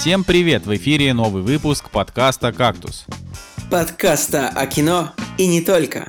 [0.00, 0.64] Всем привет!
[0.64, 3.04] В эфире новый выпуск подкаста «Кактус».
[3.68, 6.08] Подкаста о кино и не только.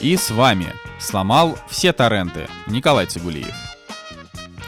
[0.00, 3.54] И с вами сломал все торренты Николай Цигулиев.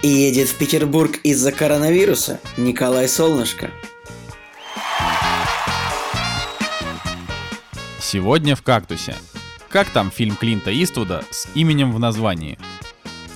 [0.03, 3.71] И едет в Петербург из-за коронавируса Николай Солнышко.
[7.99, 9.17] Сегодня в «Кактусе».
[9.71, 12.59] Как там фильм Клинта Иствуда с именем в названии?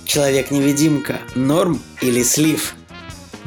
[0.04, 2.75] Человек-невидимка, норм или слив?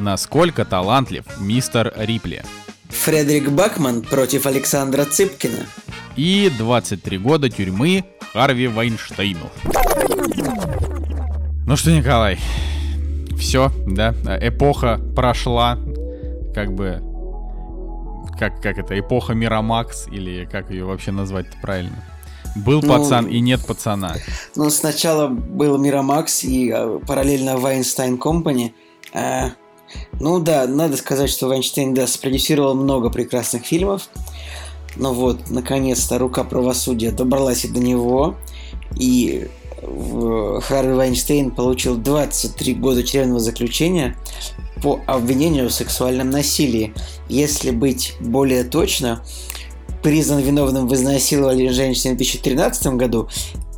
[0.00, 2.42] Насколько талантлив мистер Рипли?
[2.88, 5.66] Фредерик Бакман против Александра Цыпкина.
[6.16, 9.50] И 23 года тюрьмы Харви Вайнштейну.
[11.66, 12.38] Ну что, Николай,
[13.38, 15.78] все, да, эпоха прошла,
[16.54, 17.02] как бы,
[18.38, 22.02] как, как это, эпоха Мирамакс, или как ее вообще назвать-то правильно?
[22.56, 24.14] Был ну, пацан и нет пацана.
[24.56, 28.74] Ну, сначала был Мирамакс и а, параллельно Вайнстайн Компани.
[29.12, 29.50] А,
[30.20, 34.08] ну да, надо сказать, что Вайнштейн, да, спродюсировал много прекрасных фильмов.
[34.96, 38.36] Но вот, наконец-то, рука правосудия добралась и до него.
[38.96, 39.48] И
[39.80, 44.16] Харви Вайнштейн получил 23 года тюремного заключения
[44.82, 46.92] по обвинению в сексуальном насилии.
[47.28, 49.24] Если быть более точно,
[50.02, 53.28] признан виновным в изнасиловании женщины в 2013 году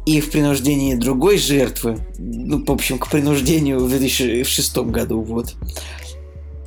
[0.06, 5.54] и в принуждении другой жертвы, ну, в общем, к принуждению в 2006 году, вот.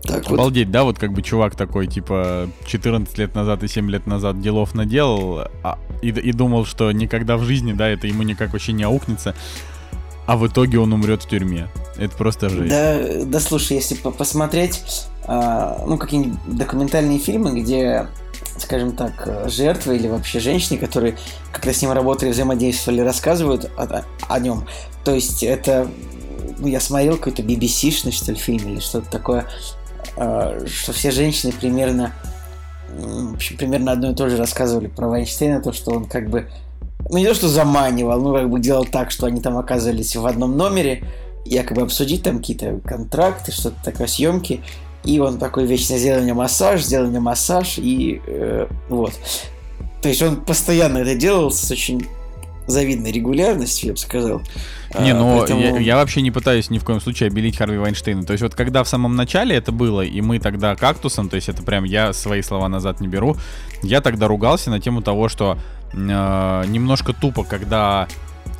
[0.05, 0.73] Так Обалдеть, вот.
[0.73, 4.75] да, вот как бы чувак такой, типа, 14 лет назад и 7 лет назад делов
[4.75, 8.83] наделал, а, и, и думал, что никогда в жизни, да, это ему никак вообще не
[8.83, 9.35] аукнется,
[10.25, 11.69] а в итоге он умрет в тюрьме.
[11.97, 12.69] Это просто жесть.
[12.69, 18.07] Да, да слушай, если посмотреть, а, ну, какие-нибудь документальные фильмы, где
[18.57, 21.17] скажем так, жертвы или вообще женщины, которые
[21.51, 24.67] когда с ним работали, взаимодействовали, рассказывают о, о нем.
[25.03, 25.89] То есть это,
[26.57, 29.45] ну, я смотрел какой-то BBC-шный, что ли, фильм или что-то такое, э,
[30.13, 32.13] что все женщины примерно,
[32.89, 36.49] в общем, примерно одно и то же рассказывали про Вайнштейна, то, что он как бы,
[37.09, 40.25] ну не то, что заманивал, ну как бы делал так, что они там оказывались в
[40.25, 41.03] одном номере,
[41.45, 44.61] якобы обсудить там какие-то контракты, что-то такое, съемки,
[45.03, 49.13] и он такой вечно сделал мне массаж, сделал мне массаж, и э, вот.
[50.01, 52.07] То есть он постоянно это делал с очень
[52.67, 54.41] завидной регулярностью, я бы сказал.
[54.99, 55.61] Не, а, ну Поэтому...
[55.61, 58.23] я, я вообще не пытаюсь ни в коем случае обелить Харви Вайнштейна.
[58.23, 61.49] То есть вот когда в самом начале это было, и мы тогда кактусом, то есть
[61.49, 63.35] это прям я свои слова назад не беру,
[63.83, 65.57] я тогда ругался на тему того, что
[65.93, 65.97] э,
[66.67, 68.07] немножко тупо, когда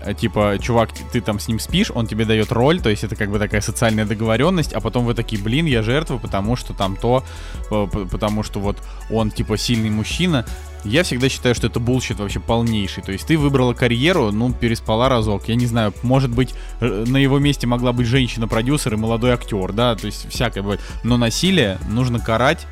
[0.06, 3.16] Э, типа, чувак, ты там с ним спишь, он тебе дает роль, то есть это
[3.16, 6.96] как бы такая социальная договоренность, а потом вы такие, блин, я жертва, потому что там
[6.96, 7.24] то,
[7.72, 8.78] э, потому что вот
[9.10, 10.46] он типа сильный мужчина.
[10.86, 13.04] Я всегда считаю, что это bullshit вообще полнейший.
[13.04, 15.48] То есть ты выбрала карьеру, ну, переспала разок.
[15.48, 19.74] Я не знаю, может быть, э, на его месте могла быть женщина-продюсер и молодой актер,
[19.74, 20.82] да, то есть всякое бывает.
[21.04, 22.66] Но насилие нужно карать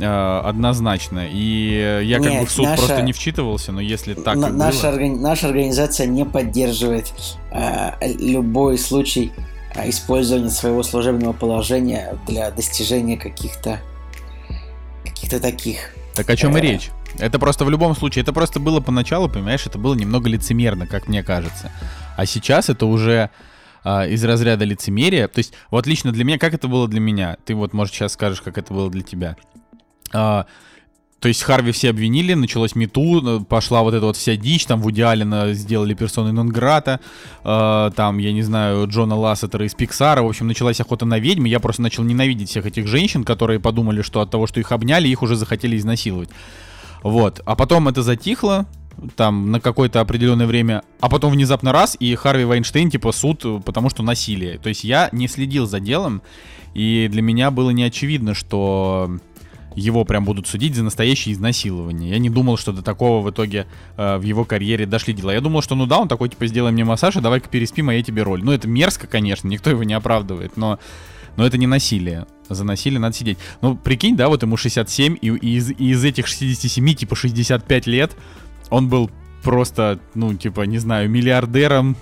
[0.00, 1.28] Э, однозначно.
[1.30, 4.48] И я как Нет, бы в суд наша, просто не вчитывался, но если так на,
[4.48, 4.98] наша, было...
[4.98, 7.12] органи- наша организация не поддерживает
[7.52, 9.30] э, любой случай
[9.74, 13.80] э, использования своего служебного положения для достижения каких-то
[15.04, 15.90] каких-то таких.
[16.14, 16.90] Так о чем э, и речь?
[17.18, 21.08] Это просто в любом случае, это просто было поначалу, понимаешь, это было немного лицемерно, как
[21.08, 21.70] мне кажется.
[22.16, 23.30] А сейчас это уже
[23.84, 25.28] э, из разряда лицемерия.
[25.28, 27.36] То есть, вот лично для меня, как это было для меня?
[27.44, 29.36] Ты вот, может, сейчас скажешь, как это было для тебя.
[30.12, 30.46] А,
[31.24, 34.90] то есть Харви все обвинили, началось мету, пошла вот эта вот вся дичь, там в
[34.90, 37.00] идеале сделали персоны Нонграта,
[37.42, 41.48] э, там, я не знаю, Джона Лассетера из Пиксара, в общем, началась охота на ведьмы,
[41.48, 45.08] я просто начал ненавидеть всех этих женщин, которые подумали, что от того, что их обняли,
[45.08, 46.28] их уже захотели изнасиловать.
[47.04, 48.66] Вот, а потом это затихло,
[49.14, 53.90] там на какое-то определенное время, а потом внезапно раз, и Харви Вайнштейн, типа, суд, потому
[53.90, 54.58] что насилие.
[54.58, 56.22] То есть я не следил за делом,
[56.72, 59.18] и для меня было не очевидно, что
[59.74, 62.10] его прям будут судить за настоящее изнасилование.
[62.10, 63.66] Я не думал, что до такого в итоге
[63.98, 65.32] э, в его карьере дошли дела.
[65.32, 67.94] Я думал, что ну да, он такой, типа, сделай мне массаж, и давай-ка переспим, а
[67.94, 68.42] я тебе роль.
[68.42, 70.78] Ну, это мерзко, конечно, никто его не оправдывает, но,
[71.36, 72.26] но это не насилие.
[72.48, 73.38] За насилие надо сидеть.
[73.60, 77.86] Ну, прикинь, да, вот ему 67, и, и, из, и из этих 67, типа, 65
[77.86, 78.12] лет
[78.70, 79.10] он был
[79.42, 81.96] просто, ну, типа, не знаю, миллиардером,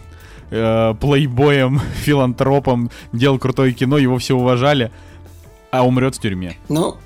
[0.50, 4.90] э, плейбоем, филантропом, делал крутое кино, его все уважали,
[5.70, 6.56] а умрет в тюрьме.
[6.68, 6.96] Ну,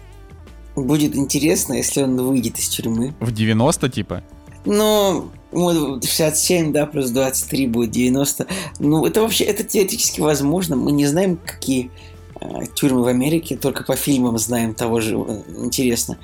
[0.76, 3.14] Будет интересно, если он выйдет из тюрьмы.
[3.18, 4.22] В 90 типа?
[4.66, 8.46] Ну, 67, да, плюс 23 будет 90.
[8.78, 10.76] Ну, это вообще, это теоретически возможно.
[10.76, 11.90] Мы не знаем, какие
[12.74, 15.16] тюрьмы в Америке, только по фильмам знаем того же.
[15.16, 16.18] Э, интересно.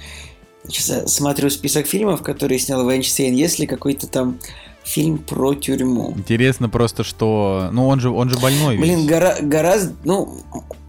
[0.69, 3.35] Сейчас смотрю список фильмов, которые снял Вайнштейн.
[3.35, 4.39] Есть ли какой-то там
[4.85, 6.13] фильм про тюрьму.
[6.17, 7.69] Интересно просто, что...
[7.73, 9.09] Ну, он же, он же больной Блин, ведь.
[9.09, 9.95] гора, гораздо...
[10.05, 10.39] Ну,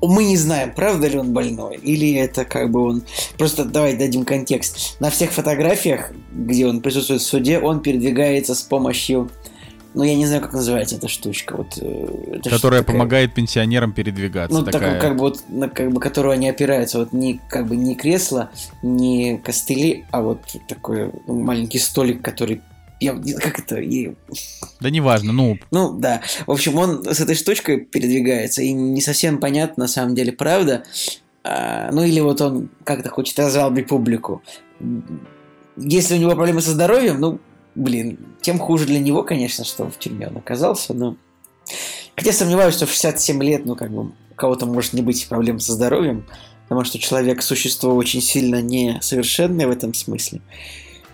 [0.02, 3.04] мы не знаем, правда ли он больной, или это как бы он...
[3.38, 5.00] Просто давай дадим контекст.
[5.00, 9.30] На всех фотографиях, где он присутствует в суде, он передвигается с помощью...
[9.94, 11.56] Ну, я не знаю, как называется эта штучка.
[11.58, 12.96] Вот, э, это Которая такая?
[12.96, 14.58] помогает пенсионерам передвигаться.
[14.58, 14.96] Ну, такая...
[14.96, 17.96] такой, как бы вот, на как бы, которую они опираются, вот не как бы не
[17.96, 18.50] кресло,
[18.82, 22.62] не костыли, а вот такой маленький столик, который
[23.00, 23.78] я, как это?
[23.78, 24.14] И-
[24.80, 26.22] Да неважно, ну, ну да.
[26.48, 30.84] В общем, он с этой штучкой передвигается, и не совсем понятно, на самом деле, правда.
[31.44, 34.42] А, ну или вот он как-то хочет разжалобить публику.
[35.76, 37.40] Если у него проблемы со здоровьем, ну,
[37.76, 41.16] блин, тем хуже для него, конечно, что в тюрьме он оказался, но...
[42.16, 45.60] Хотя сомневаюсь, что в 67 лет, ну, как бы, у кого-то может не быть проблем
[45.60, 46.26] со здоровьем,
[46.64, 50.42] потому что человек– существо очень сильно несовершенное в этом смысле.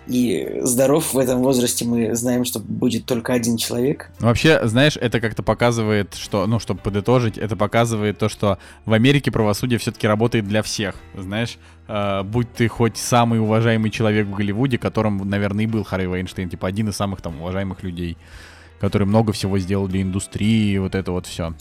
[0.09, 4.09] И здоров в этом возрасте мы знаем, что будет только один человек.
[4.19, 9.31] Вообще, знаешь, это как-то показывает, что, ну, чтобы подытожить, это показывает то, что в Америке
[9.31, 10.95] правосудие все-таки работает для всех.
[11.15, 16.07] Знаешь, э, будь ты хоть самый уважаемый человек в Голливуде, которым, наверное, и был Харви
[16.07, 18.17] Вайнштейн, типа один из самых там уважаемых людей,
[18.79, 21.53] который много всего сделал для индустрии, вот это вот все.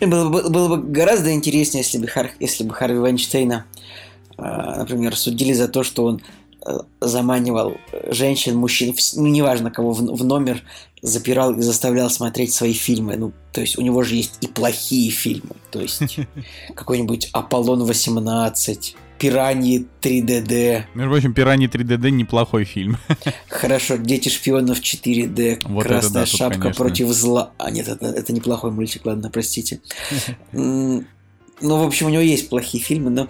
[0.00, 3.66] Было бы, было бы гораздо интереснее, если бы, Хар, если бы Харви Вайнштейна,
[4.38, 6.22] э, например, судили за то, что он
[7.00, 7.76] заманивал
[8.08, 10.62] женщин, мужчин, ну, неважно кого, в, в номер,
[11.02, 13.16] запирал и заставлял смотреть свои фильмы.
[13.16, 15.56] Ну, то есть у него же есть и плохие фильмы.
[15.70, 16.18] То есть
[16.74, 22.98] какой-нибудь Аполлон 18, Пираньи 3DD, Между прочим, «Пираньи 3DD» неплохой фильм.
[23.48, 26.84] хорошо, Дети шпионов 4D, Вот это Красная да, тут, шапка конечно.
[26.84, 27.52] против зла.
[27.56, 29.80] А нет, это, это неплохой мультик, ладно, простите.
[31.62, 33.28] Ну, в общем, у него есть плохие фильмы, но,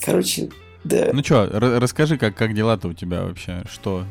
[0.00, 0.50] короче,
[0.84, 1.10] да.
[1.12, 4.04] Ну ра- расскажи, как, как дела-то у тебя вообще, что...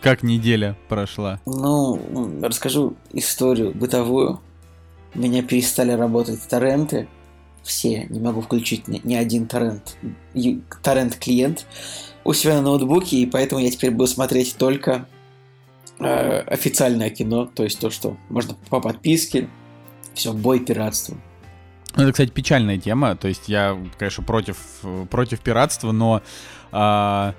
[0.00, 1.40] Как неделя прошла?
[1.44, 2.00] Ну,
[2.40, 4.40] расскажу историю бытовую.
[5.14, 7.08] У меня перестали работать торренты.
[7.64, 9.96] Все, не могу включить ни, ни один торрент.
[10.82, 11.66] Торрент-клиент
[12.22, 15.08] у себя на ноутбуке, и поэтому я теперь буду смотреть только
[15.98, 19.48] э, официальное кино, то есть то, что можно по подписке.
[20.14, 21.16] Все, бой пиратству.
[21.96, 23.16] Ну, Это, кстати, печальная тема.
[23.16, 26.22] То есть я, конечно, против, э, против пиратства, но...
[26.70, 27.34] а,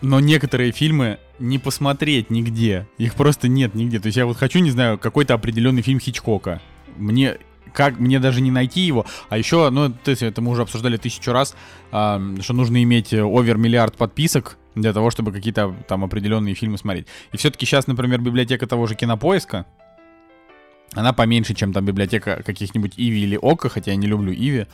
[0.00, 2.88] но некоторые фильмы не посмотреть нигде.
[2.98, 4.00] Их просто нет нигде.
[4.00, 6.60] То есть я вот хочу, не знаю, какой-то определенный фильм Хичкока.
[6.96, 7.38] Мне
[7.72, 10.98] как мне даже не найти его, а еще, ну, то есть это мы уже обсуждали
[10.98, 11.56] тысячу раз,
[11.90, 16.78] а, что нужно иметь э, овер миллиард подписок для того, чтобы какие-то там определенные фильмы
[16.78, 17.06] смотреть.
[17.32, 19.66] И все-таки сейчас, например, библиотека того же кинопоиска,
[20.94, 24.66] она поменьше, чем там библиотека каких-нибудь Иви или Ока, хотя я не люблю Иви.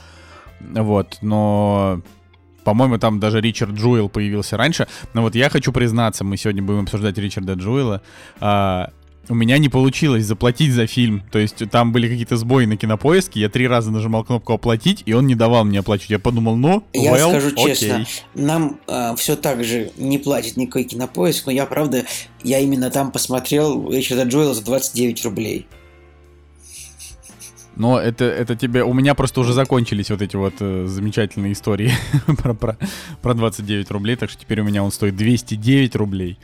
[0.61, 2.03] Вот, но
[2.65, 4.89] по-моему, там даже Ричард Джуэл появился раньше.
[5.15, 8.03] Но вот я хочу признаться, мы сегодня будем обсуждать Ричарда Джуэла.
[8.41, 8.91] А,
[9.31, 11.23] у меня не получилось заплатить за фильм.
[11.31, 13.41] То есть там были какие-то сбои на кинопоиске.
[13.41, 16.11] Я три раза нажимал кнопку оплатить, и он не давал мне оплачивать.
[16.11, 17.75] Я подумал, ну, Я well, скажу окей.
[17.75, 18.79] честно, нам
[19.17, 22.05] все так же не платит никакой кинопоиск, но я, правда,
[22.43, 25.67] я именно там посмотрел Ричарда Джоэла за 29 рублей.
[27.79, 28.83] Но это, это тебе...
[28.83, 31.93] У меня просто уже закончились вот эти вот э, замечательные истории
[32.43, 32.77] про, про,
[33.23, 36.39] про 29 рублей, так что теперь у меня он стоит 209 рублей.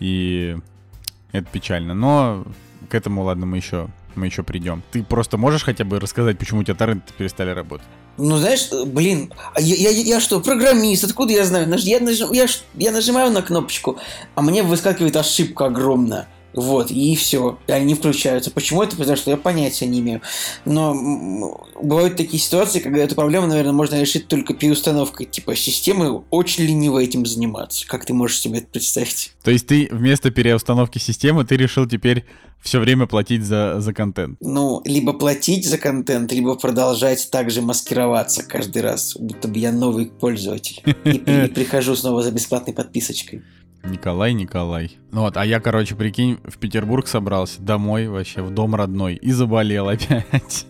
[0.00, 0.56] И
[1.32, 1.92] это печально.
[1.92, 2.44] Но
[2.88, 4.82] к этому, ладно, мы еще, мы еще придем.
[4.90, 7.86] Ты просто можешь хотя бы рассказать, почему у тебя торренты перестали работать?
[8.16, 11.68] Ну, знаешь, блин, а я, я, я что, программист, откуда я знаю?
[11.78, 13.98] Я, нажим- я, я нажимаю на кнопочку,
[14.34, 16.26] а мне выскакивает ошибка огромная.
[16.54, 17.58] Вот, и все.
[17.68, 18.50] Они включаются.
[18.50, 20.22] Почему это произошло, я понятия не имею.
[20.64, 26.24] Но бывают такие ситуации, когда эту проблему, наверное, можно решить только переустановкой типа системы.
[26.30, 27.86] Очень лениво этим заниматься.
[27.86, 29.32] Как ты можешь себе это представить?
[29.42, 32.24] То есть ты вместо переустановки системы, ты решил теперь
[32.60, 34.36] все время платить за, за контент.
[34.40, 40.06] Ну, либо платить за контент, либо продолжать также маскироваться каждый раз, будто бы я новый
[40.06, 40.82] пользователь.
[41.04, 43.42] И прихожу снова за бесплатной подписочкой.
[43.84, 44.98] Николай, Николай.
[45.12, 49.30] Ну вот, а я, короче, прикинь, в Петербург собрался, домой вообще, в дом родной, и
[49.30, 50.66] заболел опять.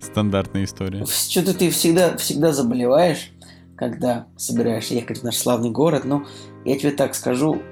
[0.00, 1.04] Стандартная история.
[1.06, 3.30] Что-то ты всегда, всегда заболеваешь,
[3.76, 6.04] когда собираешься ехать в наш славный город.
[6.04, 6.26] Но
[6.64, 7.62] я тебе так скажу,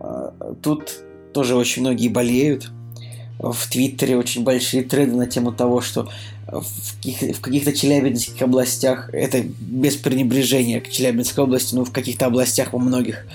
[0.00, 0.30] э,
[0.62, 2.70] тут тоже очень многие болеют.
[3.38, 6.08] В Твиттере очень большие треды на тему того, что
[6.46, 12.26] в, каких- в каких-то челябинских областях, это без пренебрежения к Челябинской области, но в каких-то
[12.26, 13.26] областях во многих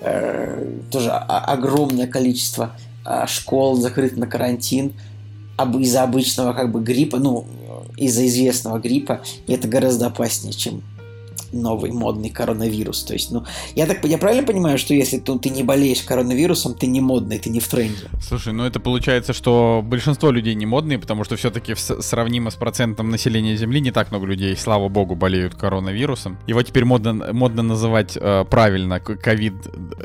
[0.00, 4.92] э, тоже огромное количество а, школ закрыто на карантин
[5.80, 7.46] из-за обычного как бы гриппа, ну,
[7.96, 10.82] из-за известного гриппа, и это гораздо опаснее, чем
[11.52, 13.02] новый модный коронавирус.
[13.04, 13.44] То есть, ну,
[13.74, 17.38] я так я правильно понимаю, что если ну, ты не болеешь коронавирусом, ты не модный,
[17.38, 18.10] ты не в тренде.
[18.20, 23.10] Слушай, ну это получается, что большинство людей не модные, потому что все-таки сравнимо с процентом
[23.10, 26.38] населения Земли не так много людей, слава богу, болеют коронавирусом.
[26.46, 29.54] Его теперь модно, модно называть э, правильно ковид,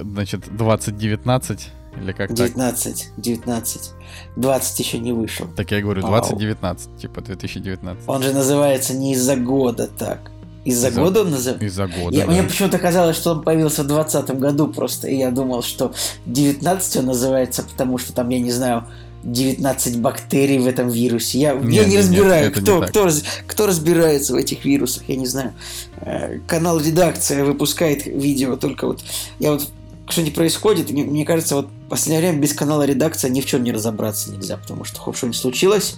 [0.02, 1.70] значит, 2019
[2.02, 3.24] или как 19, так?
[3.24, 3.92] 19.
[4.36, 5.48] 20 еще не вышел.
[5.56, 8.04] Так я говорю, 2019, типа 2019.
[8.08, 10.32] Он же называется не из-за года так.
[10.68, 11.66] Из-за из года он называется?
[11.66, 12.32] Из-за года, я, да.
[12.32, 15.94] Мне почему-то казалось, что он появился в 2020 году просто, и я думал, что
[16.26, 18.86] 19 он называется, потому что там, я не знаю,
[19.24, 21.40] 19 бактерий в этом вирусе.
[21.40, 24.66] Я, нет, я не нет, разбираю, нет, кто, не кто, раз, кто разбирается в этих
[24.66, 25.54] вирусах, я не знаю.
[26.02, 29.02] Э, канал редакция выпускает видео только вот...
[29.40, 29.68] Я вот
[30.10, 33.64] что-нибудь происходит, мне, мне кажется, вот в последнее время без канала редакция ни в чем
[33.64, 35.98] не разобраться нельзя, потому что хоп, что-нибудь случилось,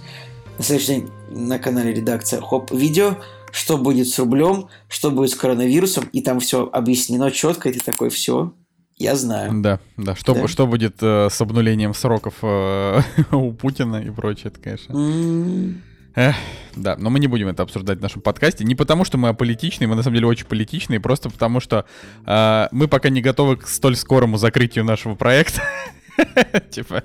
[0.58, 3.16] на следующий день на канале редакция хоп, видео,
[3.52, 7.80] что будет с рублем, что будет с коронавирусом, и там все объяснено четко, и ты
[7.80, 8.52] такой, все,
[8.96, 9.62] я знаю.
[9.62, 10.14] Да, да.
[10.14, 10.46] Что, да?
[10.46, 13.00] что будет э, с обнулением сроков э,
[13.32, 14.92] у Путина и прочее, это, конечно.
[14.92, 15.74] Mm.
[16.14, 16.34] Эх,
[16.76, 18.64] да, но мы не будем это обсуждать в нашем подкасте.
[18.64, 21.86] Не потому, что мы аполитичные, мы на самом деле очень политичные, просто потому что
[22.26, 25.62] э, мы пока не готовы к столь скорому закрытию нашего проекта.
[26.70, 27.04] Типа,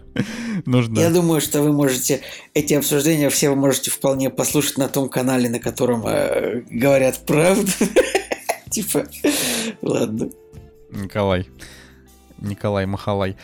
[0.66, 1.00] нужно...
[1.00, 2.22] Я думаю, что вы можете...
[2.54, 7.72] Эти обсуждения все вы можете вполне послушать на том канале, на котором э, говорят правду.
[8.70, 9.08] Типа,
[9.82, 10.30] ладно.
[10.92, 11.48] Николай.
[12.40, 13.36] Николай Махалай.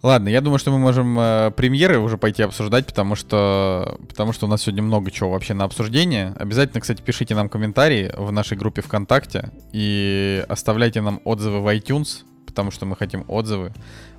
[0.00, 4.46] Ладно, я думаю, что мы можем э, премьеры уже пойти обсуждать, потому что, потому что
[4.46, 6.34] у нас сегодня много чего вообще на обсуждение.
[6.38, 12.22] Обязательно, кстати, пишите нам комментарии в нашей группе ВКонтакте и оставляйте нам отзывы в iTunes,
[12.48, 13.72] потому что мы хотим отзывы.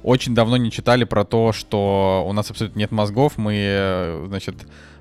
[0.03, 4.55] Очень давно не читали про то, что у нас абсолютно нет мозгов, мы, э, значит,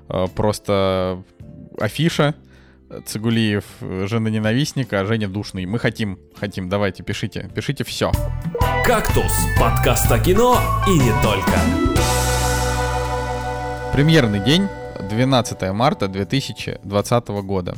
[0.09, 1.23] э, просто
[1.79, 2.33] афиша,
[3.05, 5.67] Цигулиев жена ненавистника, а Женя душный.
[5.67, 8.11] Мы хотим, хотим, давайте, пишите, пишите все.
[8.83, 11.59] «Кактус»— подкаст о кино и не только.
[13.93, 14.67] Премьерный день,
[15.07, 17.75] 12 марта 2020 года.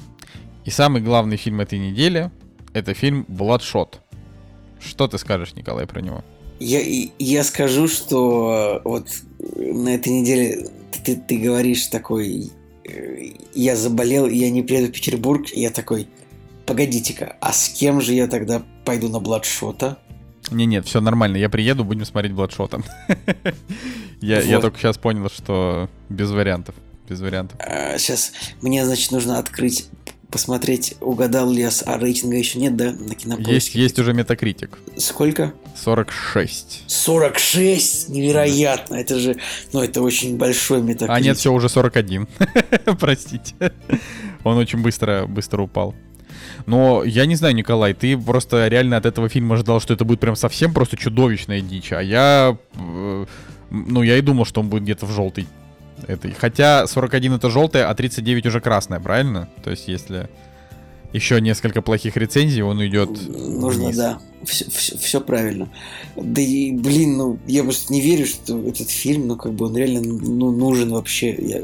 [0.63, 2.31] И самый главный фильм этой недели—
[2.74, 4.01] это фильм «Бладшот».
[4.83, 6.23] Что ты скажешь, Николай, про него?
[6.59, 6.81] Я,
[7.17, 9.07] я скажу, что вот
[9.55, 10.69] на этой неделе
[11.03, 12.51] ты, ты говоришь такой
[13.53, 16.07] я заболел, я не приеду в Петербург, я такой,
[16.65, 20.00] погодите-ка, а с кем же я тогда пойду на Бладшота?
[20.50, 21.38] Не, нет, все нормально.
[21.38, 22.81] Я приеду, будем смотреть Бладшота.
[24.21, 26.75] я, я только сейчас понял, что без вариантов.
[27.07, 27.57] Без вариантов.
[27.59, 29.88] А, сейчас мне, значит, нужно открыть
[30.31, 33.53] посмотреть, угадал ли я, а рейтинга еще нет, да, на кинопоиске?
[33.53, 34.79] Есть, есть уже метакритик.
[34.97, 35.53] Сколько?
[35.75, 36.85] 46.
[36.88, 38.09] 46?
[38.09, 39.35] Невероятно, это же,
[39.73, 41.15] ну, это очень большой метакритик.
[41.15, 42.27] А нет, все, уже 41.
[43.00, 43.73] Простите.
[44.43, 45.93] Он очень быстро, быстро упал.
[46.65, 50.19] Но я не знаю, Николай, ты просто реально от этого фильма ожидал, что это будет
[50.19, 51.91] прям совсем просто чудовищная дичь.
[51.91, 52.57] А я...
[52.75, 53.25] Э,
[53.69, 55.47] ну, я и думал, что он будет где-то в желтой
[56.08, 56.34] этой.
[56.34, 59.50] Хотя 41 это желтая, а 39 уже красная, правильно?
[59.63, 60.29] То есть если
[61.13, 63.10] еще несколько плохих рецензий, он уйдет.
[63.27, 63.98] Нужно, вниз.
[63.98, 64.20] да.
[64.43, 65.70] Все, все, все правильно.
[66.15, 69.75] Да и, блин, ну, я просто не верю, что этот фильм, ну, как бы он
[69.75, 71.36] реально ну, нужен вообще.
[71.36, 71.62] Я,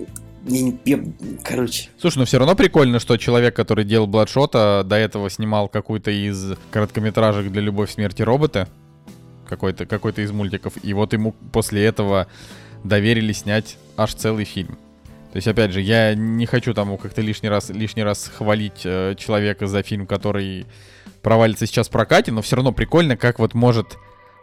[0.48, 1.00] я, я,
[1.44, 1.89] короче.
[2.00, 6.53] Слушай, ну все равно прикольно, что человек, который делал Бладшота, до этого снимал какую-то из
[6.72, 8.67] короткометражек для «Любовь, смерти робота»,
[9.48, 12.27] какой-то какой из мультиков, и вот ему после этого
[12.84, 14.77] доверили снять аж целый фильм.
[15.31, 19.15] То есть, опять же, я не хочу там как-то лишний раз, лишний раз хвалить э,
[19.17, 20.65] человека за фильм, который
[21.22, 23.98] провалится сейчас в прокате, но все равно прикольно, как вот может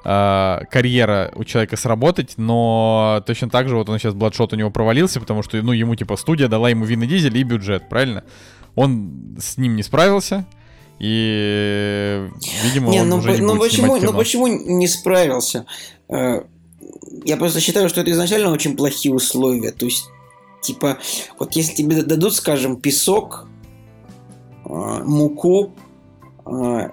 [0.05, 4.71] э, карьера у человека сработать, но точно так же вот он сейчас Бладшот у него
[4.71, 8.23] провалился, потому что, ну, ему типа студия дала ему Вин и Дизель и бюджет, правильно?
[8.75, 10.45] Он с ним не справился,
[10.99, 12.29] и,
[12.63, 14.13] видимо, не, он ну, уже не ну, будет почему, кино.
[14.13, 15.67] Ну почему не справился?
[16.95, 19.71] Э, я просто считаю, что это изначально очень плохие условия.
[19.71, 20.09] То есть,
[20.63, 20.99] типа,
[21.39, 23.47] вот если тебе дадут, скажем, песок,
[24.65, 25.73] а, муку
[26.47, 26.91] а,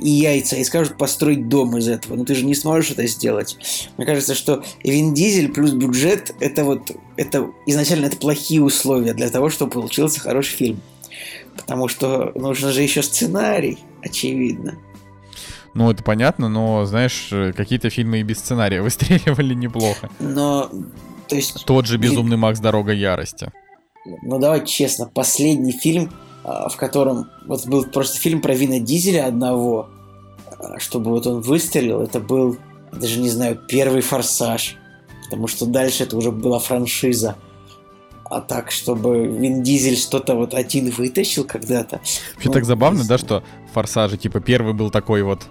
[0.00, 3.56] и яйца, и скажут построить дом из этого, но ты же не сможешь это сделать.
[3.96, 9.30] Мне кажется, что Вин Дизель плюс бюджет это вот это изначально это плохие условия для
[9.30, 10.80] того, чтобы получился хороший фильм.
[11.56, 14.78] Потому что нужно же еще сценарий, очевидно.
[15.74, 20.10] Ну, это понятно, но, знаешь, э, какие-то фильмы и без сценария выстреливали неплохо.
[20.18, 20.70] Но,
[21.28, 21.64] то есть...
[21.64, 22.58] Тот же «Безумный Макс.
[22.60, 23.52] Дорога ярости».
[24.22, 26.10] Ну, давай честно, последний фильм,
[26.44, 27.28] а, в котором...
[27.46, 29.90] Вот был просто фильм про Вина Дизеля одного,
[30.58, 32.56] а, чтобы вот он выстрелил, это был,
[32.90, 34.76] даже не знаю, первый «Форсаж»,
[35.24, 37.36] потому что дальше это уже была франшиза.
[38.30, 42.00] а так, чтобы Вин Дизель что-то вот один вытащил когда-то.
[42.34, 43.42] Вообще ну, так забавно, да, что
[43.74, 45.46] Форсажи, типа, первый был такой вот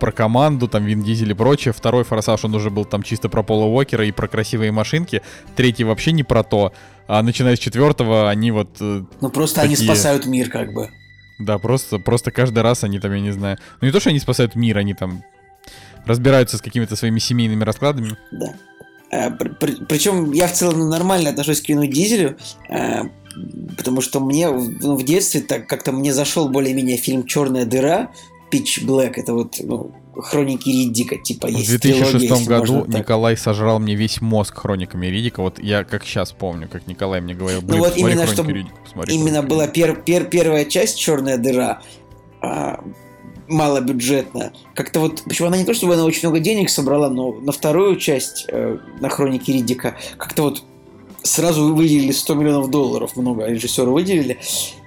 [0.00, 1.72] про команду, там, Вин Дизель и прочее.
[1.72, 5.22] Второй Форсаж, он уже был там чисто про Пола Уокера и про красивые машинки.
[5.56, 6.72] Третий вообще не про то.
[7.06, 8.76] А начиная с четвертого, они вот...
[8.80, 9.76] Э, ну, просто такие...
[9.76, 10.90] они спасают мир, как бы.
[11.38, 13.58] Да, просто, просто каждый раз они там, я не знаю...
[13.80, 15.22] Ну, не то, что они спасают мир, они там
[16.06, 18.16] разбираются с какими-то своими семейными раскладами.
[18.30, 18.54] Да.
[19.10, 22.36] А, при, причем я в целом нормально отношусь к Вину Дизелю,
[22.68, 23.04] а,
[23.76, 28.10] потому что мне ну, в детстве так как-то мне зашел более-менее фильм «Черная дыра»,
[28.50, 33.78] Pitch Black, это вот ну, хроники Риддика, типа есть В 2006 трилогия, году Николай сожрал
[33.78, 35.40] мне весь мозг хрониками Риддика.
[35.40, 39.66] Вот я как сейчас помню, как Николай мне говорил, ну вот именно что именно была
[39.66, 41.82] пер, пер, первая часть Черная дыра,
[42.40, 42.84] а,
[43.48, 44.52] малобюджетная.
[44.74, 47.96] Как-то вот, почему она не то чтобы она очень много денег собрала, но на вторую
[47.96, 50.62] часть э, на хроники Риддика как-то вот
[51.24, 54.38] сразу выделили 100 миллионов долларов, много режиссеру выделили.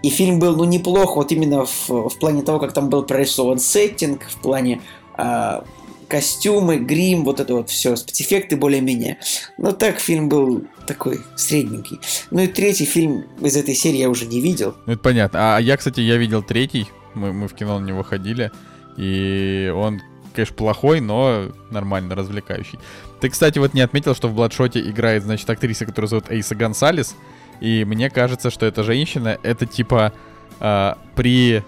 [0.04, 3.60] И фильм был, ну, неплох, вот именно в, в плане того, как там был прорисован
[3.60, 4.82] сеттинг, в плане
[5.18, 5.62] э,
[6.08, 9.18] костюмы, грим, вот это вот все, спецэффекты более-менее.
[9.58, 12.00] Но так фильм был такой средненький.
[12.32, 14.76] Ну и третий фильм из этой серии я уже не видел.
[14.86, 15.58] Ну это понятно.
[15.58, 18.52] А я, кстати, я видел третий, мы, мы в кино на него ходили,
[18.96, 20.02] и он,
[20.38, 22.80] конечно, плохой, но нормально, развлекающий.
[23.20, 27.16] Ты, кстати, вот не отметил, что в Бладшоте играет, значит, актриса, которая зовут Эйса Гонсалес,
[27.60, 30.14] и мне кажется, что эта женщина, это типа
[30.60, 31.64] э, при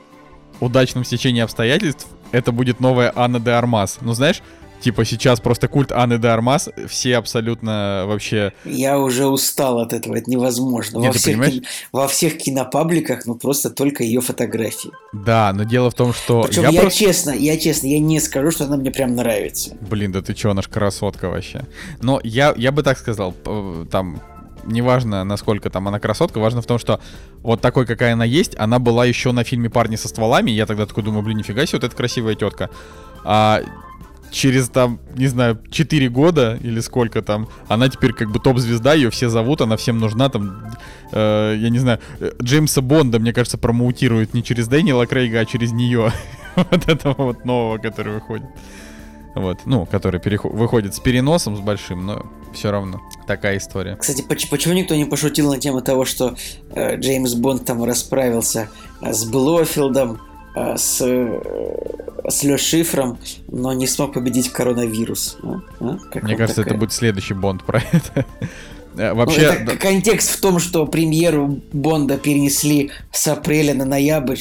[0.60, 3.98] удачном стечении обстоятельств, это будет новая Анна де Армас.
[4.02, 4.42] Ну, знаешь,
[4.82, 8.54] Типа сейчас просто культ Анны де Армас, все абсолютно вообще...
[8.64, 11.00] Я уже устал от этого, это невозможно.
[11.00, 11.64] Нет, во, всех ки...
[11.92, 14.92] во всех кинопабликах, ну просто только ее фотографии.
[15.12, 16.44] Да, но дело в том, что...
[16.44, 17.00] Причем я, я просто...
[17.00, 19.76] честно, я честно, я не скажу, что она мне прям нравится.
[19.82, 21.66] Блин, да ты чё, она ж красотка вообще.
[22.02, 23.34] Но я, я бы так сказал,
[23.92, 24.22] там,
[24.66, 27.00] неважно, насколько там она красотка, важно в том, что
[27.42, 30.86] вот такой, какая она есть, она была еще на фильме «Парни со стволами», я тогда
[30.86, 32.70] такой думаю, блин, нифига себе, вот эта красивая тетка.
[33.24, 33.62] А
[34.32, 39.10] через там, не знаю, 4 года или сколько там, она теперь как бы топ-звезда, ее
[39.10, 40.74] все зовут, она всем нужна, там,
[41.12, 42.00] э, я не знаю,
[42.42, 46.12] Джеймса Бонда, мне кажется, промоутируют не через Дэниела Крейга, а через нее,
[46.56, 48.48] вот этого вот нового, который выходит.
[49.36, 53.96] Вот, ну, который переход, выходит с переносом, с большим, но все равно такая история.
[53.96, 56.36] Кстати, почему никто не пошутил на тему того, что
[56.72, 58.70] э, Джеймс Бонд там расправился
[59.02, 61.42] э, с Блофилдом, Э, с, э,
[62.28, 65.38] с Лё Шифром, но не смог победить коронавирус.
[65.44, 65.62] А?
[65.80, 65.98] А?
[66.22, 66.74] Мне кажется, такая?
[66.74, 68.26] это будет следующий Бонд про это.
[68.98, 69.42] Э, вообще...
[69.42, 74.40] Ну, это контекст в том, что премьеру Бонда перенесли с апреля на ноябрь.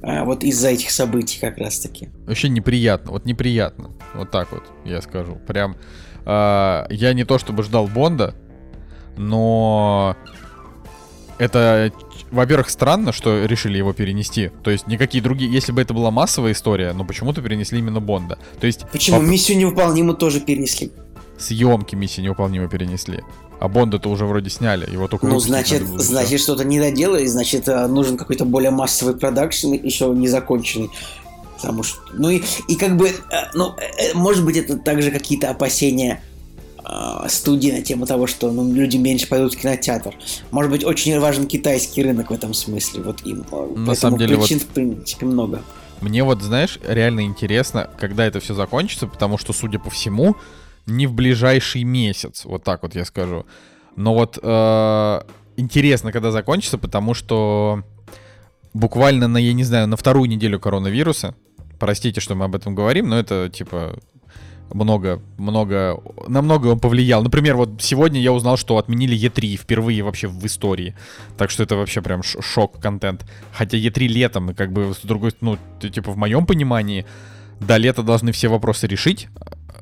[0.00, 2.08] Вот из-за этих событий как раз-таки.
[2.26, 3.90] Вообще неприятно, вот неприятно.
[4.14, 5.38] Вот так вот, я скажу.
[5.46, 5.76] Прям
[6.24, 8.34] э, я не то чтобы ждал Бонда,
[9.18, 10.16] но
[11.38, 11.92] это
[12.30, 14.50] во-первых, странно, что решили его перенести.
[14.62, 15.52] То есть никакие другие...
[15.52, 18.38] Если бы это была массовая история, но почему-то перенесли именно Бонда.
[18.60, 18.86] То есть...
[18.92, 19.18] Почему?
[19.18, 19.26] Поп...
[19.26, 20.92] Миссию невыполнимую тоже перенесли.
[21.38, 23.22] Съемки миссии невыполнимой перенесли.
[23.58, 27.86] А Бонда-то уже вроде сняли, его только Ну, значит, значит что-то не доделали, значит, э,
[27.88, 30.90] нужен какой-то более массовый продакшн, еще не законченный.
[31.56, 33.12] Потому что, ну и, и как бы, э,
[33.52, 36.29] ну, э, может быть, это также какие-то опасения э,
[37.28, 40.14] студии на тему того, что ну, люди меньше пойдут в кинотеатр.
[40.50, 43.02] Может быть, очень важен китайский рынок в этом смысле.
[43.02, 43.44] Вот им.
[43.84, 44.66] На самом деле, причин, вот...
[44.66, 45.62] в принципе, много.
[46.00, 50.34] Мне вот, знаешь, реально интересно, когда это все закончится, потому что, судя по всему,
[50.86, 53.44] не в ближайший месяц, вот так вот я скажу.
[53.96, 55.20] Но вот э,
[55.56, 57.82] интересно, когда закончится, потому что
[58.72, 61.34] буквально на, я не знаю, на вторую неделю коронавируса,
[61.78, 63.98] простите, что мы об этом говорим, но это типа
[64.72, 67.22] много, много, намного он повлиял.
[67.22, 70.94] Например, вот сегодня я узнал, что отменили E3 впервые вообще в истории.
[71.36, 73.26] Так что это вообще прям шок-контент.
[73.52, 77.06] Хотя E3 летом, и как бы с другой, ну, типа в моем понимании,
[77.60, 79.28] до лета должны все вопросы решить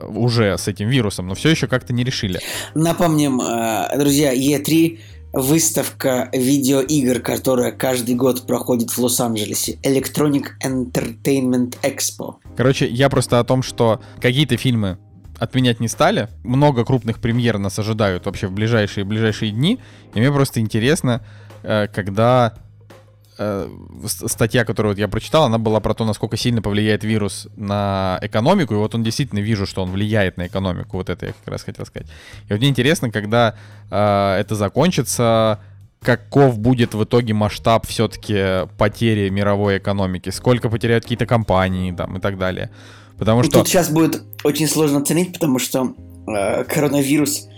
[0.01, 2.41] э, уже с этим вирусом, но все еще как-то не решили.
[2.75, 4.99] Напомним, э, друзья, E3
[5.39, 9.79] выставка видеоигр, которая каждый год проходит в Лос-Анджелесе.
[9.85, 12.35] Electronic Entertainment Expo.
[12.57, 14.99] Короче, я просто о том, что какие-то фильмы
[15.39, 16.29] отменять не стали.
[16.43, 19.79] Много крупных премьер нас ожидают вообще в ближайшие ближайшие дни.
[20.15, 21.25] И мне просто интересно,
[21.63, 22.55] э, когда
[23.39, 23.69] э,
[24.05, 28.75] статья, которую вот я прочитал, она была про то, насколько сильно повлияет вирус на экономику.
[28.75, 30.97] И вот он действительно вижу, что он влияет на экономику.
[30.97, 32.09] Вот это я как раз хотел сказать.
[32.49, 33.55] И вот мне интересно, когда
[33.91, 35.61] э, это закончится,
[36.01, 42.21] каков будет в итоге масштаб все-таки потери мировой экономики, сколько потеряют какие-то компании там и
[42.21, 42.71] так далее.
[43.19, 43.53] Потому что...
[43.59, 45.95] Тут сейчас будет очень сложно оценить, потому что
[46.27, 47.49] э, коронавирус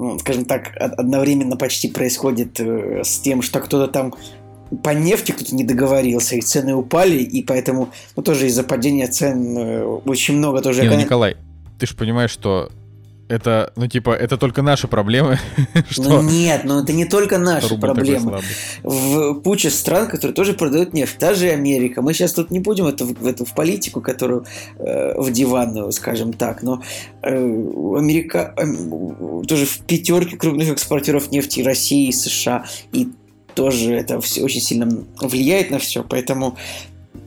[0.00, 4.14] ну, скажем так, одновременно почти происходит э, с тем, что кто-то там
[4.82, 9.58] по нефти кто-то не договорился, и цены упали, и поэтому, ну, тоже из-за падения цен
[9.58, 10.82] э, очень много тоже...
[10.82, 11.36] Не, ну, Николай,
[11.78, 12.70] ты же понимаешь, что
[13.30, 15.38] это, ну, типа, это только наши проблемы.
[15.88, 18.40] что ну нет, ну это не только наши проблемы.
[18.82, 22.02] В куче стран, которые тоже продают нефть, та же Америка.
[22.02, 24.46] Мы сейчас тут не будем это в, эту в политику, которую
[24.78, 26.82] э, в диванную, скажем так, но
[27.22, 33.10] э, Америка э, тоже в пятерке крупных экспортеров нефти России и США, и
[33.60, 36.56] тоже это все очень сильно влияет на все, поэтому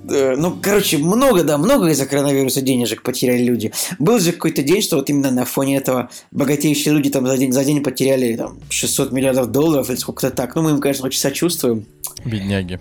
[0.10, 3.72] Э, ну, короче, много, да, много из-за коронавируса денежек потеряли люди.
[4.00, 7.54] Был же какой-то день, что вот именно на фоне этого богатеющие люди там за день,
[7.54, 10.56] за день потеряли там 600 миллиардов долларов или сколько-то так.
[10.56, 11.86] Ну, мы им, конечно, очень сочувствуем.
[12.26, 12.80] Бедняги.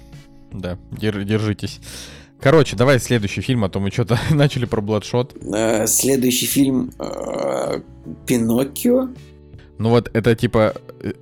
[0.53, 1.81] Да, держитесь.
[2.41, 5.37] Короче, давай следующий фильм, а то мы что-то начали про Бладшот.
[5.55, 7.81] Э, следующий фильм э,
[8.27, 9.09] Пиноккио.
[9.83, 10.75] Ну вот это типа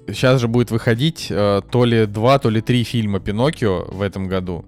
[0.07, 4.66] сейчас же будет выходить то ли два, то ли три фильма Пиноккио в этом году.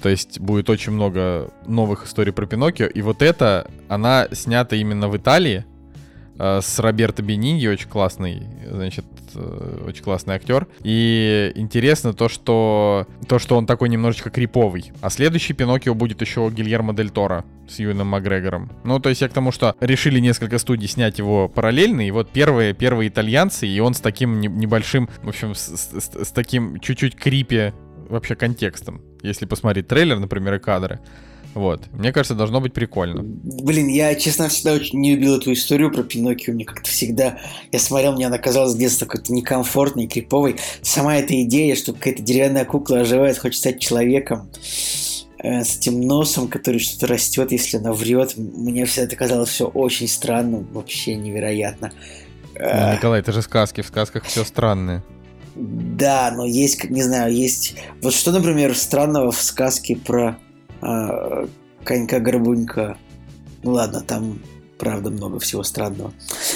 [0.00, 2.86] То есть будет очень много новых историй про Пиноккио.
[2.86, 5.79] И вот эта, она снята именно в Италии э,
[6.62, 10.66] с Роберто Бениньи, очень классный, значит, э, очень классный актер.
[10.82, 14.92] И интересно то, что то, что он такой немножечко криповый.
[15.00, 18.70] А следующий Пиноккио будет еще Гильермо Дель Торо с Юином Макгрегором.
[18.84, 22.30] Ну, то есть я к тому, что решили несколько студий снять его параллельно, и вот
[22.30, 27.16] первые, первые итальянцы, и он с таким небольшим, в общем, с, с, с таким чуть-чуть
[27.16, 27.72] крипи
[28.08, 31.00] вообще контекстом если посмотреть трейлер, например, и кадры.
[31.54, 31.88] Вот.
[31.92, 33.22] Мне кажется, должно быть прикольно.
[33.22, 36.52] Блин, я, честно, всегда очень не любил эту историю про Пиноккио.
[36.52, 37.38] Мне как-то всегда...
[37.72, 40.56] Я смотрел, мне она казалась с детства какой-то некомфортной, криповой.
[40.82, 44.48] Сама эта идея, что какая-то деревянная кукла оживает, хочет стать человеком
[45.38, 48.36] э, с этим носом, который что-то растет, если она врет.
[48.36, 51.92] Мне всегда это казалось все очень странно, вообще невероятно.
[52.54, 55.02] Ну, Николай, это же сказки, в сказках все странное.
[55.56, 57.74] Да, но есть, не знаю, есть...
[58.02, 60.38] Вот что, например, странного в сказке про
[60.82, 61.46] э,
[61.84, 62.96] конька-горбунька?
[63.62, 64.38] Ну ладно, там
[64.78, 66.12] правда много всего странного.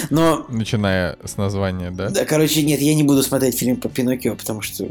[0.09, 0.45] Но...
[0.49, 2.09] Начиная с названия, да?
[2.09, 4.89] Да, короче, нет, я не буду смотреть фильм по Пиноккио, потому что...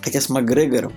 [0.00, 0.92] Хотя с Макгрегором.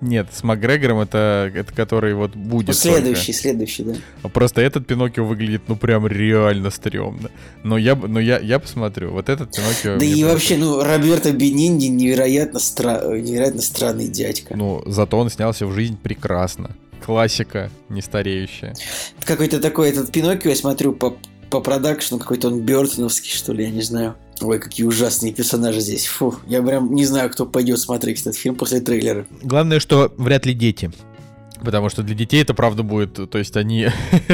[0.00, 2.68] Нет, с Макгрегором это, это который вот будет.
[2.68, 3.40] Ну, следующий, только.
[3.40, 3.94] следующий, да.
[4.22, 7.30] А просто этот Пиноккио выглядит, ну, прям реально стрёмно.
[7.62, 9.12] Но я, но я, я посмотрю.
[9.12, 9.98] Вот этот Пиноккио...
[9.98, 13.02] Да и вообще, ну, Роберто Бенинди невероятно, стра...
[13.16, 14.56] невероятно странный дядька.
[14.56, 16.76] Ну, зато он снялся в жизнь прекрасно.
[17.04, 18.74] Классика, не стареющая.
[19.24, 21.16] Какой-то такой этот Пиноккио, я смотрю по,
[21.50, 24.14] по продакшну, какой-то он Бёртоновский, что ли, я не знаю.
[24.40, 26.06] Ой, какие ужасные персонажи здесь.
[26.06, 29.26] Фу, я прям не знаю, кто пойдет смотреть этот фильм после трейлера.
[29.42, 30.90] Главное, что вряд ли дети.
[31.62, 33.88] Потому что для детей это правда будет, то есть они...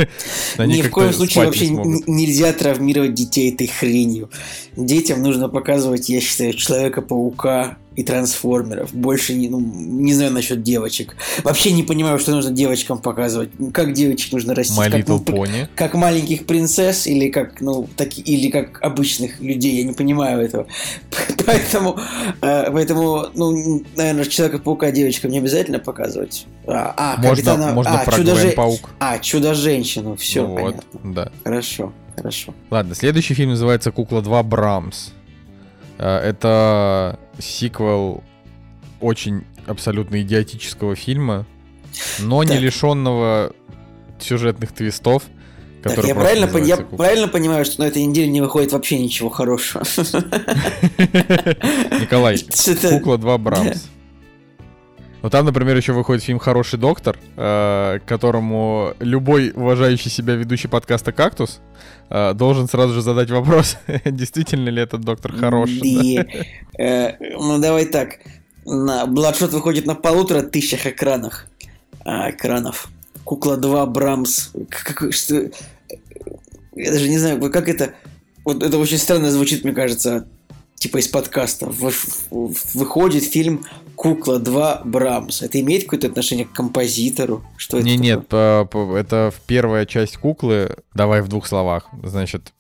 [0.56, 4.30] они Ни в коем случае вообще нельзя травмировать детей этой хренью.
[4.76, 8.94] Детям нужно показывать, я считаю, Человека-паука, и трансформеров.
[8.94, 11.16] Больше не, ну, не знаю насчет девочек.
[11.42, 13.50] Вообще не понимаю, что нужно девочкам показывать.
[13.72, 14.78] Как девочек нужно растить?
[14.78, 15.68] My как, Little ну, Pony.
[15.74, 19.76] Как маленьких принцесс или как, ну, так, или как обычных людей.
[19.76, 20.66] Я не понимаю этого.
[21.46, 21.98] Поэтому,
[22.42, 26.46] э, поэтому ну, наверное, Человека-паука девочкам не обязательно показывать.
[26.66, 27.72] А, а можно, капитана...
[27.72, 28.90] можно а, чудо-паук.
[29.00, 30.16] А, Чудо-женщину.
[30.16, 31.00] Все, ну, вот, понятно.
[31.12, 31.32] Да.
[31.42, 32.54] Хорошо, хорошо.
[32.70, 34.42] Ладно, следующий фильм называется «Кукла 2.
[34.44, 35.10] Брамс».
[35.98, 38.22] Э, это сиквел
[39.00, 41.46] очень абсолютно идиотического фильма,
[42.18, 42.52] но так.
[42.52, 43.52] не лишенного
[44.18, 45.24] сюжетных твистов.
[45.82, 49.30] Так, я правильно, по- я правильно понимаю, что на этой неделе не выходит вообще ничего
[49.30, 49.82] хорошего.
[51.98, 52.38] Николай,
[52.90, 53.88] Кукла 2 Брамс.
[55.22, 61.12] Ну там, например, еще выходит фильм «Хороший доктор», э, которому любой уважающий себя ведущий подкаста
[61.12, 61.60] «Кактус»
[62.08, 66.26] э, должен сразу же задать вопрос, действительно ли этот доктор хороший.
[66.78, 68.18] Э, ну давай так,
[68.64, 71.46] Бладшот выходит на полутора тысячах экранах.
[72.04, 72.88] А, экранов.
[73.24, 74.50] Кукла 2, Брамс.
[76.74, 77.94] Я даже не знаю, как это...
[78.44, 80.26] Вот это очень странно звучит, мне кажется
[80.76, 81.70] типа из подкаста,
[82.30, 83.66] выходит фильм
[84.00, 84.80] «Кукла 2.
[84.86, 85.42] Брамс».
[85.42, 87.44] Это имеет какое-то отношение к композитору?
[87.58, 87.86] Что это?
[87.86, 90.74] Не, нет, по, по, это первая часть «Куклы».
[90.94, 91.86] Давай в двух словах.
[92.02, 92.54] Значит,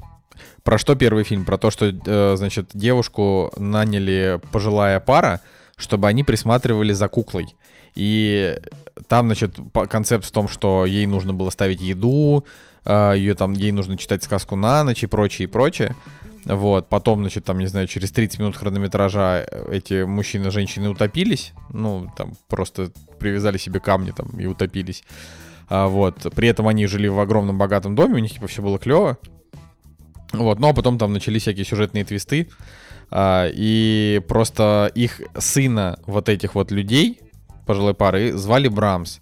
[0.64, 1.46] про что первый фильм?
[1.46, 5.40] Про то, что, э, значит, девушку наняли пожилая пара,
[5.76, 7.56] чтобы они присматривали за куклой.
[7.94, 8.58] И
[9.08, 9.56] там, значит,
[9.88, 12.44] концепт в том, что ей нужно было ставить еду,
[12.84, 15.96] э, ее там, ей нужно читать сказку на ночь и прочее, и прочее.
[16.44, 20.88] Вот, потом, значит, там, не знаю, через 30 минут хронометража э, эти мужчины и женщины
[20.88, 21.52] утопились.
[21.68, 25.04] Ну, там, просто привязали себе камни там и утопились.
[25.68, 28.78] А, вот, при этом они жили в огромном богатом доме, у них, типа, все было
[28.78, 29.18] клево.
[30.32, 32.48] Вот, ну а потом там начались всякие сюжетные твисты.
[33.10, 37.20] А, и просто их сына вот этих вот людей,
[37.66, 39.18] пожилой пары, звали Брамс.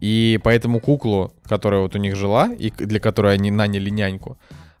[0.00, 4.38] И поэтому куклу, которая вот у них жила, и для которой они наняли няньку,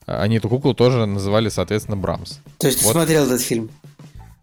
[0.08, 2.38] они эту куклу тоже называли, соответственно, Брамс.
[2.58, 2.92] То есть Вот.
[2.92, 3.70] ты смотрел этот фильм?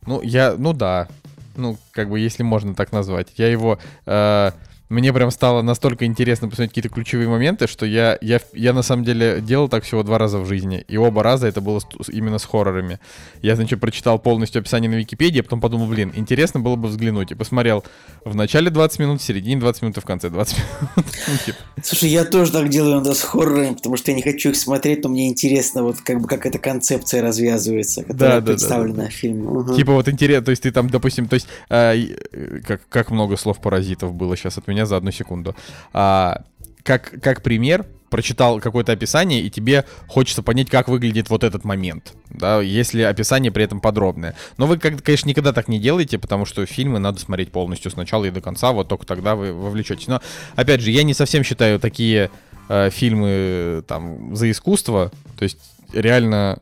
[0.06, 1.08] Ну, я, ну да.
[1.56, 3.30] Ну, как бы, если можно так назвать.
[3.38, 3.80] Я его...
[4.06, 4.51] э,
[4.87, 9.03] мне прям стало настолько интересно посмотреть какие-то ключевые моменты, что я, я, я на самом
[9.03, 10.85] деле делал так всего два раза в жизни.
[10.87, 12.99] И оба раза это было с- именно с хоррорами.
[13.41, 17.31] Я, значит, прочитал полностью описание на Википедии, а потом подумал, блин, интересно было бы взглянуть.
[17.31, 17.83] И посмотрел
[18.23, 21.05] в начале 20 минут, в середине 20 минут и в конце 20 минут.
[21.27, 24.49] Ну, типа, Слушай, я тоже так делаю иногда с хоррорами, потому что я не хочу
[24.49, 28.41] их смотреть, но мне интересно, вот как бы как эта концепция развязывается, которая Да, да,
[28.41, 29.75] да, представлена в фильме.
[29.75, 33.37] Типа вот интересно, то есть ты там, допустим, то есть и, э, как, как много
[33.37, 35.55] слов паразитов было сейчас от меня за одну секунду.
[35.93, 36.43] А,
[36.83, 42.13] как, как пример, прочитал какое-то описание, и тебе хочется понять, как выглядит вот этот момент,
[42.29, 44.35] да, если описание при этом подробное.
[44.57, 48.25] Но вы, конечно, никогда так не делаете, потому что фильмы надо смотреть полностью с начала
[48.25, 50.07] и до конца, вот только тогда вы вовлечетесь.
[50.07, 50.21] Но,
[50.55, 52.29] опять же, я не совсем считаю такие
[52.69, 55.57] э, фильмы там за искусство, то есть
[55.91, 56.59] реально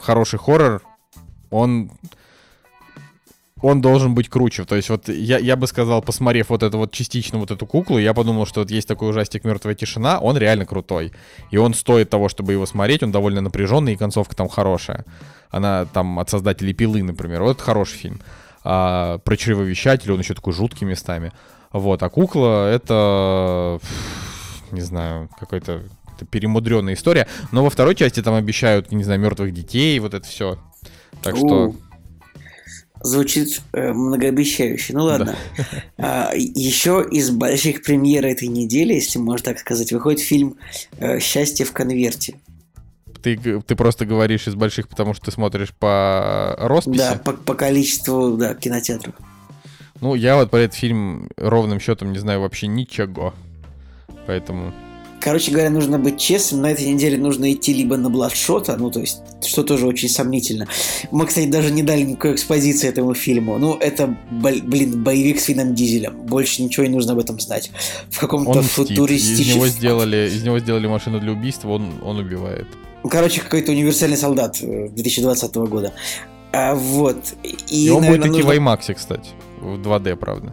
[0.00, 0.82] хороший хоррор,
[1.50, 1.90] он
[3.64, 4.64] он должен быть круче.
[4.64, 7.98] То есть вот я, я бы сказал, посмотрев вот эту вот частично вот эту куклу,
[7.98, 11.12] я подумал, что вот есть такой ужастик «Мертвая тишина», он реально крутой.
[11.50, 15.06] И он стоит того, чтобы его смотреть, он довольно напряженный, и концовка там хорошая.
[15.48, 17.42] Она там от создателей «Пилы», например.
[17.42, 18.20] Вот это хороший фильм.
[18.64, 21.32] А, про чревовещателя, он еще такой жуткий местами.
[21.72, 23.80] Вот, а кукла— это,
[24.72, 25.84] не знаю, какой-то
[26.30, 27.26] перемудренная история.
[27.50, 30.58] Но во второй части там обещают, не знаю, мертвых детей, вот это все.
[31.22, 31.74] Так что...
[33.04, 34.94] Звучит э, многообещающе.
[34.94, 35.36] Ну ладно.
[35.96, 40.56] А, еще из больших премьер этой недели, если можно так сказать, выходит фильм
[40.98, 42.34] э, «Счастье в конверте».
[43.22, 46.98] Ты, ты просто говоришь из больших, потому что ты смотришь по росписи.
[46.98, 49.14] Да, по, по количеству да, кинотеатров.
[50.00, 53.32] Ну, я вот про этот фильм ровным счетом не знаю вообще ничего.
[54.26, 54.72] Поэтому...
[55.24, 56.60] Короче говоря, нужно быть честным.
[56.60, 60.68] На этой неделе нужно идти либо на Бладшота, ну, то есть, что тоже очень сомнительно.
[61.10, 63.56] Мы, кстати, даже не дали никакой экспозиции этому фильму.
[63.56, 66.14] Ну, это, блин, боевик с Вином Дизелем.
[66.26, 67.70] Больше ничего не нужно об этом знать.
[68.10, 68.90] В каком-то Он мстит.
[68.90, 69.66] Из него футуристическом...
[69.68, 72.66] сделали, из него сделали машину для убийства, он, он убивает.
[73.08, 75.94] Короче, какой-то универсальный солдат э, 2020 года.
[76.52, 77.16] А, вот.
[77.42, 79.30] И, И, он наверное, будет идти нужно- в IMAX, кстати.
[79.62, 80.52] В 2D, правда.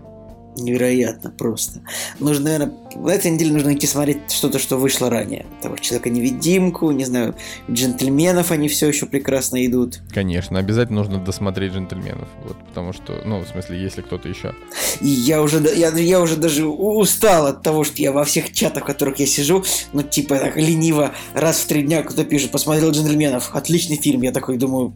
[0.58, 1.82] Невероятно просто.
[2.20, 5.46] Нужно, наверное, на этой неделе нужно идти смотреть что-то, что вышло ранее.
[5.62, 7.36] Того Человека-невидимку, не знаю,
[7.70, 10.02] джентльменов они все еще прекрасно идут.
[10.14, 12.28] Конечно, обязательно нужно досмотреть джентльменов.
[12.46, 14.54] Вот, потому что, ну, в смысле, если кто-то еще.
[15.00, 18.84] И я уже, я, я уже даже устал от того, что я во всех чатах,
[18.84, 22.92] в которых я сижу, ну, типа, так лениво, раз в три дня кто-то пишет, посмотрел
[22.92, 24.22] джентльменов, отличный фильм.
[24.22, 24.94] Я такой думаю,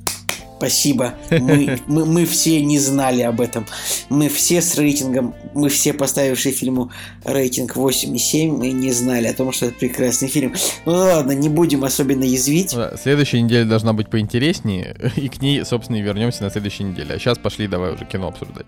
[0.58, 1.14] спасибо.
[1.30, 3.66] Мы, мы, мы все не знали об этом.
[4.10, 6.92] Мы все с рейтингом, мы все поставившие фильму
[7.24, 10.54] рейтинг 8,7, мы не знали о том, что это прекрасный фильм.
[10.86, 12.74] Ну ладно, не будем особенно язвить.
[12.74, 16.84] Ну да, следующая неделя должна быть поинтереснее, и к ней, собственно, и вернемся на следующей
[16.84, 17.16] неделе.
[17.16, 18.66] А сейчас пошли, давай уже кино обсуждать.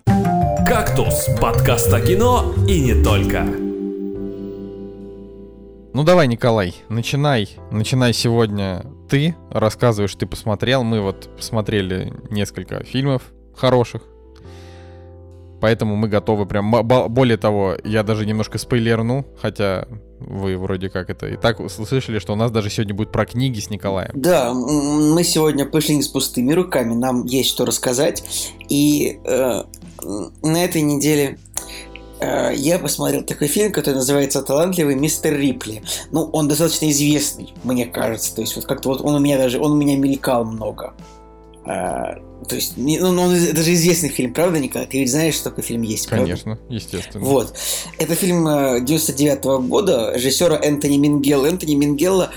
[0.67, 3.66] «Кактус»— подкаст о кино и не только.
[5.97, 7.49] Ну давай, Николай, начинай.
[7.71, 9.35] Начинай сегодня ты.
[9.49, 10.83] Рассказывай, что ты посмотрел.
[10.83, 13.23] Мы вот посмотрели несколько фильмов
[13.55, 14.03] хороших.
[15.59, 16.69] Поэтому мы готовы прям...
[16.69, 19.87] Более того, я даже немножко спойлерну, хотя
[20.19, 23.59] вы вроде как это и так услышали, что у нас даже сегодня будет про книги
[23.59, 24.11] с Николаем.
[24.13, 28.23] Да, мы сегодня пришли не с пустыми руками, нам есть что рассказать.
[28.69, 29.63] И э,
[30.43, 31.39] на этой неделе
[32.19, 35.83] я посмотрел такой фильм, который называется «Талантливый мистер Рипли».
[36.11, 38.35] Ну, он достаточно известный, мне кажется.
[38.35, 40.93] То есть, вот как-то вот он у меня даже, он у меня мелькал много.
[41.65, 42.15] Э,
[42.47, 44.87] то есть, не- ну, он, это же известный фильм, правда, Николай?
[44.87, 46.25] Ты ведь знаешь, что такой фильм есть, правда?
[46.25, 47.25] Конечно, естественно.
[47.25, 47.53] Вот.
[47.97, 51.47] Это фильм э, 99 года режиссера Энтони Мингелла.
[51.47, 52.31] Энтони Мингелла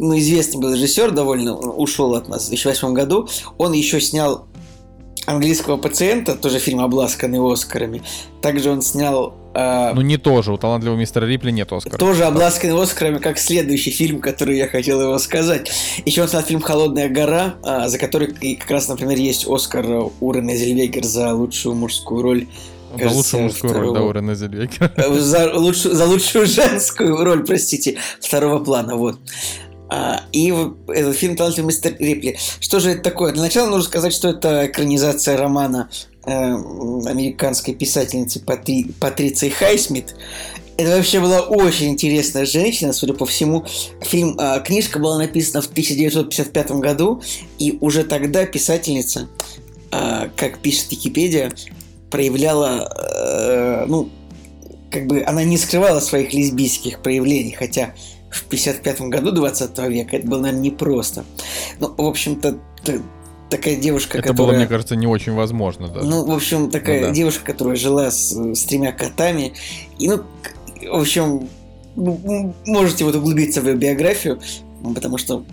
[0.00, 3.28] ну, известный был режиссер, довольно ушел от нас в 2008 году.
[3.58, 4.46] Он еще снял
[5.30, 8.02] английского пациента, тоже фильм, обласканный Оскарами.
[8.42, 11.98] Также он снял э, Ну не тоже, у талантливого мистера Рипли нет Оскара.
[11.98, 15.70] тоже обласканный Оскарами, как следующий фильм, который я хотел его сказать.
[16.04, 20.10] Еще он снял фильм «Холодная гора», а, за который и как раз, например, есть Оскар
[20.20, 22.46] у Рене Зельвегер за лучшую мужскую роль.
[22.92, 24.08] За кажется, лучшую мужскую роль, да, второго.
[24.08, 24.70] у Рене.
[24.96, 29.18] Э, за лучшую, за лучшую женскую роль, простите, второго плана, вот.
[29.92, 30.54] А, и
[30.88, 32.38] этот фильм «Талантливый мистер Рипли».
[32.60, 33.32] Что же это такое?
[33.32, 35.90] Для начала нужно сказать, что это экранизация романа
[36.24, 40.14] э, американской писательницы Патри- Патриции Хайсмит.
[40.76, 43.64] Это вообще была очень интересная женщина, судя по всему.
[44.00, 47.20] Фильм, э, книжка была написана в 1955 году,
[47.58, 49.28] и уже тогда писательница,
[49.90, 51.50] э, как пишет Википедия,
[52.12, 54.08] проявляла, э, ну,
[54.92, 57.92] как бы она не скрывала своих лесбийских проявлений, хотя
[58.30, 61.24] в 55 году 20 века это было, наверное, непросто.
[61.78, 62.58] Ну, в общем-то,
[63.50, 64.52] такая девушка, Это которая...
[64.52, 66.06] было, мне кажется, не очень возможно даже.
[66.06, 67.12] Ну, в общем, такая Ну да.
[67.12, 69.54] девушка, которая жила с, с тремя котами.
[69.98, 70.22] И, ну,
[70.92, 71.48] в общем,
[71.96, 74.40] ну, можете вот углубиться в ее биографию,
[74.94, 75.44] потому что...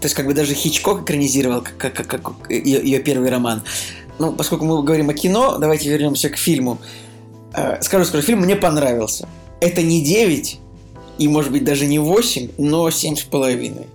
[0.00, 3.62] То есть, как бы даже Хичкок экранизировал как, как, как ее, ее первый роман.
[4.18, 6.78] Ну, поскольку мы говорим о кино, давайте вернемся к фильму.
[7.54, 9.26] Э, Скажу, скажу, фильм мне понравился.
[9.60, 10.60] Это не 9,
[11.18, 13.86] и, может быть, даже не 8, но 7,5.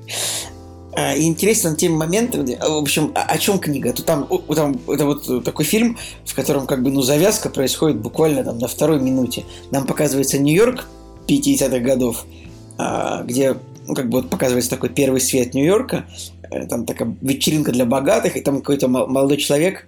[0.93, 3.93] А, интересен тем моментом, где, а, в общем, о, о чем книга?
[3.93, 8.01] То там, о, там это вот такой фильм, в котором как бы ну завязка происходит
[8.01, 9.45] буквально там на второй минуте.
[9.71, 10.85] Нам показывается Нью-Йорк
[11.27, 12.25] 50-х годов,
[12.77, 13.55] а, где
[13.87, 16.05] ну, как бы вот показывается такой первый свет Нью-Йорка,
[16.49, 19.87] э, там такая вечеринка для богатых, и там какой-то мол- молодой человек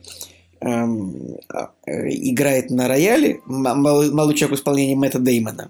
[0.61, 5.69] эм, а, э, играет на рояле, молодой человек в исполнении Мэтта Деймона.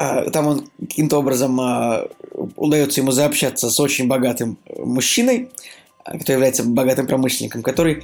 [0.00, 2.08] А, Там он каким-то образом а,
[2.56, 5.50] удается ему заобщаться с очень богатым мужчиной,
[6.04, 8.02] который является богатым промышленником, который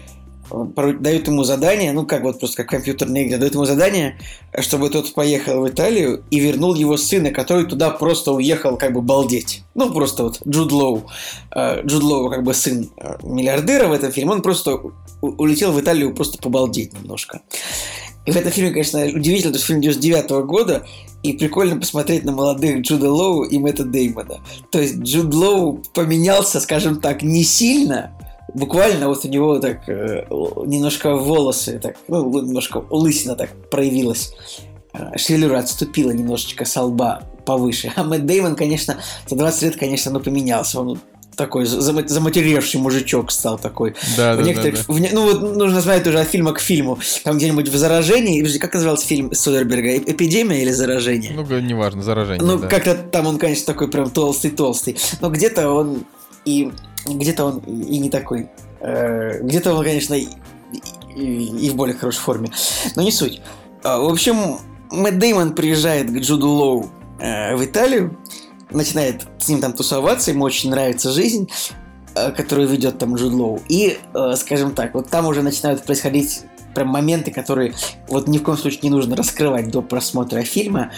[0.74, 4.18] порой дает ему задание, ну как вот просто как компьютерная игра, дает ему задание,
[4.60, 9.00] чтобы тот поехал в Италию и вернул его сына, который туда просто уехал как бы
[9.00, 9.62] балдеть.
[9.74, 11.06] Ну просто вот Джуд Лоу.
[11.50, 14.78] А, Джуд Лоу как бы сын а, миллиардера в этом фильме, он просто
[15.22, 17.40] улетел в Италию просто побалдеть немножко.
[18.26, 20.84] И в этом фильме, конечно, удивительно, то есть фильм 99 года,
[21.22, 24.40] и прикольно посмотреть на молодых Джуда Лоу и Мэтта Деймона.
[24.70, 28.12] То есть Джуд Лоу поменялся, скажем так, не сильно,
[28.54, 30.24] буквально вот у него так э,
[30.66, 34.34] немножко волосы, так, ну, немножко лысина так проявилась.
[34.92, 37.92] Э, Шевелюра отступила немножечко со лба повыше.
[37.96, 40.80] А Мэтт Деймон, конечно, за 20 лет, конечно, ну, поменялся.
[40.80, 40.98] Он
[41.36, 43.94] такой зама- заматеревший мужичок стал такой.
[44.16, 46.58] Да, В да, некоторых, да, в не- ну вот нужно смотреть уже от фильма к
[46.60, 46.98] фильму.
[47.24, 49.88] Там где-нибудь в заражении, как назывался фильм Содерберга?
[49.98, 51.32] Эп- Эпидемия или заражение?
[51.34, 52.42] Ну, неважно, заражение.
[52.44, 52.68] Ну, да.
[52.68, 54.96] как-то там он, конечно, такой прям толстый-толстый.
[55.20, 56.04] Но где-то он
[56.44, 56.72] и
[57.06, 58.48] где-то он и не такой.
[58.80, 60.26] Э, Где-то он, конечно, и,
[61.16, 62.50] и- и в более хорошей форме.
[62.94, 63.40] Но не суть.
[63.82, 64.58] А, В общем,
[64.90, 68.16] Мэтт Деймон приезжает к Джуду Лоу э, в Италию,
[68.70, 71.48] начинает с ним там тусоваться, ему очень нравится жизнь,
[72.14, 73.60] э, которую ведет там Джуд Лоу.
[73.68, 76.42] И, э, скажем так, вот там уже начинают происходить
[76.74, 77.74] прям моменты, которые
[78.08, 80.92] вот ни в коем случае не нужно раскрывать до просмотра фильма.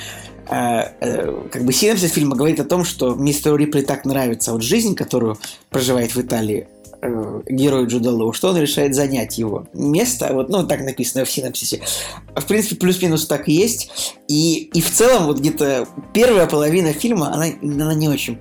[0.49, 4.63] Э, э, как бы синопсис фильма говорит о том, что мистеру Рипли так нравится вот
[4.63, 5.39] жизнь, которую
[5.71, 6.69] проживает в Италии
[7.01, 10.33] э, герой Джуда Лоу, что он решает занять его место.
[10.33, 11.81] Вот, ну, так написано в синопсисе.
[12.35, 14.17] В принципе, плюс-минус так и есть.
[14.29, 18.39] И, и в целом, вот где-то первая половина фильма, она, она не очень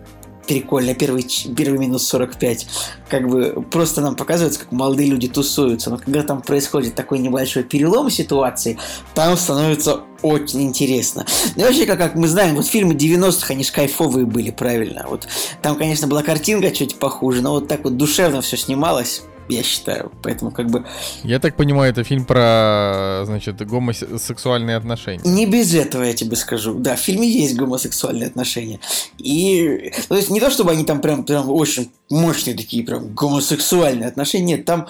[0.48, 0.96] прикольная.
[0.96, 2.68] Первый, первый минус 45.
[3.10, 5.90] Как бы просто нам показывается, как молодые люди тусуются.
[5.90, 8.78] Но когда там происходит такой небольшой перелом ситуации,
[9.14, 11.26] там становится очень интересно.
[11.56, 15.06] Ну и вообще, как, как мы знаем, вот фильмы 90-х, они ж кайфовые были, правильно.
[15.08, 15.28] Вот
[15.62, 20.12] там, конечно, была картинка чуть похуже, но вот так вот душевно все снималось, я считаю.
[20.24, 20.86] Поэтому как бы
[21.24, 25.22] Я так понимаю, это фильм про, значит, гомосексуальные отношения.
[25.24, 26.76] Не без этого, я тебе скажу.
[26.76, 28.80] Да, в фильме есть гомосексуальные отношения.
[29.18, 33.14] И, ну, то есть не то, чтобы они там прям, прям очень мощные такие прям
[33.14, 34.58] гомосексуальные отношения.
[34.58, 34.88] Нет, там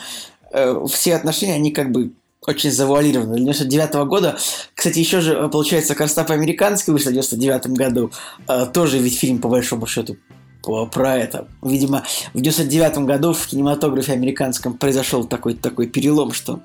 [0.52, 2.12] э, все отношения, они как бы
[2.48, 3.38] очень завуалированы.
[3.38, 4.38] 99 года,
[4.74, 8.12] кстати, еще же, э, получается, Карстап американский вышел в 99 году.
[8.48, 10.18] Э, тоже ведь фильм, по большому счету,
[10.62, 11.48] про это.
[11.62, 16.62] Видимо, в 99 году в кинематографе американском произошел такой, такой перелом, что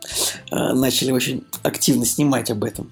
[0.51, 2.91] э, начали очень активно снимать об этом.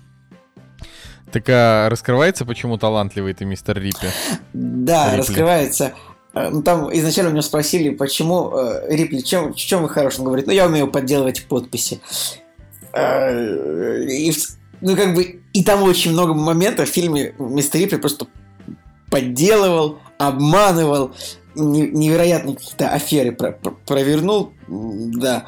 [1.33, 4.09] Так а раскрывается, почему талантливый ты, мистер Риппи?
[4.53, 5.19] Да, Рипли.
[5.19, 5.93] раскрывается.
[6.35, 10.19] Э, Ну, там изначально у него спросили, почему э, Рипли, чем, в чем вы хорош?
[10.19, 12.01] Он говорит, ну, я умею подделывать подписи.
[12.93, 14.33] Э, и,
[14.81, 18.27] ну, как бы, и там очень много моментов в фильме мистер Рипли просто
[19.11, 21.13] подделывал, обманывал,
[21.55, 25.47] не- невероятные какие-то аферы про- про- провернул, да.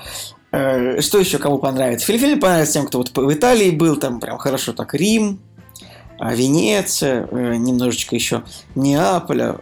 [0.50, 2.06] Э, Что еще кому понравится?
[2.06, 5.40] Фильм, понравится тем, кто вот в Италии был, там прям хорошо так Рим,
[6.18, 8.42] а, Венеция, э, немножечко еще
[8.74, 9.56] Неаполя.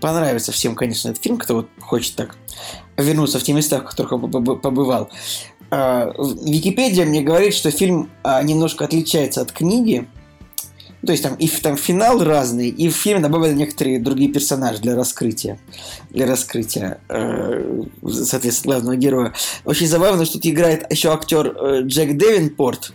[0.00, 2.36] Понравится всем, конечно, этот фильм, кто вот хочет так
[2.96, 5.10] вернуться в те места, в которых он побы- побывал.
[5.70, 6.12] А,
[6.44, 10.06] Википедия мне говорит, что фильм а, немножко отличается от книги.
[11.06, 14.96] То есть там и там финал разный, и в фильм добавили некоторые другие персонажи для
[14.96, 15.58] раскрытия.
[16.10, 19.32] Для раскрытия, э, соответственно, главного героя.
[19.64, 22.92] Очень забавно, что тут играет еще актер э, Джек Девинпорт.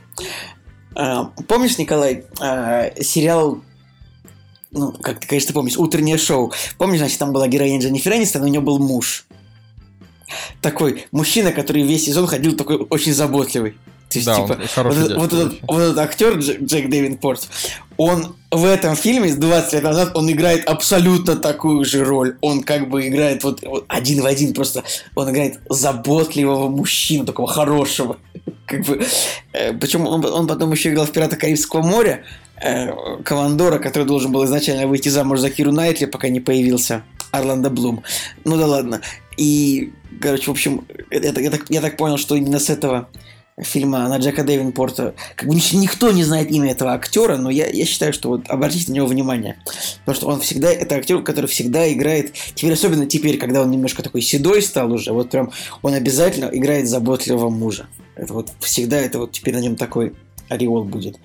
[0.94, 3.62] А, помнишь, Николай, а, сериал
[4.72, 6.54] ну, как ты, конечно, помнишь, утреннее шоу.
[6.78, 9.26] Помнишь, значит, там была героиня Дженнифер Энистон, у нее был муж.
[10.62, 13.76] Такой мужчина, который весь сезон ходил такой очень заботливый.
[14.12, 14.48] То есть, Да, типа,
[14.84, 17.48] вот, дядька вот, этот, вот этот актер Дж- Джек Дэвинпорт,
[17.98, 22.38] он в этом фильме 20 лет назад он играет абсолютно такую же роль.
[22.42, 24.84] Он как бы играет вот, вот один в один просто.
[25.16, 28.18] Он играет заботливого мужчину, такого хорошего.
[28.66, 29.04] Как бы,
[29.54, 32.24] э, причем он, он потом еще играл в «Пиратах Карибского моря»,
[32.64, 37.70] э, командора, который должен был изначально выйти замуж за Киру Найтли, пока не появился Орландо
[37.70, 38.04] Блум.
[38.46, 39.02] Ну да ладно.
[39.38, 39.92] И,
[40.22, 43.10] короче, в общем, это- я, так, я так понял, что именно с этого
[43.62, 45.14] фильма на Джека Дэвинпорта.
[45.36, 48.50] Как бы ни- никто не знает имя этого актера, но я, я считаю, что вот
[48.50, 49.58] обратите на него внимание.
[50.00, 54.04] Потому что он всегда, это актер, который всегда играет, теперь особенно теперь, когда он немножко
[54.04, 55.52] такой седой стал уже, вот прям
[55.82, 57.88] он обязательно играет заботливого мужа.
[58.16, 60.14] Это вот всегда, это вот теперь на нем такой
[60.50, 61.18] ореол будет.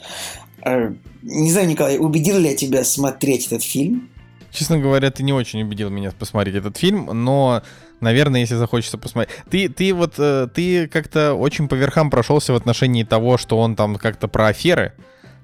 [0.62, 4.08] А, Не знаю, Николай, убедил ли я тебя смотреть этот фильм?
[4.52, 7.62] Честно говоря, ты не очень убедил меня посмотреть этот фильм, но,
[8.00, 9.36] наверное, если захочется посмотреть...
[9.50, 13.76] Ты, ты вот, э, ты как-то очень по верхам прошелся в отношении того, что он
[13.76, 14.92] там как-то про аферы,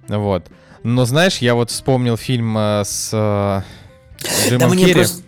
[0.08, 0.46] вот.
[0.82, 4.94] Но знаешь, я вот вспомнил фильм э, с э, Джимом да Керри.
[4.94, 5.22] просто...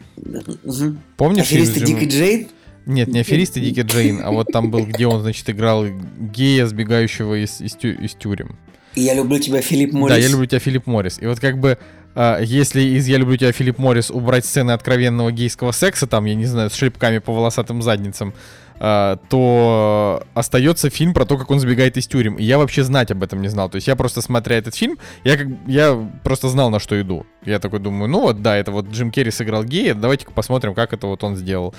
[1.17, 2.49] Помнишь фильм Аферисты Джимом- Дик и Джейн?
[2.87, 7.43] Нет, не аферисты Дики Джейн, а вот там был, где он, значит, играл гея, сбегающего
[7.43, 8.59] из, из, тю- из тюрем.
[8.95, 10.15] И я люблю тебя, Филипп Моррис.
[10.15, 11.19] Да, я люблю тебя, Филипп Моррис.
[11.21, 11.79] И вот как бы,
[12.17, 16.47] если из «Я люблю тебя, Филипп Моррис» убрать сцены откровенного гейского секса, там, я не
[16.47, 18.35] знаю, с шлепками по волосатым задницам,
[18.81, 22.35] а, то остается фильм про то, как он сбегает из тюрем.
[22.37, 23.69] И я вообще знать об этом не знал.
[23.69, 27.25] То есть я просто, смотря этот фильм, я, как, я просто знал, на что иду.
[27.45, 30.93] Я такой думаю, ну вот, да, это вот Джим Керри сыграл гея, давайте-ка посмотрим, как
[30.93, 31.75] это вот он сделал.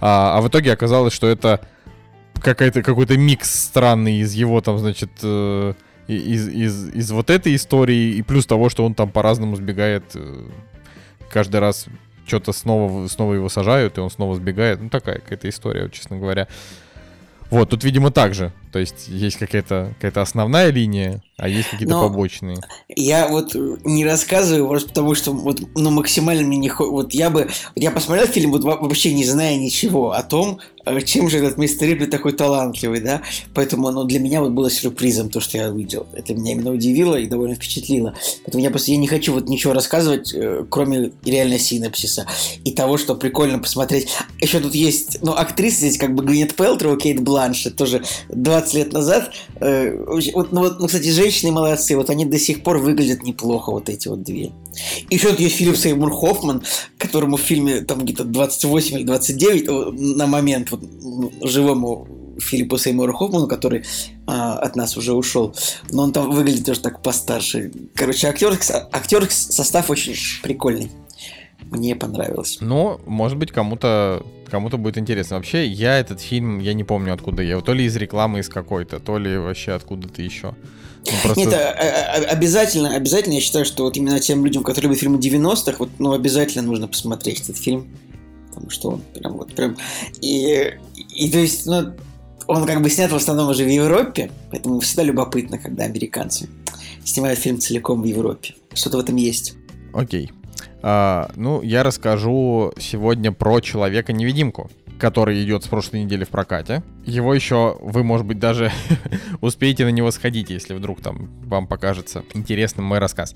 [0.00, 1.60] А, а в итоге оказалось, что это
[2.40, 5.74] какой-то микс странный из его там, значит, э,
[6.08, 10.04] из, из, из вот этой истории, и плюс того, что он там по-разному сбегает.
[10.14, 10.46] э,
[11.30, 11.86] каждый раз
[12.26, 14.80] что-то снова, снова его сажают, и он снова сбегает.
[14.80, 16.48] Ну, такая какая-то история, честно говоря.
[17.50, 18.52] Вот, тут, видимо, так же.
[18.72, 22.58] То есть есть какая-то какая основная линия, а есть какие-то Но- побочные.
[22.88, 27.30] Я вот э, не рассказываю, просто потому что вот, ну, максимально мне не Вот я
[27.30, 27.48] бы...
[27.76, 31.56] Я посмотрел фильм, вот во- вообще не зная ничего о том, э, чем же этот
[31.56, 33.22] мистер Рипли такой талантливый, да?
[33.54, 36.06] Поэтому оно для меня вот было сюрпризом, то, что я увидел.
[36.12, 38.14] Это меня именно удивило и довольно впечатлило.
[38.44, 42.26] Поэтому я просто я не хочу вот ничего рассказывать, э, кроме реально синапсиса.
[42.64, 44.08] И того, что прикольно посмотреть.
[44.40, 48.02] Еще тут есть, ну, актрисы здесь как бы Гвинет Пелтроу, Кейт Бланшет, тоже
[48.58, 49.32] 20 лет назад.
[49.60, 49.96] Э,
[50.34, 53.88] вот, ну, вот, ну, кстати, женщины молодцы, вот они до сих пор выглядят неплохо, вот
[53.88, 54.52] эти вот две.
[55.08, 56.62] И еще тут есть Филипп Сеймур Хоффман,
[56.96, 62.08] которому в фильме там где-то 28 или 29 о, на момент вот, ну, живому
[62.40, 63.84] Филиппу Сеймуру Хоффману, который
[64.26, 65.54] а, от нас уже ушел.
[65.90, 67.72] Но он там выглядит тоже так постарше.
[67.94, 68.52] Короче, актер,
[68.92, 70.90] актер состав очень прикольный.
[71.70, 72.58] Мне понравилось.
[72.60, 75.36] Ну, может быть, кому-то кому-то будет интересно.
[75.36, 77.60] Вообще, я этот фильм, я не помню, откуда я его.
[77.60, 80.54] То ли из рекламы из какой-то, то ли вообще откуда-то еще.
[81.06, 84.88] Ну, просто- Нет, а- а- обязательно, обязательно я считаю, что вот именно тем людям, которые
[84.88, 87.88] любят фильмы 90-х, вот, ну, обязательно нужно посмотреть этот фильм.
[88.48, 89.76] Потому что он прям вот прям...
[90.20, 90.72] И,
[91.14, 91.92] и то есть, ну,
[92.48, 96.48] он как бы снят в основном уже в Европе, поэтому всегда любопытно, когда американцы
[97.04, 98.54] снимают фильм целиком в Европе.
[98.74, 99.54] Что-то в этом есть.
[99.92, 100.30] Окей.
[100.82, 106.82] А, ну, я расскажу сегодня про Человека-невидимку, который идет с прошлой недели в прокате.
[107.04, 108.70] Его еще, вы, может быть, даже
[109.40, 113.34] успеете на него сходить, если вдруг там вам покажется интересным мой рассказ.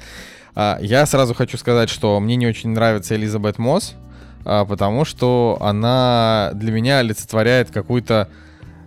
[0.55, 3.95] А, я сразу хочу сказать, что мне не очень нравится Элизабет Мосс,
[4.45, 8.29] а, потому что она для меня олицетворяет какую-то,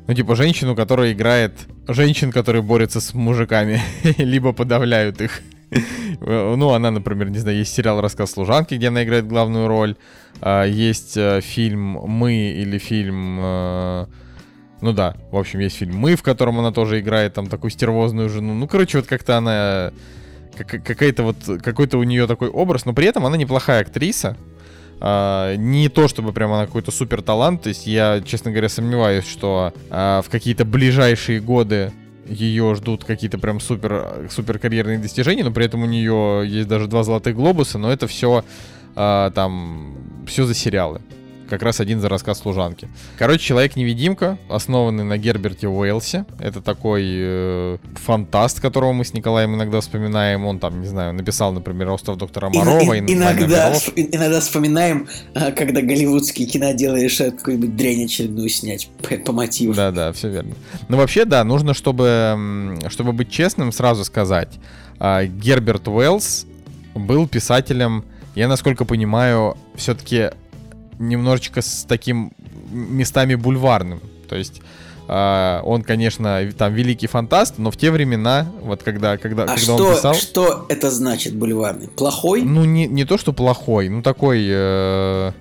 [0.08, 1.54] ну, типа, женщину, которая играет
[1.88, 3.82] женщин, которые борются с мужиками,
[4.18, 5.42] либо подавляют их.
[6.22, 9.96] Ну, она, например, не знаю, есть сериал «Рассказ служанки», где она играет главную роль.
[10.42, 13.40] А, Есть э, фильм «Мы» или фильм...
[13.42, 14.06] э,
[14.82, 18.30] Ну да, в общем, есть фильм «Мы», в котором она тоже играет там такую стервозную
[18.30, 18.54] жену.
[18.54, 19.92] Ну, короче, вот как-то она...
[20.58, 21.38] как- Какая-то вот...
[21.64, 24.38] Какой-то у нее такой образ, но при этом она неплохая актриса.
[25.02, 27.64] А, не то, чтобы прям она какой-то супер талант.
[27.64, 31.92] То есть я, честно говоря, сомневаюсь, что а, в какие-то ближайшие годы
[32.28, 36.88] ее ждут какие-то прям супер, супер карьерные достижения, но при этом у нее есть даже
[36.88, 38.44] два золотых глобуса, но это все
[38.96, 39.96] там
[40.26, 41.02] все за сериалы.
[41.50, 42.88] Как раз один за рассказ служанки.
[43.18, 46.26] Короче, Человек-невидимка, основанный на Герберте Уэллсе.
[46.40, 50.46] Это такой э, фантаст, которого мы с Николаем иногда вспоминаем.
[50.46, 52.94] Он там, не знаю, написал, например, «Остров доктора Морова».
[52.94, 59.16] И, и, иногда, иногда вспоминаем, а, когда голливудские киноделы решают какую-нибудь дрянь очередную снять по,
[59.18, 59.74] по мотиву.
[59.74, 60.56] Да-да, все верно.
[60.90, 64.60] Ну, вообще, да, нужно, чтобы, чтобы быть честным, сразу сказать.
[65.00, 66.46] А, Герберт Уэллс
[66.96, 70.32] был писателем, я, насколько понимаю, все-таки
[71.00, 72.34] немножечко с таким
[72.72, 74.02] местами бульварным.
[74.28, 74.62] То есть
[75.08, 79.62] Uh, он, конечно, там великий фантаст, но в те времена, вот когда, когда, а когда
[79.62, 80.14] что, он писал...
[80.16, 81.90] что это значит бульварный?
[81.90, 82.42] Плохой?
[82.42, 85.32] Ну, не, не то, что плохой, ну такой, э,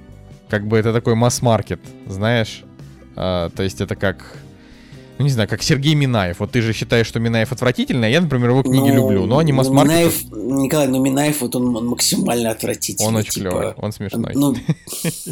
[0.50, 2.62] как бы это такой масс-маркет, знаешь.
[3.16, 4.36] Э, то есть это как
[5.18, 6.40] ну не знаю, как Сергей Минаев.
[6.40, 9.38] Вот ты же считаешь, что Минаев отвратительный, а я, например, его книги ну, люблю, но
[9.38, 13.08] они масс ну, Минаев, Николай, ну Минаев, вот он, он максимально отвратительный.
[13.08, 14.32] Он очень типа, клевый, он смешной.
[14.34, 14.56] Ну,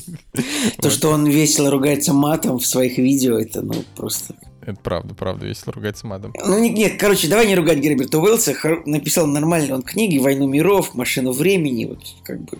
[0.80, 4.34] то, что он весело ругается матом в своих видео, это, ну, просто...
[4.64, 6.32] Это правда, правда, весело ругается матом.
[6.46, 8.54] Ну, нет, короче, давай не ругать Герберта Уэллса.
[8.86, 12.58] Написал нормально он книги «Войну миров», «Машину времени», вот, как бы,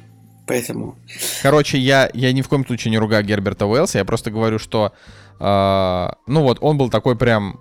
[0.49, 0.97] поэтому...
[1.43, 4.87] Короче, я, я ни в коем случае не ругаю Герберта Уэллса, я просто говорю, что
[4.87, 4.93] а,
[5.39, 7.59] ну вот, он был такой прям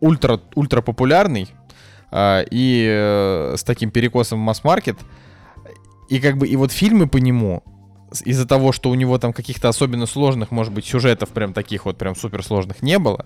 [0.00, 1.48] ультра, ультра популярный
[2.10, 4.98] а, и э, с таким перекосом в масс-маркет.
[6.10, 7.62] И как бы, и вот фильмы по нему,
[8.24, 11.96] из-за того, что у него там каких-то особенно сложных, может быть, сюжетов прям таких вот
[11.96, 13.24] прям суперсложных не было,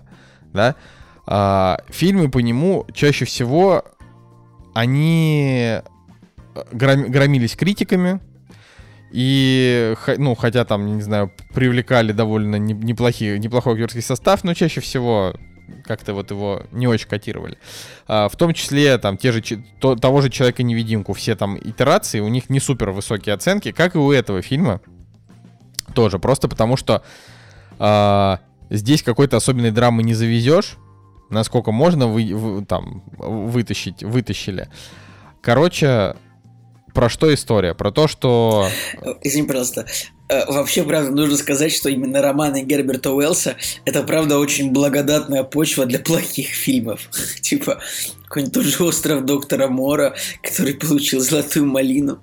[0.53, 0.75] да,
[1.25, 3.83] а, фильмы по нему чаще всего
[4.73, 5.81] они
[6.55, 8.21] э, громились критиками,
[9.11, 15.33] и, ну, хотя там, не знаю, привлекали довольно неплохие, неплохой актерский состав, но чаще всего
[15.83, 17.57] как-то вот его не очень котировали.
[18.07, 19.41] А, в том числе там те же,
[19.79, 23.97] то, того же Человека-невидимку, все там итерации, у них не супер высокие оценки, как и
[23.97, 24.81] у этого фильма.
[25.93, 27.03] Тоже, просто потому что
[27.79, 28.39] а,
[28.69, 30.77] здесь какой-то особенной драмы не завезешь,
[31.29, 34.69] насколько можно вы, вы, там вытащить, вытащили.
[35.41, 36.15] Короче,
[36.97, 37.75] про что история?
[37.75, 38.67] Про то, что...
[39.21, 39.85] Извини, пожалуйста.
[40.29, 45.85] Э, вообще, правда, нужно сказать, что именно романы Герберта Уэллса— это, правда, очень благодатная почва
[45.85, 47.07] для плохих фильмов.
[47.41, 47.79] типа,
[48.23, 52.19] какой-нибудь тот же «Остров доктора Мора», который получил «Золотую малину».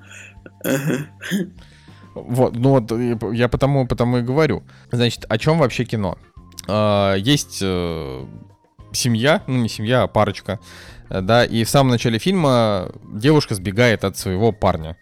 [2.17, 4.65] Вот, ну вот я потому, потому и говорю.
[4.91, 6.19] Значит, о чем вообще кино?
[6.67, 8.27] А, есть э,
[8.93, 10.59] семья, ну не семья, а парочка,
[11.09, 14.97] да, и в самом начале фильма девушка сбегает от своего парня.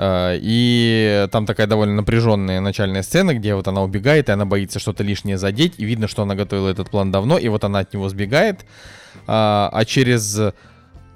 [0.00, 4.78] Э, и там такая довольно напряженная начальная сцена, где вот она убегает, и она боится
[4.78, 7.92] что-то лишнее задеть, и видно, что она готовила этот план давно, и вот она от
[7.92, 8.64] него сбегает,
[9.26, 10.40] а, а через,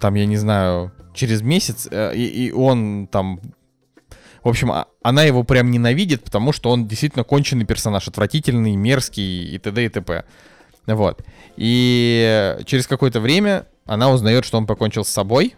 [0.01, 3.41] там, я не знаю, через месяц, э, и, и он там
[4.43, 9.55] в общем, а, она его прям ненавидит, потому что он действительно конченый персонаж, отвратительный, мерзкий
[9.55, 9.87] и т.д.
[9.87, 10.25] и т.п.
[10.87, 11.25] Вот.
[11.57, 15.55] И через какое-то время она узнает, что он покончил с собой.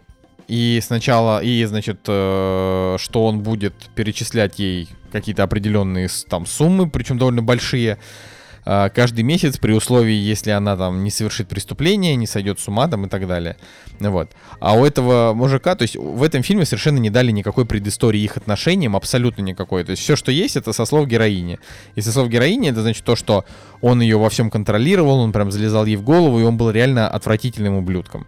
[0.47, 7.17] И сначала, и значит, э, что он будет перечислять ей какие-то определенные там суммы, причем
[7.17, 7.97] довольно большие,
[8.93, 13.05] каждый месяц при условии, если она там не совершит преступление, не сойдет с ума там
[13.05, 13.55] и так далее.
[13.99, 14.31] Вот.
[14.59, 18.35] А у этого мужика, то есть в этом фильме совершенно не дали никакой предыстории их
[18.35, 19.85] отношениям, абсолютно никакой.
[19.85, 21.59] То есть все, что есть, это со слов героини.
[21.95, 23.45] И со слов героини это значит то, что
[23.81, 27.07] он ее во всем контролировал, он прям залезал ей в голову, и он был реально
[27.07, 28.27] отвратительным ублюдком.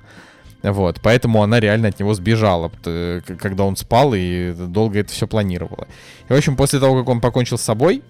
[0.62, 5.88] Вот, поэтому она реально от него сбежала, когда он спал и долго это все планировала.
[6.30, 8.04] И, в общем, после того, как он покончил с собой,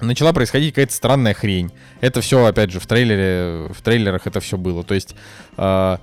[0.00, 1.72] начала происходить какая-то странная хрень.
[2.00, 4.84] Это все, опять же, в трейлере, в трейлерах это все было.
[4.84, 5.14] То есть,
[5.56, 5.98] э,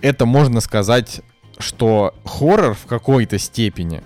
[0.00, 1.20] это можно сказать,
[1.58, 4.02] что хоррор в какой-то степени,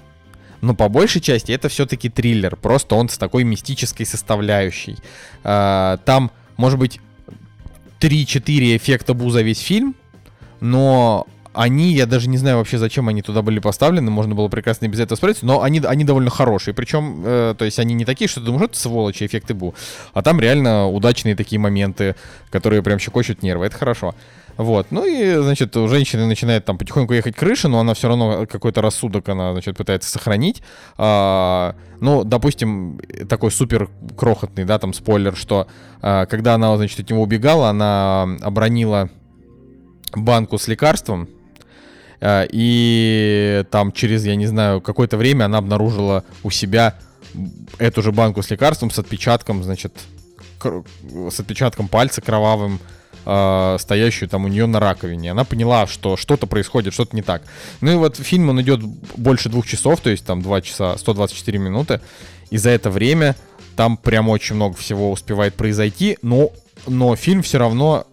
[0.61, 2.57] но по большей части это все-таки триллер.
[2.57, 4.97] Просто он с такой мистической составляющей.
[5.45, 7.01] Э, там, может быть,
[8.01, 9.95] 3-4 эффекта Бу весь фильм,
[10.61, 11.27] но
[11.57, 15.01] они, я даже не знаю вообще, зачем они туда были поставлены, можно было прекрасно без
[15.01, 18.41] этого справиться, но они, они довольно хорошие, причем, э, то есть они не такие, что
[18.41, 19.75] ты думаешь, это сволочи, эффекты Бу,
[20.13, 22.15] а там реально удачные такие моменты,
[22.51, 24.15] которые прям щекочут нервы, это хорошо.
[24.57, 28.47] Вот, ну и, значит, у женщины начинает там потихоньку ехать крыша, но она все равно
[28.47, 30.63] какой-то рассудок она, значит, пытается сохранить.
[30.97, 32.99] А, ну, допустим,
[33.29, 35.67] такой супер крохотный, да, там спойлер, что
[36.01, 39.11] а, когда она, значит, от него убегала, она обронила
[40.15, 41.29] банку с лекарством,
[42.23, 46.95] и там через, я не знаю, какое-то время она обнаружила у себя
[47.79, 49.93] эту же банку с лекарством с отпечатком, значит,
[50.63, 52.81] с отпечатком пальца кровавым,
[53.27, 55.33] э, стоящую там у нее на раковине.
[55.33, 57.43] Она поняла, что что-то происходит, что-то не так.
[57.81, 58.81] Ну и вот фильм, он идет
[59.17, 62.01] больше двух часов, то есть там 2 часа 124 минуты.
[62.51, 63.37] И за это время
[63.75, 66.51] там прям очень много всего успевает произойти, но,
[66.87, 68.07] но фильм все равно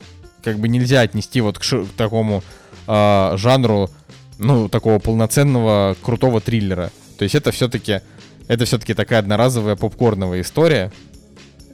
[0.43, 2.43] как бы нельзя отнести вот к, ш- к такому
[2.88, 3.90] э, жанру,
[4.38, 6.92] ну, такого полноценного крутого триллера.
[7.18, 8.02] То есть это все-таки
[8.48, 10.92] это все-таки такая одноразовая попкорновая история,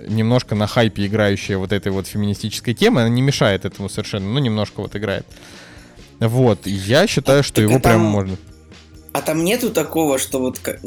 [0.08, 4.40] немножко на хайпе играющая вот этой вот феминистической темы, она не мешает этому совершенно, ну,
[4.40, 5.26] немножко вот играет.
[6.20, 8.38] Вот, я считаю, что его прям можно.
[9.12, 10.78] А там нету такого, что вот, то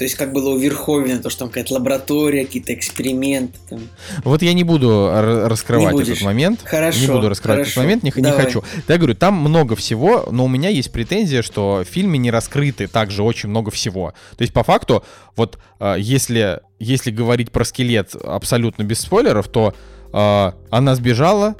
[0.00, 3.56] есть как было у Верховина, то, что там какая-то лаборатория, какие-то эксперименты.
[3.68, 3.80] Там.
[4.24, 6.60] Вот я не буду раскрывать не этот момент.
[6.64, 7.00] Хорошо.
[7.00, 7.70] Не буду раскрывать хорошо.
[7.70, 8.64] этот момент, не, не хочу.
[8.88, 12.32] Да, я говорю, там много всего, но у меня есть претензия, что в фильме не
[12.32, 14.12] раскрыты также очень много всего.
[14.36, 15.04] То есть по факту,
[15.36, 19.72] вот а, если, если говорить про скелет абсолютно без спойлеров, то
[20.12, 21.54] э, она сбежала,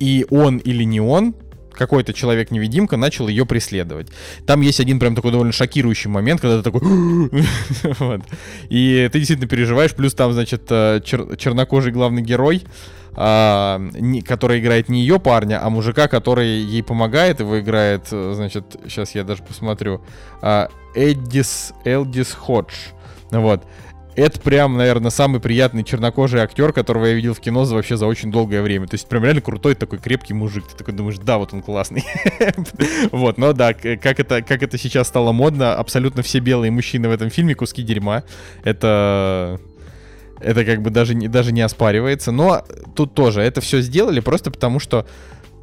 [0.00, 1.34] и он или не он
[1.76, 4.08] какой-то человек-невидимка начал ее преследовать.
[4.46, 6.80] Там есть один прям такой довольно шокирующий момент, когда ты такой...
[7.98, 8.22] вот.
[8.68, 12.64] И ты действительно переживаешь, плюс там, значит, э, чер- чернокожий главный герой,
[13.16, 18.32] а, не, который играет не ее парня, а мужика, который ей помогает, его играет, э,
[18.34, 20.02] значит, сейчас я даже посмотрю,
[20.42, 22.72] а, Эддис, Элдис Ходж.
[23.30, 23.64] Вот
[24.16, 28.06] это прям, наверное, самый приятный чернокожий актер, которого я видел в кино за вообще за
[28.06, 28.86] очень долгое время.
[28.86, 30.66] То есть прям реально крутой такой крепкий мужик.
[30.68, 32.04] Ты такой думаешь, да, вот он классный.
[33.10, 37.12] Вот, но да, как это, как это сейчас стало модно, абсолютно все белые мужчины в
[37.12, 38.24] этом фильме куски дерьма.
[38.62, 39.60] Это
[40.40, 42.32] это как бы даже не, даже не оспаривается.
[42.32, 45.06] Но тут тоже это все сделали просто потому, что,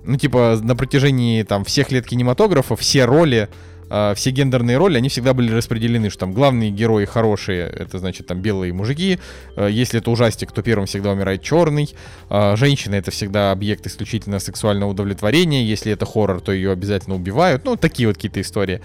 [0.04, 3.50] ну, типа, на протяжении там всех лет кинематографа все роли
[3.92, 8.28] э, все гендерные роли, они всегда были распределены, что там главные герои хорошие, это значит
[8.28, 9.20] там белые мужики,
[9.56, 11.94] э, если это ужастик, то первым всегда умирает черный,
[12.30, 17.66] э, женщина это всегда объект исключительно сексуального удовлетворения, если это хоррор, то ее обязательно убивают,
[17.66, 18.82] ну, такие вот какие-то истории.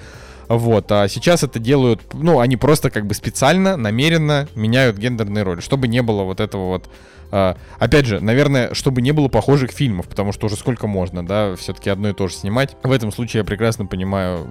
[0.48, 5.61] Вот, а сейчас это делают, ну, они просто как бы специально, намеренно меняют гендерные роли,
[5.61, 6.88] чтобы не было вот этого вот
[7.32, 11.57] Uh, опять же, наверное, чтобы не было похожих фильмов, потому что уже сколько можно, да,
[11.57, 12.76] все-таки одно и то же снимать.
[12.84, 14.48] В этом случае я прекрасно понимаю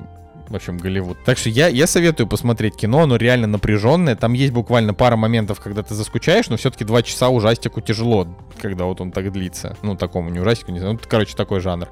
[0.50, 1.18] в общем, Голливуд.
[1.26, 4.16] Так что я, я советую посмотреть кино, оно реально напряженное.
[4.16, 8.28] Там есть буквально пара моментов, когда ты заскучаешь, но все-таки два часа ужастику тяжело,
[8.62, 9.76] когда вот он так длится.
[9.82, 10.94] Ну, такому не ужастику, не знаю.
[10.96, 11.90] Ну, короче, такой жанр.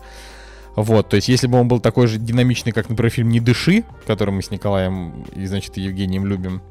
[0.75, 3.83] Вот, то есть, если бы он был такой же динамичный, как, например, фильм «Не дыши»,
[4.07, 6.61] который мы с Николаем и, значит, Евгением любим,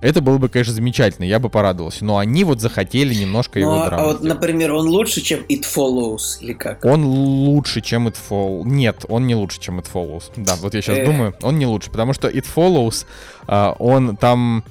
[0.00, 2.04] это было бы, конечно, замечательно, я бы порадовался.
[2.04, 5.62] Но они вот захотели немножко ну, его а, а вот, например, он лучше, чем It
[5.62, 6.84] Follows, или как?
[6.84, 8.64] Он лучше, чем It Follows.
[8.64, 10.24] Нет, он не лучше, чем It Follows.
[10.36, 11.06] Да, вот я сейчас Эх.
[11.06, 13.06] думаю, он не лучше, потому что It Follows,
[13.46, 14.64] uh, он там...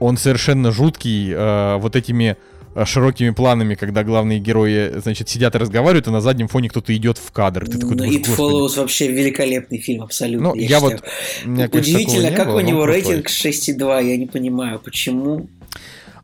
[0.00, 5.58] Он совершенно жуткий, uh, вот этими Э, широкими планами, когда главные герои, значит, сидят и
[5.58, 7.66] разговаривают, и на заднем фоне кто-то идет в кадр.
[7.66, 10.50] Ты такой, думаешь, It Follows вообще великолепный фильм, абсолютно.
[10.50, 11.02] Ну, я, я вот...
[11.44, 15.48] Меня, Удивительно, как было, у него рейтинг 6,2, я не понимаю, почему.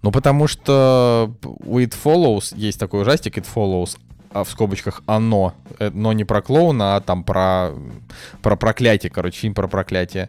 [0.02, 3.96] Ну, потому что у It Follows есть такой ужастик, It Follows,
[4.34, 7.70] а в скобочках оно, э, но не про клоуна, а там про,
[8.42, 10.28] про проклятие, короче, фильм про проклятие.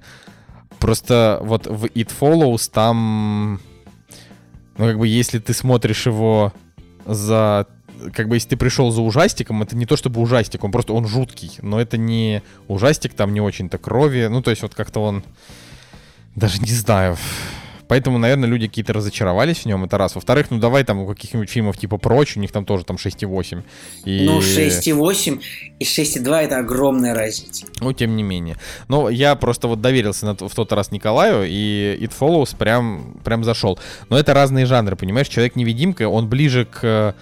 [0.79, 3.59] Просто вот в It Follows там
[4.77, 6.53] ну, как бы, если ты смотришь его
[7.05, 7.67] за...
[8.13, 11.07] Как бы, если ты пришел за ужастиком, это не то чтобы ужастик, он просто, он
[11.07, 11.51] жуткий.
[11.61, 14.27] Но это не ужастик, там не очень-то крови.
[14.29, 15.23] Ну, то есть, вот как-то он...
[16.35, 17.17] Даже не знаю.
[17.87, 20.15] Поэтому, наверное, люди какие-то разочаровались в нем, это раз.
[20.15, 23.63] Во-вторых, ну давай там у каких-нибудь фильмов типа «Прочь», у них там тоже там 6,8.
[24.05, 24.25] И...
[24.25, 25.41] Ну, 6,8
[25.79, 27.67] и 6,2 это огромная разница.
[27.79, 28.57] Ну, тем не менее.
[28.87, 33.43] Но я просто вот доверился на, в тот раз Николаю, и It Follows прям, прям
[33.43, 33.79] зашел.
[34.09, 35.27] Но это разные жанры, понимаешь?
[35.27, 37.15] Человек-невидимка, он ближе к...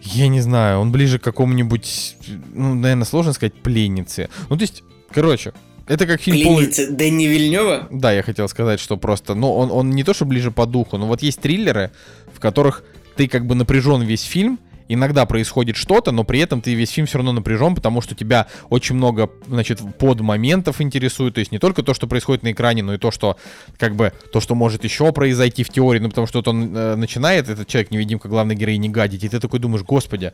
[0.00, 2.16] Я не знаю, он ближе к какому-нибудь,
[2.54, 4.28] ну, наверное, сложно сказать, пленнице.
[4.48, 5.52] Ну, то есть, короче,
[5.88, 6.96] это как фильм Пленница полный...
[6.96, 7.88] Дэнни Вильнева?
[7.90, 10.98] Да, я хотел сказать, что просто, ну, он, он не то, что ближе по духу,
[10.98, 11.90] но вот есть триллеры,
[12.32, 12.84] в которых
[13.16, 14.58] ты как бы напряжен весь фильм,
[14.88, 18.46] иногда происходит что-то, но при этом ты весь фильм все равно напряжен, потому что тебя
[18.70, 22.82] очень много, значит, под моментов интересует, то есть не только то, что происходит на экране,
[22.82, 23.36] но и то, что,
[23.76, 26.94] как бы, то, что может еще произойти в теории, ну, потому что вот он э,
[26.96, 30.32] начинает, этот человек-невидимка, главной героини, гадить, и ты такой думаешь, господи,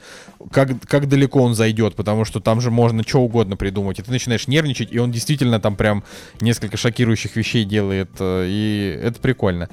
[0.50, 4.10] как, как далеко он зайдет, потому что там же можно что угодно придумать, и ты
[4.10, 6.04] начинаешь нервничать, и он действительно там прям
[6.40, 9.68] несколько шокирующих вещей делает, э, и это прикольно.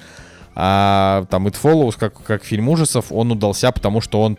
[0.54, 4.38] А там It Follows, как, как фильм ужасов, он удался, потому что он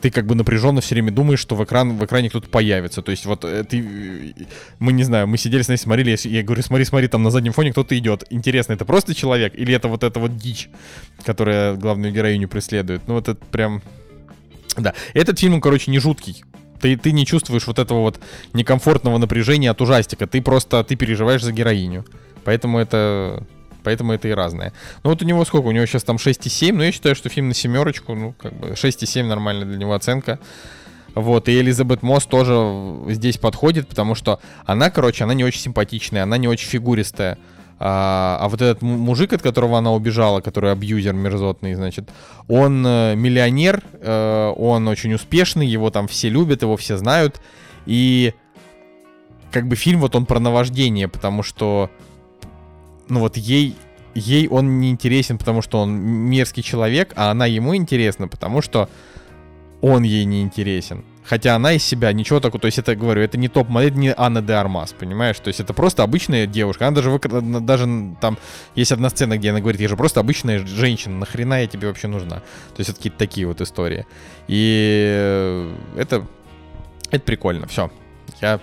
[0.00, 3.02] ты как бы напряженно все время думаешь, что в, экран, в экране кто-то появится.
[3.02, 4.34] То есть вот э, ты...
[4.78, 7.52] Мы не знаю, мы сидели с ней, смотрели, я говорю, смотри, смотри, там на заднем
[7.52, 8.24] фоне кто-то идет.
[8.30, 10.68] Интересно, это просто человек или это вот эта вот дичь,
[11.24, 13.02] которая главную героиню преследует?
[13.06, 13.82] Ну вот это прям...
[14.76, 16.42] Да, этот фильм, короче, не жуткий.
[16.80, 18.20] Ты, ты не чувствуешь вот этого вот
[18.54, 20.26] некомфортного напряжения от ужастика.
[20.26, 22.06] Ты просто, ты переживаешь за героиню.
[22.44, 23.46] Поэтому это
[23.82, 24.72] Поэтому это и разное.
[25.02, 25.66] Ну вот у него сколько?
[25.66, 28.68] У него сейчас там 6,7, но я считаю, что фильм на семерочку, ну как бы
[28.68, 30.38] 6,7 нормальная для него оценка.
[31.14, 36.22] Вот, и Элизабет Мосс тоже здесь подходит, потому что она, короче, она не очень симпатичная,
[36.22, 37.36] она не очень фигуристая.
[37.82, 42.10] А, а вот этот мужик, от которого она убежала, который абьюзер мерзотный, значит,
[42.46, 47.40] он э, миллионер, э, он очень успешный, его там все любят, его все знают.
[47.86, 48.34] И
[49.50, 51.90] как бы фильм вот он про наваждение, потому что,
[53.10, 53.76] ну вот ей,
[54.14, 58.88] ей он не интересен, потому что он мерзкий человек, а она ему интересна, потому что
[59.80, 61.04] он ей не интересен.
[61.24, 64.42] Хотя она из себя ничего такого, то есть это, говорю, это не топ-модель, не Анна
[64.42, 65.38] де Армас, понимаешь?
[65.38, 66.88] То есть это просто обычная девушка.
[66.88, 67.18] Она даже,
[67.60, 68.36] даже там,
[68.74, 72.08] есть одна сцена, где она говорит, я же просто обычная женщина, нахрена я тебе вообще
[72.08, 72.36] нужна?
[72.74, 74.06] То есть это какие-то такие вот истории.
[74.48, 76.26] И это,
[77.10, 77.92] это прикольно, все.
[78.40, 78.58] Я,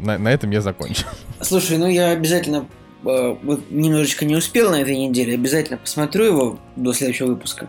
[0.00, 1.06] на, на этом я закончил.
[1.40, 6.92] Слушай, ну я обязательно э, немножечко не успел на этой неделе, обязательно посмотрю его до
[6.92, 7.68] следующего выпуска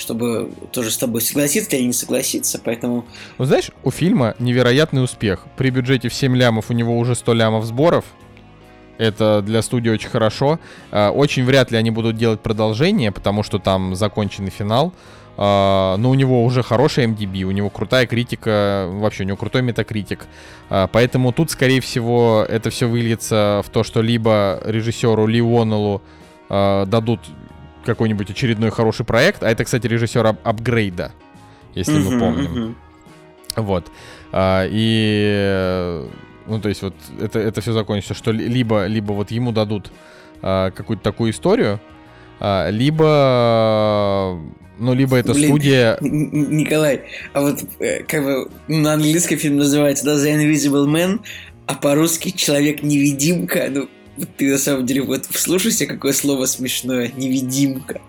[0.00, 3.04] чтобы тоже с тобой согласиться или не согласиться, поэтому...
[3.38, 5.44] Ну, знаешь, у фильма невероятный успех.
[5.56, 8.04] При бюджете в 7 лямов у него уже 100 лямов сборов.
[8.98, 10.58] Это для студии очень хорошо.
[10.90, 14.92] А, очень вряд ли они будут делать продолжение, потому что там законченный финал.
[15.42, 19.62] А, но у него уже хороший MDB, у него крутая критика, вообще у него крутой
[19.62, 20.26] метакритик.
[20.68, 26.02] А, поэтому тут, скорее всего, это все выльется в то, что либо режиссеру Ли Уоннеллу
[26.50, 27.20] дадут
[27.84, 29.42] какой-нибудь очередной хороший проект.
[29.42, 31.12] А это, кстати, режиссер ап- апгрейда,
[31.74, 32.52] если uh-huh, мы помним.
[32.52, 32.74] Uh-huh.
[33.62, 33.90] Вот.
[34.32, 36.04] А, и
[36.46, 39.90] ну, то есть, вот это, это все закончится, что либо, либо вот ему дадут
[40.42, 41.80] а, какую-то такую историю,
[42.40, 44.38] а, либо
[44.80, 45.98] ну, либо это Блин, студия...
[46.00, 47.02] Николай,
[47.34, 51.20] а вот э, как бы на английском фильм называется да, The Invisible Man,
[51.66, 53.68] а по-русски Человек-невидимка.
[53.70, 53.88] Ну,
[54.36, 57.12] ты на самом деле вот вслушайся, какое слово смешное.
[57.16, 58.00] Невидимка.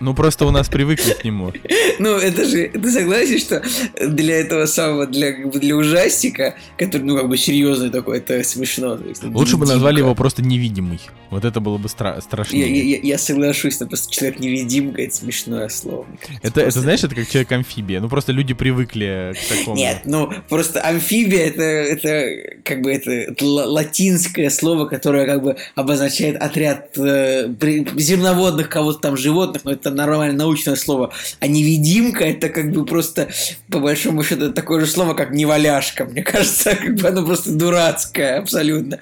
[0.00, 1.52] Ну, просто у нас привыкли к нему.
[1.98, 3.62] Ну, это же, ты согласен, что
[4.06, 8.98] для этого самого, для, для ужастика, который, ну, как бы серьезный такой, это смешно.
[9.22, 11.00] Лучше бы назвали его просто невидимый.
[11.30, 12.68] Вот это было бы стра- страшнее.
[12.68, 16.06] Я, я, я соглашусь, но просто человек-невидимка, это смешное слово.
[16.42, 18.00] Это, это, знаешь, это как человек-амфибия.
[18.00, 19.76] Ну, просто люди привыкли к такому.
[19.76, 25.56] Нет, ну, просто амфибия, это, это как бы, это, это латинское слово, которое как бы
[25.74, 27.48] обозначает отряд э,
[27.96, 31.12] земноводных кого-то там животных, но это нормальное научное слово.
[31.40, 33.28] А невидимка это как бы просто,
[33.70, 36.04] по большому счету, такое же слово, как неваляшка.
[36.04, 38.98] Мне кажется, как бы оно просто дурацкое абсолютно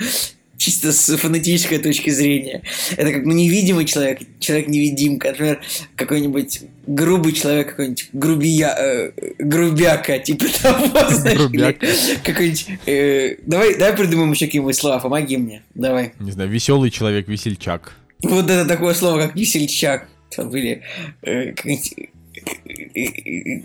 [0.63, 2.63] чисто с фонетической точки зрения.
[2.97, 5.29] Это как ну, невидимый человек, человек-невидимка.
[5.31, 5.61] Например,
[5.97, 11.77] какой-нибудь грубый человек, какой-нибудь грубия, э, грубяка, типа того, знаешь,
[12.23, 12.67] какой-нибудь...
[12.87, 16.13] Э, давай, давай придумаем еще какие-нибудь слова, помоги мне, давай.
[16.21, 17.95] Не знаю, веселый человек, весельчак.
[18.23, 20.83] Вот это такое слово, как весельчак там были
[21.23, 21.53] э,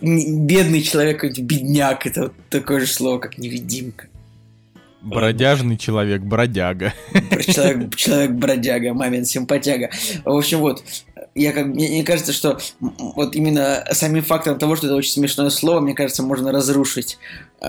[0.01, 4.07] бедный человек, какой-нибудь бедняк, это вот такое же слово, как невидимка.
[5.01, 6.93] Бродяжный человек, бродяга.
[7.45, 9.89] Человек, человек бродяга, мамин симпатяга.
[10.25, 10.83] В общем, вот,
[11.35, 15.49] я как мне, мне кажется, что вот именно самим фактом того, что это очень смешное
[15.49, 17.19] слово, мне кажется, можно разрушить
[17.61, 17.67] э,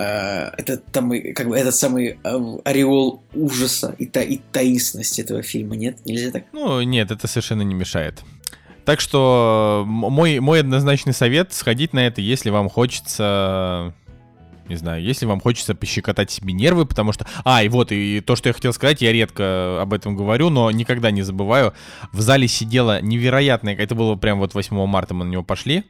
[0.57, 5.77] этот там как бы этот самый э, ореол ужаса и, та, и таинственности этого фильма,
[5.77, 5.99] нет?
[6.07, 6.45] Нельзя так?
[6.53, 8.25] Ну, нет, это совершенно не мешает.
[8.89, 13.93] Так что мой, мой однозначный совет сходить на это, если вам хочется
[14.67, 17.27] не знаю, если вам хочется пощекотать себе нервы, потому что...
[17.45, 20.71] А, и вот, и то, что я хотел сказать, я редко об этом говорю, но
[20.71, 21.75] никогда не забываю.
[22.13, 23.77] В зале сидела невероятная...
[23.77, 25.85] Это было прям вот 8 марта мы на него пошли.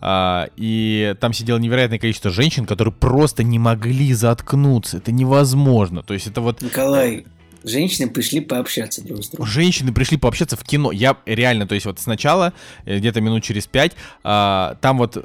[0.00, 4.98] А, и там сидело невероятное количество женщин, которые просто не могли заткнуться.
[4.98, 6.04] Это невозможно.
[6.04, 6.62] То есть это вот...
[6.62, 7.26] Николай,
[7.64, 9.46] Женщины пришли пообщаться друг с другом.
[9.46, 10.92] Женщины пришли пообщаться в кино.
[10.92, 12.52] Я реально, то есть вот сначала,
[12.84, 13.92] э, где-то минут через пять,
[14.22, 15.16] а, там вот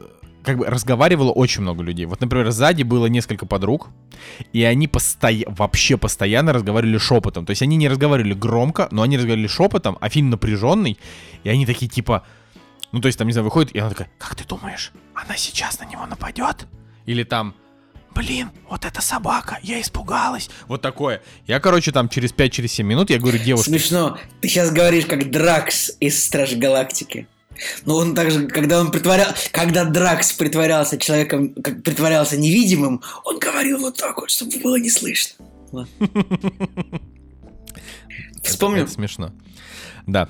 [0.43, 2.05] как бы разговаривало очень много людей.
[2.05, 3.89] Вот, например, сзади было несколько подруг,
[4.51, 5.43] и они постоя...
[5.47, 7.45] вообще постоянно разговаривали шепотом.
[7.45, 10.99] То есть они не разговаривали громко, но они разговаривали шепотом, а фильм напряженный,
[11.43, 12.25] и они такие типа...
[12.91, 15.79] Ну, то есть там, не знаю, выходит, и она такая, как ты думаешь, она сейчас
[15.79, 16.67] на него нападет?
[17.07, 17.55] Или там,
[18.13, 20.49] блин, вот эта собака, я испугалась.
[20.67, 21.21] Вот такое.
[21.47, 23.69] Я, короче, там через 5-7 через минут, я говорю девушке...
[23.69, 24.17] Смешно.
[24.41, 27.27] Ты сейчас говоришь как Дракс из Страж Галактики.
[27.85, 33.79] Но он также, когда он притворял, когда Дракс притворялся человеком, как притворялся невидимым, он говорил
[33.79, 35.35] вот так вот, чтобы было не слышно.
[38.43, 38.87] Вспомнил?
[38.87, 39.31] Смешно.
[40.05, 40.29] Да.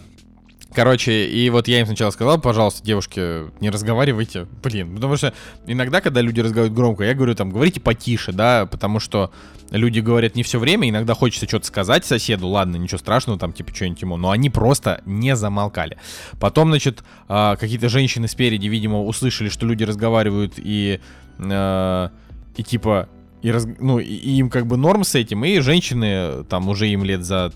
[0.75, 4.47] Короче, и вот я им сначала сказал, пожалуйста, девушки, не разговаривайте.
[4.63, 5.33] Блин, потому что
[5.67, 9.31] иногда, когда люди разговаривают громко, я говорю там, говорите потише, да, потому что
[9.69, 13.73] люди говорят не все время, иногда хочется что-то сказать соседу, ладно, ничего страшного, там, типа,
[13.73, 15.97] что-нибудь ему, но они просто не замолкали.
[16.39, 20.99] Потом, значит, а, какие-то женщины спереди, видимо, услышали, что люди разговаривают и,
[21.37, 22.11] а,
[22.55, 23.09] и типа,
[23.43, 27.03] и, раз, ну, и им как бы норм с этим, и женщины, там, уже им
[27.03, 27.51] лет за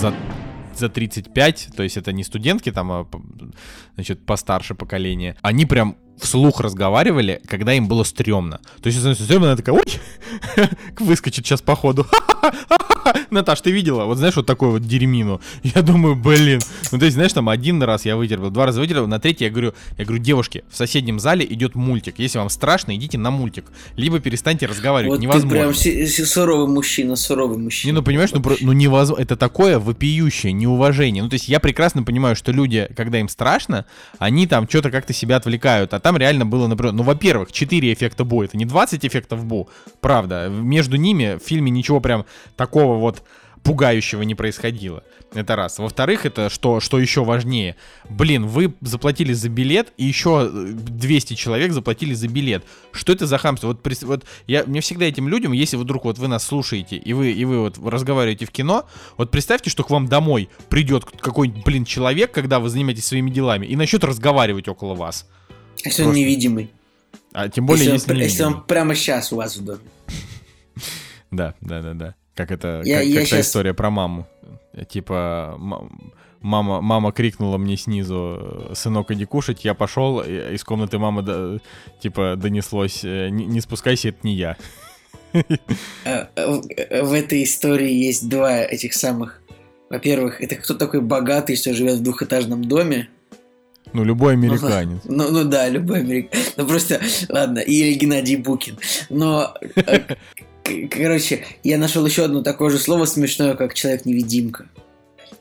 [0.00, 0.14] за
[0.78, 3.06] за 35, то есть это не студентки там, а,
[3.94, 8.60] значит, постарше поколение, они прям вслух разговаривали, когда им было стрёмно.
[8.82, 10.68] То есть, если стрёмно, она такая, ой,
[10.98, 12.06] выскочит сейчас по ходу.
[13.30, 14.04] Наташ, ты видела?
[14.04, 15.40] Вот знаешь, вот такой вот дерьмину.
[15.62, 16.60] Я думаю, блин.
[16.92, 19.50] Ну, то есть, знаешь, там один раз я вытерпел, два раза вытерпел, на третий я
[19.50, 22.18] говорю, я говорю, девушки, в соседнем зале идет мультик.
[22.18, 23.66] Если вам страшно, идите на мультик.
[23.96, 25.16] Либо перестаньте разговаривать.
[25.16, 25.72] Вот невозможно.
[25.74, 27.92] ты прям суровый мужчина, суровый мужчина.
[27.92, 29.22] Не, ну понимаешь, ну, ну невозможно.
[29.22, 31.22] Это такое вопиющее неуважение.
[31.22, 33.84] Ну, то есть я прекрасно понимаю, что люди, когда им страшно,
[34.18, 35.94] они там что-то как-то себя отвлекают.
[35.94, 39.68] А там реально было, например, ну, во-первых, 4 эффекта Бо, это не 20 эффектов Бо,
[40.00, 40.48] правда.
[40.48, 42.24] Между ними в фильме ничего прям
[42.56, 43.22] такого вот
[43.62, 45.02] пугающего не происходило.
[45.34, 45.78] Это раз.
[45.78, 47.76] Во-вторых, это что, что еще важнее.
[48.08, 52.64] Блин, вы заплатили за билет, и еще 200 человек заплатили за билет.
[52.92, 53.68] Что это за хамство?
[53.68, 57.32] Вот, вот я, мне всегда этим людям, если вдруг вот вы нас слушаете, и вы,
[57.32, 58.86] и вы вот разговариваете в кино,
[59.16, 63.66] вот представьте, что к вам домой придет какой-нибудь, блин, человек, когда вы занимаетесь своими делами,
[63.66, 65.28] и начнет разговаривать около вас.
[65.84, 66.70] Если он невидимый.
[67.32, 69.80] А тем более, если, он, если он прямо сейчас у вас в доме.
[71.30, 72.14] Да, да, да, да.
[72.38, 73.48] Как это, я, как, я как сейчас...
[73.48, 74.24] история про маму.
[74.88, 81.58] Типа, мама, мама крикнула мне снизу, сынок, иди кушать, я пошел, из комнаты мамы, да,
[82.00, 84.56] типа, донеслось, «Э, не, не спускайся, это не я.
[85.32, 86.26] Э,
[87.02, 89.42] в этой истории есть два этих самых.
[89.90, 93.08] Во-первых, это кто такой богатый, что живет в двухэтажном доме,
[93.92, 95.00] ну, любой американец.
[95.04, 96.52] Ну, ну, ну да, любой американец.
[96.56, 98.78] Ну просто, ладно, или Геннадий Букин.
[99.08, 100.00] Но, э,
[100.90, 104.66] короче, я нашел еще одно такое же слово смешное, как человек-невидимка.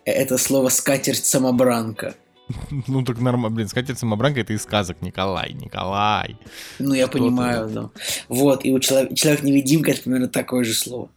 [0.06, 2.16] Это слово скатерть-самобранка.
[2.88, 6.38] Ну так нормально, блин, скатерть самобранка это из сказок Николай, Николай.
[6.80, 7.90] Ну я понимаю, да.
[8.30, 11.10] Вот, и у человек-невидимка это примерно такое же слово.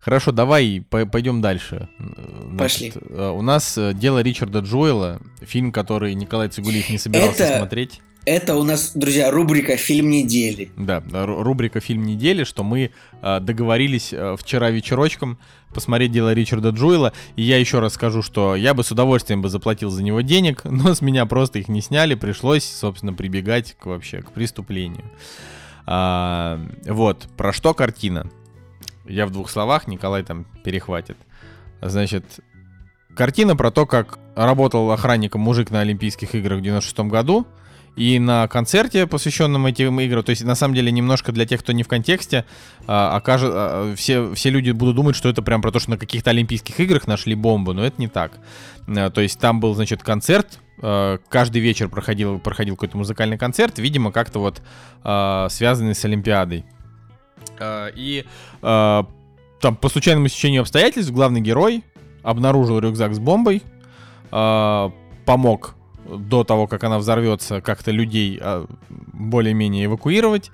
[0.00, 1.88] Хорошо, давай пойдем дальше.
[2.56, 2.92] Пошли.
[2.94, 8.00] Э, у нас э, дело Ричарда Джоэла, фильм, который Николай Цигулиев не собирался это, смотреть.
[8.28, 10.70] Это у нас, друзья, рубрика «Фильм недели».
[10.76, 12.90] Да, рубрика «Фильм недели», что мы
[13.22, 15.38] э, договорились вчера вечерочком
[15.72, 17.14] посмотреть дело Ричарда Джоэла.
[17.36, 20.64] И я еще раз скажу, что я бы с удовольствием бы заплатил за него денег,
[20.64, 25.06] но с меня просто их не сняли, пришлось, собственно, прибегать к вообще к преступлению.
[25.86, 28.30] А, вот, про что картина?
[29.06, 31.16] Я в двух словах, Николай там перехватит.
[31.80, 32.24] Значит,
[33.16, 37.46] картина про то, как работал охранником мужик на Олимпийских играх в 96 году.
[37.98, 41.72] И на концерте, посвященном этим играм, то есть на самом деле немножко для тех, кто
[41.72, 42.44] не в контексте,
[42.86, 45.98] а, окажет, а, все, все люди будут думать, что это прям про то, что на
[45.98, 48.38] каких-то Олимпийских играх нашли бомбу, но это не так.
[48.86, 53.80] А, то есть там был, значит, концерт, а, каждый вечер проходил, проходил какой-то музыкальный концерт,
[53.80, 54.62] видимо, как-то вот
[55.02, 56.64] а, связанный с Олимпиадой.
[57.58, 58.24] А, и
[58.60, 61.82] там по случайному стечению обстоятельств главный герой
[62.22, 63.64] обнаружил рюкзак с бомбой,
[64.30, 65.74] помог
[66.08, 68.40] до того, как она взорвется, как-то людей
[68.88, 70.50] более-менее эвакуировать.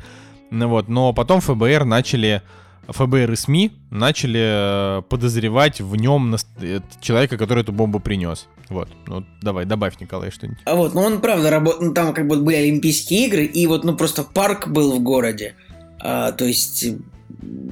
[0.51, 2.43] Ну вот, но потом ФБР начали
[2.89, 6.37] ФБР и СМИ начали подозревать в нем
[7.01, 8.47] человека, который эту бомбу принес.
[8.69, 10.61] Вот, ну давай, добавь, Николай, что-нибудь.
[10.65, 13.85] А вот, ну он правда работал, ну, там как бы были Олимпийские игры, и вот,
[13.85, 15.55] ну просто парк был в городе.
[16.01, 16.87] А, то есть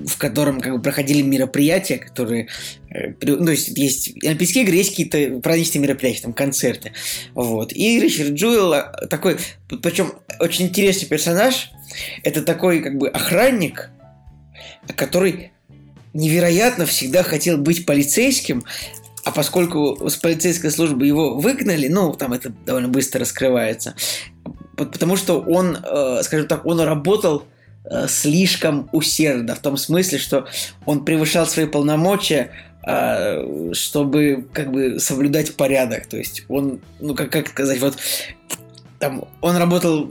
[0.07, 2.47] в котором как бы проходили мероприятия, которые, э,
[3.23, 6.93] ну, то есть есть Олимпийские игры, есть какие-то праздничные мероприятия, там концерты,
[7.35, 7.73] вот.
[7.73, 9.39] И Ричард Джуэлл а, такой,
[9.83, 11.71] причем очень интересный персонаж,
[12.23, 13.91] это такой как бы охранник,
[14.97, 15.53] который
[16.13, 18.65] невероятно всегда хотел быть полицейским,
[19.25, 23.95] а поскольку с полицейской службы его выгнали, ну, там это довольно быстро раскрывается,
[24.77, 27.45] потому что он, э, скажем так, он работал
[27.85, 30.47] Э, слишком усердно, в том смысле, что
[30.87, 36.07] он превышал свои полномочия, э, чтобы как бы соблюдать порядок.
[36.07, 37.97] То есть он, ну как, как сказать, вот
[38.99, 40.11] там он работал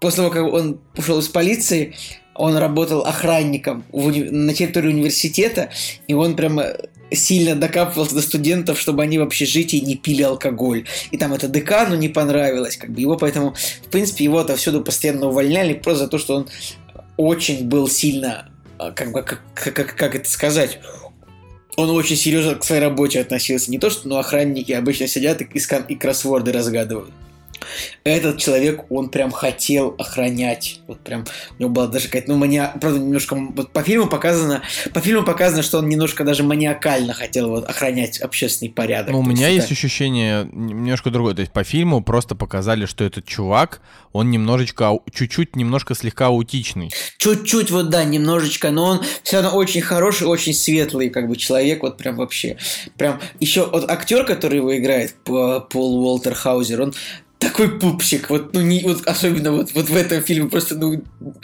[0.00, 1.94] после того, как он ушел из полиции,
[2.34, 5.70] он работал охранником в на территории университета,
[6.06, 6.74] и он прямо
[7.10, 10.86] сильно докапывался до студентов, чтобы они в общежитии не пили алкоголь.
[11.10, 15.28] И там это декану не понравилось, как бы его поэтому, в принципе, его отовсюду постоянно
[15.28, 16.48] увольняли просто за то, что он
[17.16, 20.80] очень был сильно, а, как бы, как, как, как это сказать,
[21.76, 23.70] он очень серьезно к своей работе относился.
[23.70, 27.10] Не то, что ну, охранники обычно сидят и, и, и кроссворды разгадывают.
[28.04, 30.80] Этот человек, он прям хотел охранять.
[30.86, 31.24] Вот прям,
[31.58, 32.72] у него была даже какая-то, ну, мания...
[32.80, 33.34] Правда, немножко...
[33.34, 34.62] Вот по фильму показано...
[34.92, 39.12] По фильму показано, что он немножко даже маниакально хотел вот охранять общественный порядок.
[39.12, 41.34] Ну, у меня есть это- ощущение немножко другое.
[41.34, 43.80] То есть по фильму просто показали, что этот чувак,
[44.12, 46.90] он немножечко, чуть-чуть, немножко слегка аутичный.
[47.18, 51.82] Чуть-чуть вот, да, немножечко, но он все равно очень хороший, очень светлый, как бы, человек,
[51.82, 52.56] вот прям вообще.
[52.96, 56.94] Прям, еще вот актер, который его играет, Пол Уолтер Хаузер, он
[57.38, 61.02] такой пупсик, вот, ну, не, вот особенно вот, вот в этом фильме, просто, ну,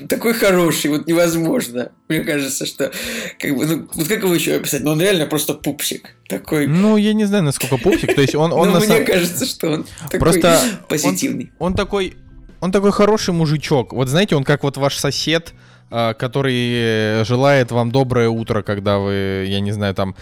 [0.09, 1.93] такой хороший, вот невозможно.
[2.09, 2.91] Мне кажется, что,
[3.39, 4.83] как бы, ну, вот как его еще описать?
[4.83, 6.15] Ну, он реально просто пупсик.
[6.29, 8.15] Такой, Ну, я не знаю, насколько пупсик.
[8.15, 11.53] То есть он, он ну, мне самом- кажется, что он такой Просто позитивный.
[11.59, 12.17] Он такой,
[12.61, 13.93] он такой хороший мужичок.
[13.93, 15.53] Вот знаете, он как вот ваш сосед,
[15.91, 20.15] а, который желает вам доброе утро, когда вы, я не знаю, там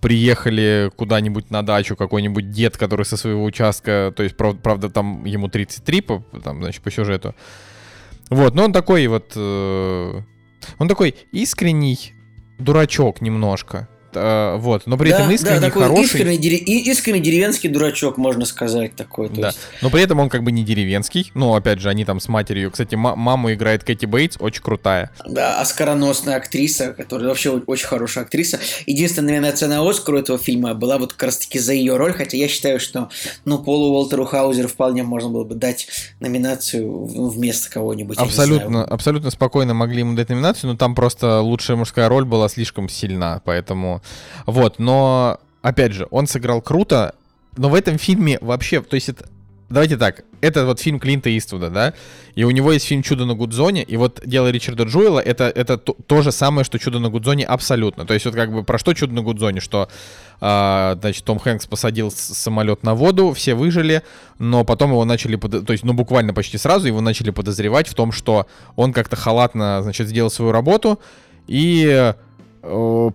[0.00, 5.24] приехали куда-нибудь на дачу, какой-нибудь дед, который со своего участка, то есть, прав- правда, там
[5.24, 7.34] ему 33, по, там, значит, по сюжету.
[8.30, 10.20] Вот, но он такой вот, э,
[10.78, 12.12] он такой искренний
[12.58, 13.88] дурачок немножко.
[14.16, 16.04] Э, вот, но при этом искренний, такой хороший.
[16.04, 19.28] искренний, дере- и- искренний деревенский дурачок, можно сказать, такой.
[19.28, 19.48] Да.
[19.48, 19.58] есть.
[19.82, 21.30] Но при этом он как бы не деревенский.
[21.34, 22.70] Ну, опять же, они там с матерью.
[22.70, 25.10] Кстати, ма- маму играет Кэти Бейтс, очень крутая.
[25.26, 28.58] Да, оскароносная актриса, которая вообще очень хорошая актриса.
[28.86, 32.12] Единственная номинация на Оскар у этого фильма была вот как раз таки за ее роль,
[32.12, 33.10] хотя я считаю, что
[33.44, 35.88] ну, Полу Уолтеру Хаузеру вполне можно было бы дать
[36.20, 38.18] номинацию вместо кого-нибудь.
[38.18, 42.88] Абсолютно, абсолютно спокойно могли ему дать номинацию, но там просто лучшая мужская роль была слишком
[42.88, 44.02] сильна, поэтому...
[44.46, 47.14] Вот, но, опять же, он сыграл круто,
[47.56, 49.28] но в этом фильме вообще, то есть это...
[49.68, 51.92] Давайте так, это вот фильм Клинта Иствуда, да,
[52.36, 55.76] и у него есть фильм «Чудо на Гудзоне», и вот дело Ричарда Джуэла это, это
[55.76, 58.06] то, то же самое, что «Чудо на Гудзоне» абсолютно.
[58.06, 59.88] То есть вот как бы про что «Чудо на Гудзоне», что,
[60.40, 64.04] а, значит, Том Хэнкс посадил самолет на воду, все выжили,
[64.38, 67.94] но потом его начали, подо- то есть, ну, буквально почти сразу его начали подозревать в
[67.94, 68.46] том, что
[68.76, 71.00] он как-то халатно, значит, сделал свою работу,
[71.48, 72.14] и э,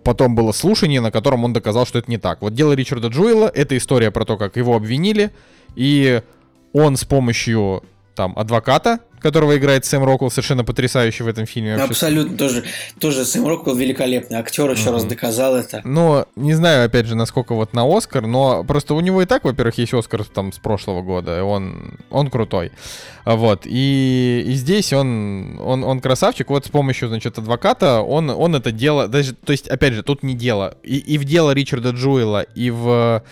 [0.04, 2.42] потом было слушание, на котором он доказал, что это не так.
[2.42, 5.30] Вот дело Ричарда Джуэла— это история про то, как его обвинили,
[5.74, 6.22] и
[6.72, 7.82] он с помощью
[8.14, 11.76] там адвоката, которого играет Сэм Роквелл, совершенно потрясающий в этом фильме.
[11.76, 11.90] вообще.
[11.90, 12.64] Абсолютно тоже,
[13.00, 15.10] тоже Сэм Роквелл великолепный актер, еще раз Мгм.
[15.10, 15.80] доказал это.
[15.84, 19.44] Но не знаю, опять же, насколько вот на Оскар, но просто у него и так,
[19.44, 22.72] во-первых, есть Оскар там с прошлого года, и он, он крутой.
[23.24, 28.28] А Вот, и, и здесь он, он, он красавчик, вот с помощью, значит, адвоката он,
[28.30, 31.52] он это дело, даже, то есть, опять же, тут не дело, и, и в дело
[31.52, 33.22] Ричарда Джуэла, и в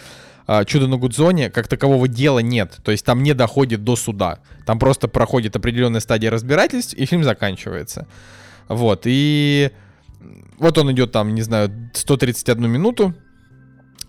[0.67, 4.79] «Чудо на Гудзоне» как такового дела нет, то есть там не доходит до суда, там
[4.79, 8.07] просто проходит определенная стадия разбирательств, и фильм заканчивается.
[8.69, 9.71] Вот, и
[10.59, 13.15] вот он идет там, не знаю, 131 минуту,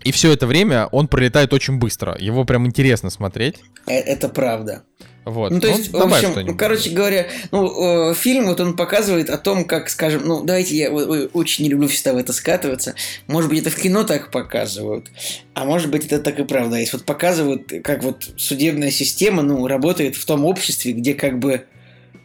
[0.04, 2.16] и все это время он пролетает очень быстро.
[2.18, 3.60] Его прям интересно смотреть.
[3.86, 4.82] Э, Это правда.
[5.24, 5.52] Вот.
[5.52, 9.30] Ну, то есть, в добавь общем, ну, короче говоря, ну, э, фильм, вот он показывает
[9.30, 12.94] о том, как, скажем, ну, давайте я очень не люблю всегда в это скатываться.
[13.28, 15.06] Может быть, это в кино так показывают,
[15.54, 16.92] а может быть, это так и правда есть.
[16.92, 21.66] Вот показывают, как вот судебная система, ну, работает в том обществе, где как бы,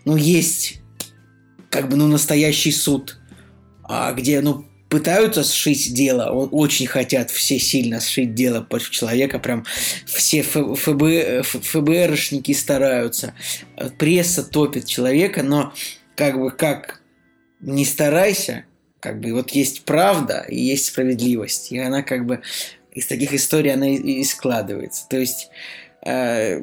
[0.05, 0.81] ну, есть,
[1.69, 3.19] как бы, ну, настоящий суд,
[3.83, 9.39] а где, ну, пытаются сшить дело, о- очень хотят все сильно сшить дело против человека,
[9.39, 9.65] прям
[10.05, 13.33] все ФБ, ФБРшники стараются,
[13.97, 15.73] пресса топит человека, но
[16.15, 17.01] как бы как
[17.59, 18.65] не старайся,
[18.99, 22.41] как бы вот есть правда и есть справедливость, и она как бы
[22.91, 25.07] из таких историй она и складывается.
[25.09, 25.49] То есть
[26.05, 26.61] э,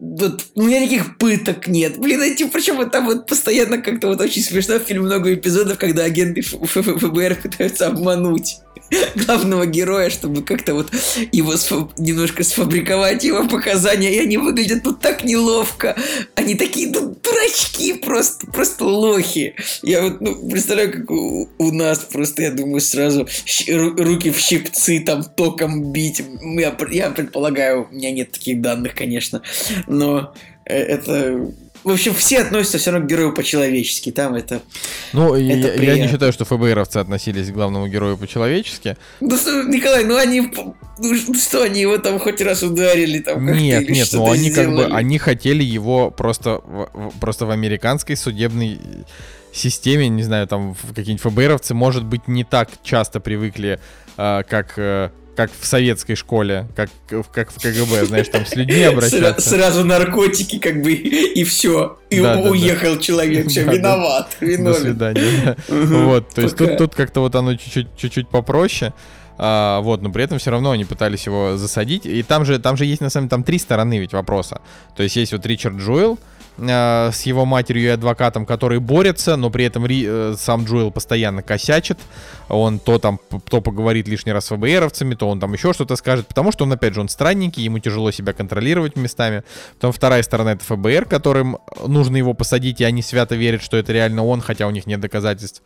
[0.00, 1.98] вот у меня никаких пыток нет.
[1.98, 5.78] Блин, эти, причем вот там вот постоянно как-то вот очень смешно в фильме много эпизодов,
[5.78, 8.56] когда агенты ФБР пытаются обмануть
[9.14, 10.90] главного героя, чтобы как-то вот
[11.32, 15.96] его сфа- немножко сфабриковать его показания, и они выглядят ну так неловко.
[16.34, 19.54] Они такие, ну, дурачки просто, просто лохи.
[19.82, 24.30] Я вот, ну, представляю, как у, у нас просто, я думаю, сразу щ- ру- руки
[24.30, 26.22] в щипцы там током бить.
[26.42, 29.42] Я, я предполагаю, у меня нет таких данных, конечно,
[29.86, 31.50] но э, это...
[31.82, 34.10] В общем, все относятся все равно к герою по-человечески.
[34.10, 34.62] Там это...
[35.12, 36.08] Ну, я, это я не приятно.
[36.08, 38.96] считаю, что ФБРовцы относились к главному герою по-человечески.
[39.20, 39.36] Ну,
[39.68, 40.50] Николай, ну они...
[40.98, 43.18] Ну что, они его там хоть раз ударили?
[43.18, 44.94] Там, Нет, нет, ну они как бы, сделали?
[44.94, 46.62] они хотели его просто,
[47.20, 48.80] просто в американской судебной
[49.54, 53.78] системе, не знаю, там какие-нибудь ФБРовцы, может быть, не так часто привыкли,
[54.16, 56.90] э, как э, как в советской школе, как,
[57.32, 59.48] как в КГБ, знаешь, там с людьми обращаться.
[59.48, 61.98] Сразу наркотики, как бы, и все.
[62.10, 64.46] И да, уехал да, человек, все, да, виноват, да.
[64.46, 64.72] виновен.
[64.72, 65.56] До свидания.
[65.68, 68.92] Вот, то есть тут, тут как-то вот оно чуть-чуть, чуть-чуть попроще.
[69.36, 72.06] А, вот, но при этом все равно они пытались его засадить.
[72.06, 74.60] И там же, там же есть, на самом деле, там три стороны ведь вопроса.
[74.96, 76.18] То есть есть вот Ричард Джуэл,
[76.56, 80.92] Э, с его матерью и адвокатом, которые борются, но при этом Ри, э, сам Джоэл
[80.92, 81.98] постоянно косячит.
[82.48, 86.28] Он то там, то поговорит лишний раз с ФБРовцами, то он там еще что-то скажет,
[86.28, 89.42] потому что он, опять же, он странненький, ему тяжело себя контролировать местами.
[89.74, 93.92] Потом вторая сторона это ФБР, которым нужно его посадить, и они свято верят, что это
[93.92, 95.62] реально он, хотя у них нет доказательств.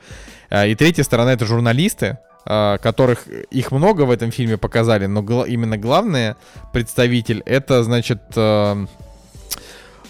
[0.49, 5.45] Э, и третья сторона это журналисты, которых их много в этом фильме показали, но гл-
[5.45, 6.35] именно главный
[6.73, 8.23] представитель это, значит,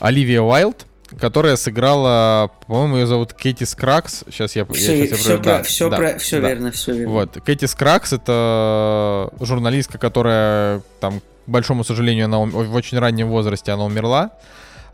[0.01, 0.87] Оливия Уайлд,
[1.19, 4.25] которая сыграла, по-моему, ее зовут Кэти Скракс.
[4.29, 4.65] Сейчас я...
[4.67, 6.49] Все, я, все, про, да, все, да, про, все да.
[6.49, 7.13] верно, все верно.
[7.13, 13.73] Вот, Кэти Скракс— это журналистка, которая, там, к большому сожалению, она в очень раннем возрасте
[13.73, 14.33] она умерла.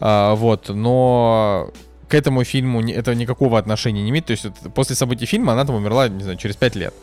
[0.01, 1.71] А, вот, но
[2.09, 4.27] к этому фильму это никакого отношения не имеет.
[4.27, 6.95] То есть после событий фильма она там умерла, не знаю, через пять лет.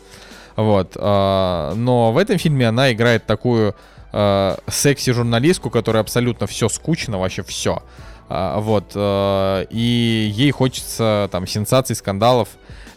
[0.56, 0.92] Вот.
[0.96, 3.74] А, но в этом фильме она играет такую
[4.12, 7.82] э, секси-журналистку, которая абсолютно все скучно, вообще все.
[8.28, 8.92] Э, вот.
[8.94, 12.48] Э, и ей хочется там сенсаций, скандалов.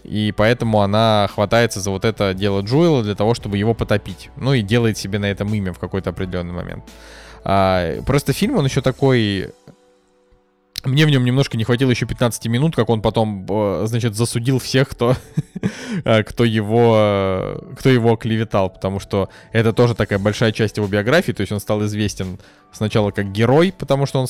[0.04, 4.30] И поэтому она хватается за вот это дело Джуэла для того, чтобы его потопить.
[4.36, 6.84] Ну и делает себе на этом имя в какой-то определенный момент.
[7.44, 9.52] А, просто фильм, он еще такой
[10.86, 14.60] мне в нем немножко не хватило еще 15 минут, как он потом, э, значит, засудил
[14.60, 15.16] всех, кто,
[16.06, 21.32] э, кто его, кто его клеветал, потому что это тоже такая большая часть его биографии,
[21.32, 22.40] то есть он стал известен
[22.72, 24.28] сначала как герой, потому что он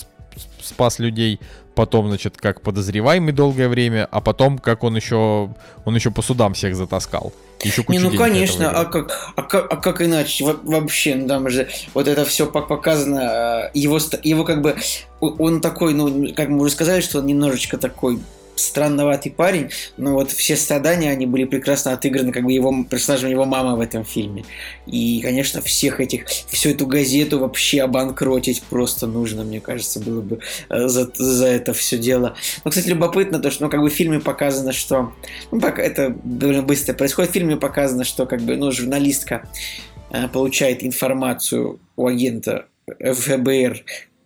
[0.62, 1.39] спас людей,
[1.76, 5.53] потом, значит, как подозреваемый долгое время, а потом, как он еще,
[5.86, 7.34] он еще по судам всех затаскал.
[7.63, 10.43] Еще не, ну конечно, а как, а как, а как иначе?
[10.43, 14.76] Во вообще, ну там же вот это все показано, э, его, его как бы,
[15.19, 18.19] он такой, ну, как мы уже сказали, что он немножечко такой
[18.56, 23.45] странноватый парень, но вот все страдания, они были прекрасно отыграны как бы его персонажем его
[23.45, 24.45] мамы в этом фильме.
[24.86, 30.39] И, конечно, всех этих, всю эту газету вообще обанкротить просто нужно, мне кажется, было бы
[30.70, 32.36] э, за, за это все дело.
[32.64, 35.14] Но, кстати, любопытно то, что, ну, как бы в фильме показано, что,
[35.51, 39.47] ну, пока это довольно быстро происходит, в фильме показано, что, как бы, ну, журналистка
[40.12, 42.66] э, получает информацию у агента
[42.99, 43.84] ФБР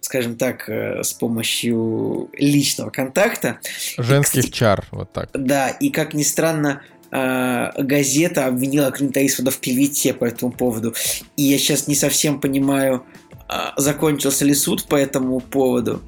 [0.09, 3.59] скажем так, э, с помощью личного контакта.
[3.95, 5.29] Женских и, чар, вот так.
[5.35, 6.81] Да, и как ни странно,
[7.11, 10.95] э, газета обвинила Клинта Исвуда в клевете по этому поводу.
[11.37, 13.03] И я сейчас не совсем понимаю,
[13.47, 16.01] э, закончился ли суд по этому поводу.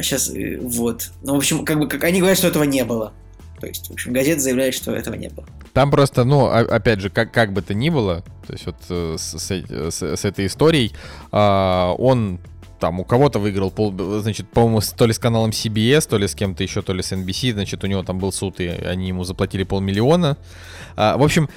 [0.00, 0.32] Сейчас,
[0.62, 1.10] вот.
[1.22, 3.12] Ну, в общем, как бы, как они говорят, что этого не было.
[3.60, 5.46] То есть, в общем, газета заявляет, что этого не было.
[5.74, 8.76] Там просто, ну, опять же, как, как бы то ни было, то есть вот
[9.20, 10.92] с, с, с, с этой историей,
[11.30, 12.40] он
[12.78, 16.34] там у кого-то выиграл, пол, значит, по-моему, то ли с каналом CBS, то ли с
[16.34, 19.24] кем-то еще, то ли с NBC, значит, у него там был суд, и они ему
[19.24, 20.36] заплатили полмиллиона.
[20.96, 21.48] А, в общем,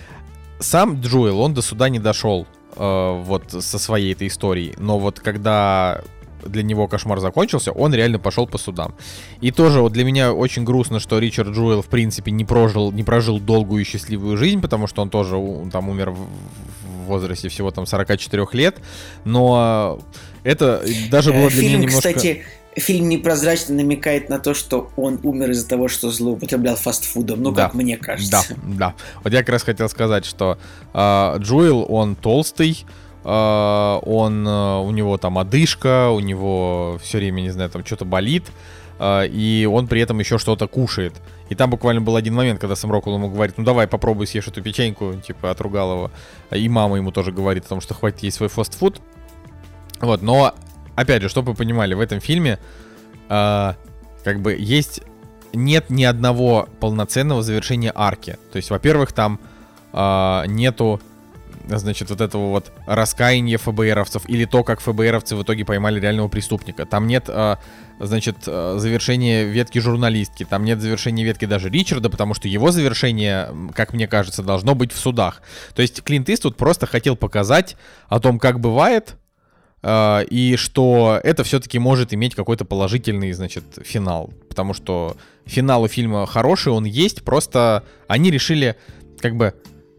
[0.59, 5.19] сам Джуэл, он до суда не дошел а, вот со своей этой историей, но вот
[5.19, 6.01] когда
[6.45, 8.95] для него кошмар закончился, он реально пошел по судам.
[9.41, 13.03] И тоже вот для меня очень грустно, что Ричард Джуэл, в принципе, не прожил, не
[13.03, 15.35] прожил долгую и счастливую жизнь, потому что он тоже
[15.71, 16.27] там умер в
[17.05, 18.77] возрасте всего там 44 лет,
[19.25, 19.99] но
[20.43, 22.09] это даже было для Фильм, меня немножко...
[22.09, 22.43] кстати,
[22.75, 27.65] фильм непрозрачно намекает на то, что он умер из-за того, что злоупотреблял фастфудом, ну, да,
[27.65, 28.45] как мне кажется.
[28.49, 28.93] Да, да.
[29.23, 30.57] Вот я как раз хотел сказать, что
[30.93, 32.85] э, Джоэл, он толстый,
[33.23, 38.05] э, он, э, у него там одышка, у него все время, не знаю, там что-то
[38.05, 38.45] болит,
[38.99, 41.13] э, и он при этом еще что-то кушает.
[41.49, 44.47] И там буквально был один момент, когда Сэм Роквелл ему говорит, ну давай попробуй съешь
[44.47, 46.11] эту печеньку, типа отругал его.
[46.51, 49.01] И мама ему тоже говорит о том, что хватит есть свой фастфуд.
[50.01, 50.55] Вот, но,
[50.95, 52.59] опять же, чтобы вы понимали, в этом фильме
[53.29, 53.73] э,
[54.23, 55.01] как бы есть...
[55.51, 58.37] Нет ни одного полноценного завершения арки.
[58.51, 59.39] То есть, во-первых, там
[59.93, 61.01] э, нету
[61.77, 66.85] значит, вот этого вот раскаяния ФБРовцев или то, как ФБРовцы в итоге поймали реального преступника.
[66.85, 67.57] Там нет, э,
[67.99, 73.49] значит, э, завершения ветки журналистки, там нет завершения ветки даже Ричарда, потому что его завершение,
[73.75, 75.41] как мне кажется, должно быть в судах.
[75.75, 77.75] То есть Клинт Иствуд просто хотел показать
[78.07, 79.15] о том, как бывает,
[79.83, 84.33] и что это все-таки может иметь какой-то положительный, значит, финал.
[84.49, 88.75] Потому что финал у фильма хороший, он есть, просто они решили
[89.19, 89.53] как бы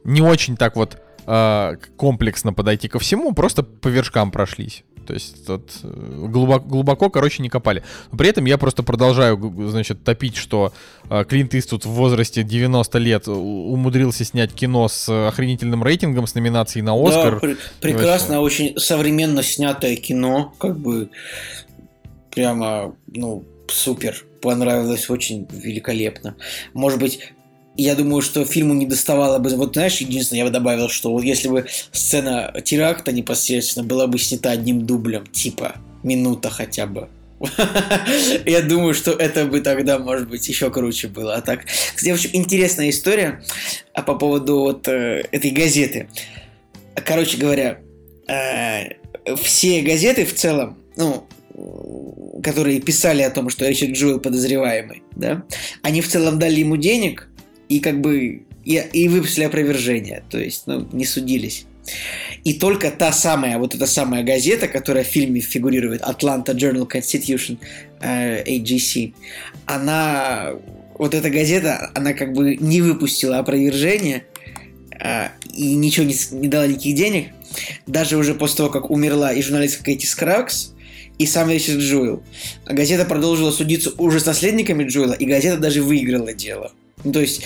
[0.05, 4.84] не очень так вот э, комплексно подойти ко всему, просто по вершкам прошлись.
[5.10, 7.82] То есть тут э, глубоко, глубоко, короче, не копали.
[8.12, 9.36] Но при этом я просто продолжаю,
[9.68, 10.72] значит, топить, что
[11.10, 16.84] э, Клинт Иствуд в возрасте 90 лет умудрился снять кино с охренительным рейтингом, с номинацией
[16.84, 17.32] на Оскар.
[17.34, 21.10] Да, пр- прекрасно, очень современно снятое кино, как бы
[22.32, 24.24] прямо, ну, супер.
[24.40, 26.36] Понравилось очень великолепно.
[26.72, 27.32] Может быть,
[27.76, 29.51] я думаю, что фильму не доставало бы...
[29.56, 34.18] Вот знаешь, единственное, я бы добавил, что вот если бы сцена теракта непосредственно была бы
[34.18, 37.09] снята одним дублем, типа минута хотя бы,
[38.47, 41.36] я думаю, что это бы тогда, может быть, еще круче было.
[41.36, 43.42] А так, кстати, в общем, интересная история
[43.94, 46.09] а по поводу вот э, этой газеты.
[46.94, 47.80] Короче говоря,
[48.28, 48.94] э,
[49.42, 51.26] все газеты в целом, ну,
[52.42, 55.44] которые писали о том, что Ричард Джуэл подозреваемый, да,
[55.82, 57.28] они в целом дали ему денег,
[57.70, 61.64] и как бы и, и выпустили опровержение, то есть, ну, не судились.
[62.44, 67.59] И только та самая, вот эта самая газета, которая в фильме фигурирует, Atlanta Journal Constitution,
[68.02, 69.14] э, AGC,
[69.66, 70.51] она,
[70.98, 74.24] вот эта газета, она как бы не выпустила опровержение
[75.01, 77.28] э, и ничего не, не дала никаких денег.
[77.86, 80.74] Даже уже после того, как умерла и журналистка Кэти Скракс,
[81.18, 82.22] и сам Ричард Джуэл.
[82.64, 86.72] Газета продолжила судиться уже с наследниками Джуэла, и газета даже выиграла дело.
[87.05, 87.43] Ну, то есть,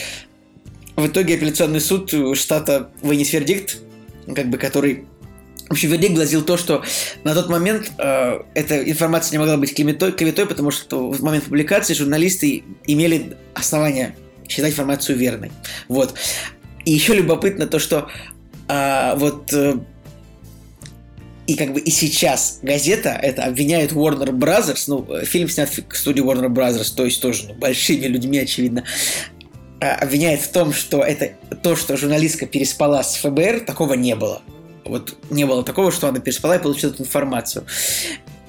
[0.96, 3.78] в итоге апелляционный суд штата вынес вердикт,
[4.34, 5.06] как бы, который
[5.68, 6.84] в общем, вердикт гласил то, что
[7.24, 11.44] на тот момент э, эта информация не могла быть клеветой, клеветой, потому что в момент
[11.44, 14.14] публикации журналисты имели основания
[14.46, 15.52] считать информацию верной.
[15.88, 16.14] Вот.
[16.84, 18.08] И еще любопытно то, что
[18.68, 19.76] э, вот э,
[21.46, 26.22] и как бы и сейчас газета это обвиняет Warner Brothers, ну, фильм снят в студии
[26.22, 28.84] Warner Brothers, то есть тоже ну, большими людьми, очевидно,
[29.80, 31.32] обвиняет в том, что это
[31.62, 34.42] то, что журналистка переспала с ФБР, такого не было.
[34.84, 37.64] Вот не было такого, что она переспала и получила эту информацию.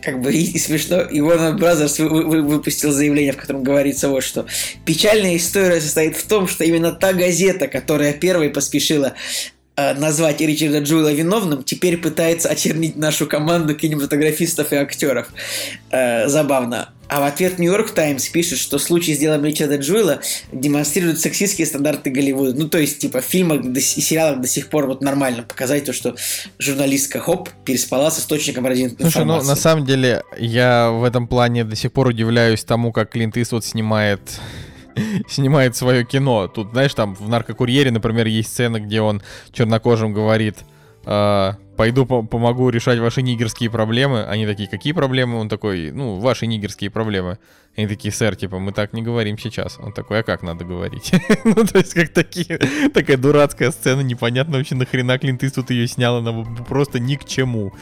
[0.02, 4.10] Как бы и, и смешно, и Warner Brothers вы, вы, выпустил заявление, в котором говорится
[4.10, 4.46] вот что.
[4.86, 10.80] Печальная история состоит в том, что именно та газета, которая первой поспешила Э, назвать Ричарда
[10.80, 15.28] Джуэла виновным, теперь пытается очернить нашу команду кинематографистов и актеров.
[15.92, 16.90] Э, забавно.
[17.08, 20.22] А в ответ Нью-Йорк Таймс пишет, что случай с делом Ричарда Джуэла
[20.52, 22.54] демонстрирует сексистские стандарты Голливуда.
[22.58, 25.94] Ну, то есть, типа, в фильмах и сериалах до сих пор вот нормально показать то,
[25.94, 26.16] что
[26.58, 29.12] журналистка Хоп переспала с источником радиоинформации.
[29.12, 33.12] Слушай, ну, на самом деле, я в этом плане до сих пор удивляюсь тому, как
[33.12, 34.22] Клинт Иствуд снимает
[35.28, 36.48] снимает свое кино.
[36.48, 40.58] Тут, знаешь, там в «Наркокурьере», например, есть сцена, где он чернокожим говорит,
[41.06, 44.24] э, пойду по помогу решать ваши нигерские проблемы.
[44.24, 45.38] Они такие, какие проблемы?
[45.38, 47.38] Он такой, ну, ваши нигерские проблемы.
[47.78, 49.78] Они такие, сэр, типа, мы так не говорим сейчас.
[49.80, 51.12] Он такой, а как надо говорить?
[51.44, 52.58] ну, то есть, как такие,
[52.94, 57.74] такая дурацкая сцена, непонятно вообще нахрена Клинт тут ее снял, она просто ни к чему.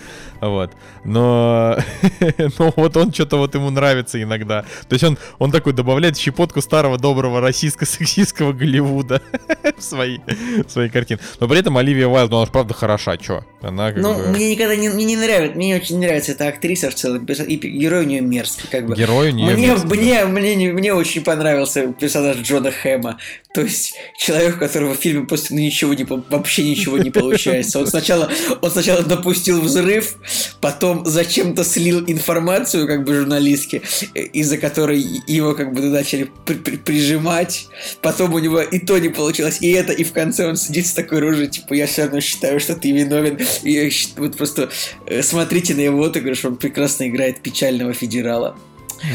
[0.42, 0.72] Вот.
[1.04, 1.78] Но,
[2.60, 4.64] но вот он что-то вот ему нравится иногда.
[4.90, 9.22] То есть он, он такой добавляет щепотку старого доброго российско-сексистского Голливуда
[9.78, 10.20] в свои,
[10.66, 11.20] в свои картины.
[11.40, 13.46] Но при этом Оливия Уайлд, ну, она же правда хороша, что?
[13.62, 14.28] Она как Ну, бы...
[14.30, 18.06] мне никогда не, мне не нравится, мне очень нравится эта актриса в целом, и герой
[18.06, 18.96] у нее мерзкий, как бы.
[18.96, 23.18] Герой у нее мне, мне, мне, мне, мне очень понравился персонаж Джона Хэма.
[23.54, 27.80] То есть человек, у которого в фильме просто ничего не, вообще ничего не получается.
[27.80, 28.32] Он сначала,
[28.62, 30.16] он сначала допустил взрыв,
[30.60, 33.84] потом зачем-то слил информацию как бы журналистке,
[34.14, 37.68] из-за которой его как бы начали при при прижимать.
[38.02, 40.94] Потом у него и то не получилось, и это, и в конце он сидит с
[40.94, 43.40] такой рожей, типа, я все равно считаю, что ты виновен.
[43.64, 44.70] И вот просто
[45.06, 48.56] э, смотрите на его отыгрыш, он прекрасно играет печального федерала.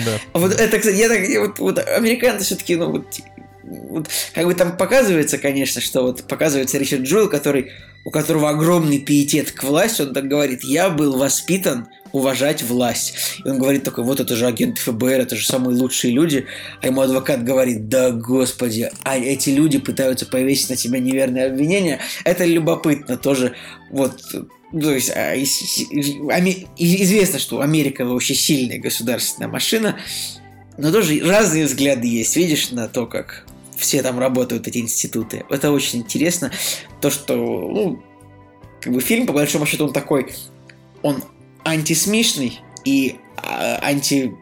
[0.04, 0.18] Да.
[0.34, 3.06] Вот это, кстати, я так, вот, вот американцы все-таки, ну, вот,
[3.62, 7.72] вот, как бы там показывается, конечно, что вот показывается Ричард Джоэл, который,
[8.04, 13.14] у которого огромный пиетет к власти, он так говорит, я был воспитан уважать власть.
[13.44, 16.46] И он говорит такой, вот это же агент ФБР, это же самые лучшие люди.
[16.80, 22.00] А ему адвокат говорит, да господи, а эти люди пытаются повесить на тебя неверные обвинения.
[22.24, 23.54] Это любопытно тоже.
[23.90, 24.20] Вот
[24.72, 29.98] то есть а, известно, что Америка вообще сильная государственная машина,
[30.76, 32.36] но тоже разные взгляды есть.
[32.36, 33.46] Видишь на то, как
[33.76, 35.44] все там работают, эти институты.
[35.48, 36.50] Это очень интересно.
[37.00, 38.02] То, что, ну,
[38.80, 40.34] как бы фильм, по большому счету, он такой,
[41.02, 41.22] он
[41.64, 44.34] антисмешный и а, анти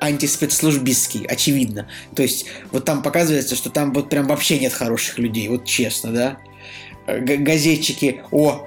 [0.00, 1.86] антиспецслужбистский, очевидно.
[2.16, 6.12] То есть, вот там показывается, что там вот прям вообще нет хороших людей, вот честно,
[6.12, 6.38] да.
[7.06, 8.66] Г газетчики, о,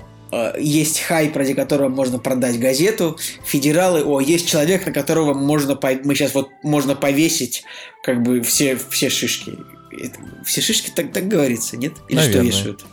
[0.58, 6.16] есть хайп, ради которого можно продать газету, федералы, о, есть человек, на которого можно, мы
[6.16, 7.64] сейчас вот можно повесить
[8.04, 9.58] как бы все, все шишки.
[9.92, 11.94] Это, все шишки так, так говорится, нет?
[12.08, 12.52] Или Наверное.
[12.52, 12.86] что вешают?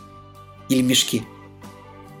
[0.67, 1.23] Или мешки?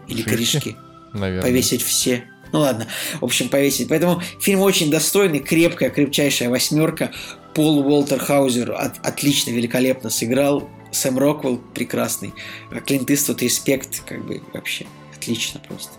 [0.07, 0.29] Или шишки?
[0.29, 0.75] корешки?
[1.13, 1.41] Наверное.
[1.41, 2.23] Повесить все.
[2.51, 2.87] Ну ладно,
[3.19, 3.89] в общем, повесить.
[3.89, 7.11] Поэтому фильм очень достойный, крепкая, крепчайшая восьмерка.
[7.53, 10.69] Пол Уолтер Хаузер от, отлично, великолепно сыграл.
[10.91, 12.33] Сэм Роквелл прекрасный.
[12.71, 14.87] А Клинт Иствуд, респект, как бы вообще
[15.19, 15.91] отлично просто.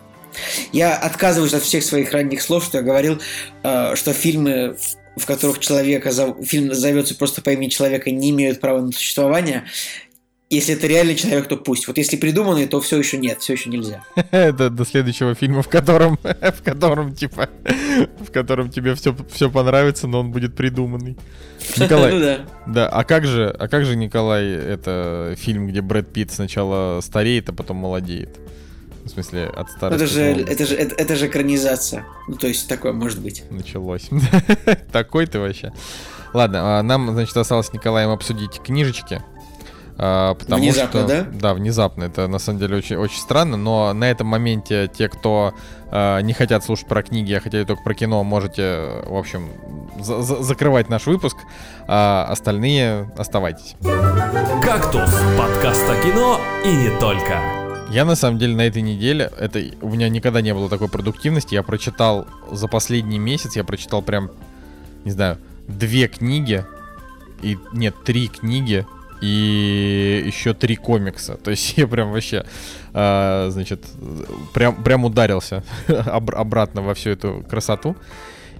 [0.72, 3.20] Я отказываюсь от всех своих ранних слов, что я говорил,
[3.62, 4.76] э, что фильмы,
[5.16, 6.10] в которых человека,
[6.42, 9.64] фильм зовется просто по имени человека, не имеют права на существование.
[10.48, 11.86] Если это реальный человек, то пусть.
[11.86, 14.02] Вот если придуманный, то все еще нет, все еще нельзя.
[14.32, 17.48] Это до следующего фильма, в котором, в котором типа,
[18.18, 21.16] в котором тебе все, все понравится, но он будет придуманный.
[21.76, 22.40] Николай, ну, да.
[22.66, 22.88] да.
[22.88, 27.52] А как же, а как же Николай, это фильм, где Брэд Питт сначала стареет, а
[27.52, 28.40] потом молодеет?
[29.10, 30.04] В смысле, от старости.
[30.04, 32.06] Это же, это же, это, это же экранизация.
[32.28, 33.42] Ну, то есть, такое может быть.
[33.50, 34.08] Началось.
[34.92, 35.72] Такой ты вообще.
[36.32, 39.20] Ладно, а нам, значит, осталось с Николаем обсудить книжечки.
[39.98, 41.26] А, потому внезапно, что, да?
[41.30, 42.04] Да, внезапно.
[42.04, 45.54] Это на самом деле очень, очень странно, но на этом моменте те, кто
[45.90, 49.50] э, не хотят слушать про книги, а хотят только про кино, можете, в общем,
[50.00, 51.36] за за закрывать наш выпуск,
[51.86, 53.74] а остальные оставайтесь.
[54.62, 57.69] «Кактус»— подкаст о кино и не только.
[57.90, 61.54] Я на самом деле на этой неделе, это у меня никогда не было такой продуктивности,
[61.54, 64.30] я прочитал за последний месяц, я прочитал прям,
[65.04, 66.64] не знаю, две книги,
[67.42, 68.86] и нет, три книги,
[69.20, 71.34] и еще три комикса.
[71.34, 72.46] То есть я прям вообще,
[72.94, 73.84] э, значит,
[74.54, 77.96] прям, прям ударился об, обратно во всю эту красоту.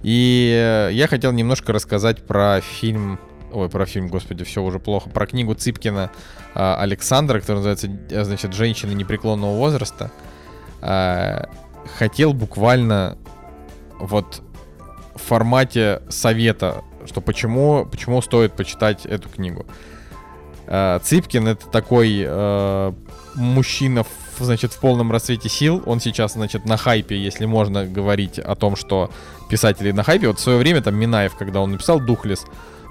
[0.03, 3.17] И я хотел немножко рассказать про фильм
[3.53, 6.11] ой, про фильм, господи, все уже плохо, про книгу Цыпкина
[6.53, 10.11] Александра, которая называется, э, значит, «Женщины непреклонного возраста».
[10.81, 11.45] Э,
[11.97, 13.17] хотел буквально
[13.99, 14.41] вот
[15.15, 19.65] в формате совета, что почему, почему стоит почитать эту книгу.
[20.67, 22.93] Цыпкин это такой э,
[23.35, 24.05] мужчина,
[24.39, 25.83] значит, в полном расцвете сил.
[25.85, 29.11] Он сейчас, значит, на хайпе, если можно говорить о том, что
[29.49, 30.27] писатели на хайпе.
[30.27, 32.45] Вот в свое время там Минаев, когда он написал «Духлес»,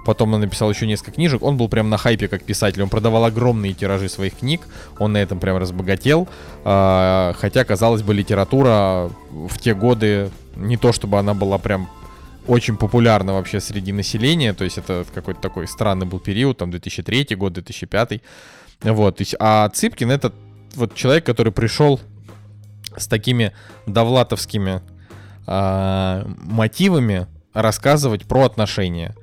[0.04, 1.42] Потом он написал еще несколько книжек.
[1.42, 2.82] Он был прям на хайпе как писатель.
[2.82, 4.62] Он продавал огромные тиражи своих книг.
[4.98, 6.28] Он на этом прям разбогател.
[6.64, 11.88] А, хотя, казалось бы, литература в те годы не то чтобы она была прям
[12.46, 14.54] очень популярна вообще среди населения.
[14.54, 18.20] То есть это какой-то такой странный был период, там 2003 год, 2005.
[18.82, 19.20] Вот.
[19.38, 20.32] А Цыпкин это
[20.74, 22.00] вот человек, который пришел
[22.96, 23.52] с такими
[23.86, 24.82] довлатовскими
[25.46, 29.14] э, мотивами рассказывать про отношения.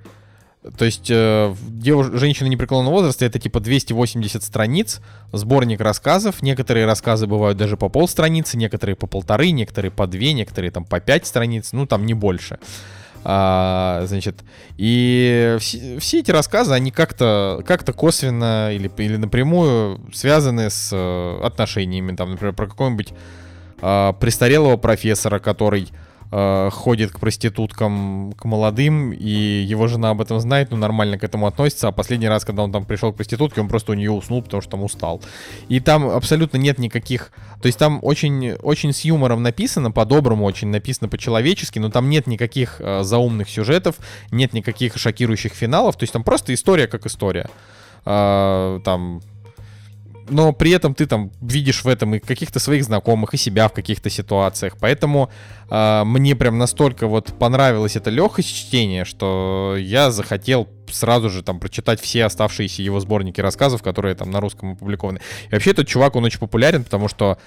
[0.78, 2.08] То есть э, девуш...
[2.14, 6.42] женщины непреклонного возраста это типа 280 страниц, сборник рассказов.
[6.42, 11.00] Некоторые рассказы бывают даже по полстраницы, некоторые по полторы, некоторые по две, некоторые там по
[11.00, 12.60] пять страниц, ну там не больше.
[13.24, 14.38] А, значит,
[14.78, 21.40] и все, все эти рассказы, они как-то как косвенно или, или напрямую связаны с э,
[21.44, 22.16] отношениями.
[22.16, 23.14] Там, например, про какого-нибудь
[23.82, 25.90] э, престарелого профессора, который
[26.32, 31.24] э, ходит к проституткам, к молодым, и его жена об этом знает, ну, нормально к
[31.24, 34.12] этому относится, а последний раз, когда он там пришел к проститутке, он просто у нее
[34.12, 35.22] уснул, потому что там устал.
[35.70, 37.32] И там абсолютно нет никаких...
[37.62, 42.28] То есть там очень, очень с юмором написано, по-доброму очень написано по-человечески, но там нет
[42.28, 43.96] никаких э, заумных сюжетов,
[44.32, 47.50] нет никаких шокирующих финалов, то есть там просто история как история.
[48.06, 49.22] Э, там
[50.30, 53.74] но при этом ты там видишь в этом и каких-то своих знакомых, и себя в
[53.74, 54.76] каких-то ситуациях.
[54.80, 55.30] Поэтому
[55.70, 61.60] э, мне прям настолько вот понравилось это легкость чтения, что я захотел сразу же там
[61.60, 65.20] прочитать все оставшиеся его сборники рассказов, которые там на русском опубликованы.
[65.50, 67.38] И вообще этот чувак, он очень популярен, потому что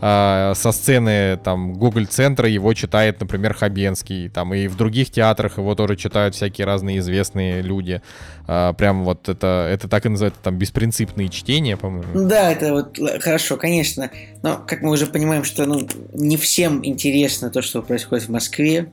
[0.00, 5.58] э, со сцены там Google центра его читает, например, Хабенский, там и в других театрах
[5.58, 8.02] его тоже читают всякие разные известные люди.
[8.46, 12.28] Э, прям вот это, это так и называется, там беспринципные чтения, по-моему.
[12.28, 14.10] Да, это вот хорошо, конечно.
[14.42, 18.90] Но как мы уже понимаем, что ну, не всем интересно то, что происходит в Москве.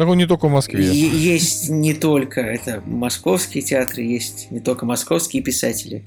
[0.00, 0.82] Так он не только в Москве.
[0.82, 6.06] Есть не только это московские театры, есть не только московские писатели.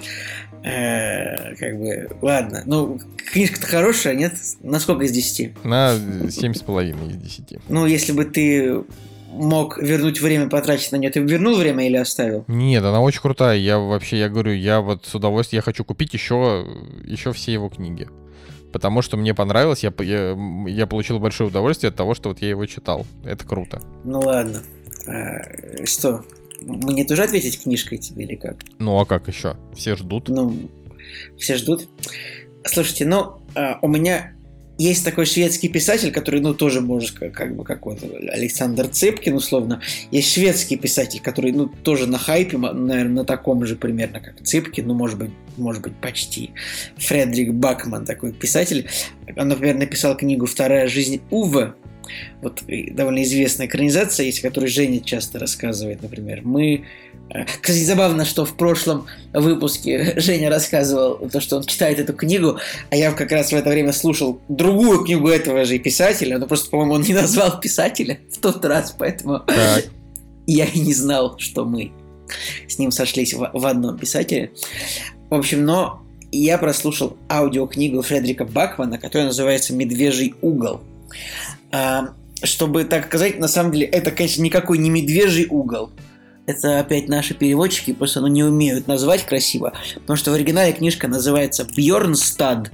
[0.64, 2.64] Э, как бы, ладно.
[2.66, 3.00] Ну,
[3.32, 4.34] книжка-то хорошая, нет?
[4.64, 5.64] На сколько из 10?
[5.64, 7.60] На 7,5 из 10.
[7.70, 8.84] Ну, если бы ты
[9.32, 12.46] мог вернуть время, потратить на нее, ты вернул время или оставил?
[12.48, 13.60] Нет, она очень крутая.
[13.60, 16.66] Я вообще, я говорю, я вот с удовольствием, я хочу купить еще,
[17.06, 18.08] еще все его книги
[18.74, 20.36] потому что мне понравилось, я, я,
[20.68, 23.06] я получил большое удовольствие от того, что вот я его читал.
[23.24, 23.82] Это круто.
[24.04, 24.62] Ну ладно.
[25.08, 26.26] А, что,
[26.62, 28.58] мне тоже ответить книжкой тебе или как?
[28.80, 29.56] Ну а как еще?
[29.74, 30.28] Все ждут.
[30.28, 30.70] Ну,
[31.38, 31.88] все ждут.
[32.66, 34.34] Слушайте, ну, а, у меня
[34.78, 39.36] есть такой шведский писатель, который, ну, тоже может, как, как бы, как вот Александр Цепкин,
[39.36, 39.82] условно.
[40.12, 44.88] Есть шведский писатель, который, ну, тоже на хайпе, наверное, на таком же примерно, как Цепкин,
[44.88, 46.52] ну, может быть, может быть, почти.
[46.98, 48.90] Фредерик Бакман, такой писатель.
[49.36, 51.74] Он, например, написал книгу «Вторая жизнь Уве»,
[52.42, 56.42] вот довольно известная экранизация есть, о которой Женя часто рассказывает, например.
[56.44, 56.86] Мы
[57.30, 62.58] э, кстати, забавно, что в прошлом выпуске Женя рассказывал то, что он читает эту книгу,
[62.90, 66.70] а я как раз в это время слушал другую книгу этого же писателя, но просто,
[66.70, 69.86] по-моему, он не назвал писателя в тот раз, поэтому так.
[70.48, 71.92] я и не знал, что мы
[72.68, 74.52] с ним сошлись в, в одном писателе.
[75.30, 76.04] В общем, но
[76.34, 80.82] я прослушал аудиокнигу Фредерика Бакмана, которая называется «Медвежий угол».
[81.74, 82.14] А,
[82.44, 85.90] чтобы так сказать, на самом деле, это, конечно, никакой не медвежий угол.
[86.46, 89.74] Это опять наши переводчики, просто ну, не умеют назвать красиво.
[89.96, 92.72] Потому что в оригинале книжка называется Бьорнстад,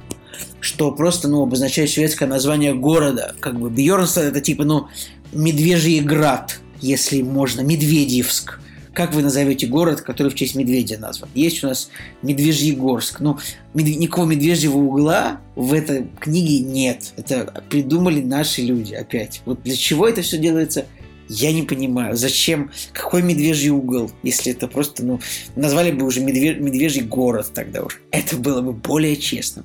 [0.59, 3.35] что просто, ну, обозначает шведское название города.
[3.39, 4.88] Как бы Бьорнстад это типа, ну,
[5.31, 8.59] Медвежий град, если можно, Медведевск.
[8.94, 11.30] Как вы назовете город, который в честь медведя назван?
[11.36, 11.90] Есть у нас
[12.22, 13.20] Медвежьегорск.
[13.20, 13.38] Ну,
[13.74, 13.98] мед...
[13.98, 17.14] никакого медвежьего угла в этой книге нет.
[17.18, 19.41] Это придумали наши люди опять.
[19.45, 20.86] Вот для чего это все делается,
[21.30, 22.16] я не понимаю.
[22.16, 22.72] Зачем?
[22.91, 24.11] Какой медвежий угол?
[24.24, 25.20] Если это просто, ну,
[25.56, 26.56] назвали бы уже медве...
[26.56, 28.02] медвежий город тогда уж.
[28.11, 29.64] Это было бы более честно.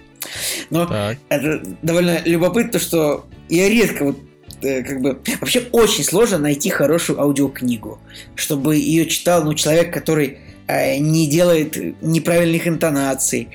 [0.71, 1.19] Но так.
[1.29, 4.19] это довольно любопытно, что я редко вот
[4.65, 7.99] как бы вообще очень сложно найти хорошую аудиокнигу,
[8.35, 13.49] чтобы ее читал ну человек, который э, не делает неправильных интонаций,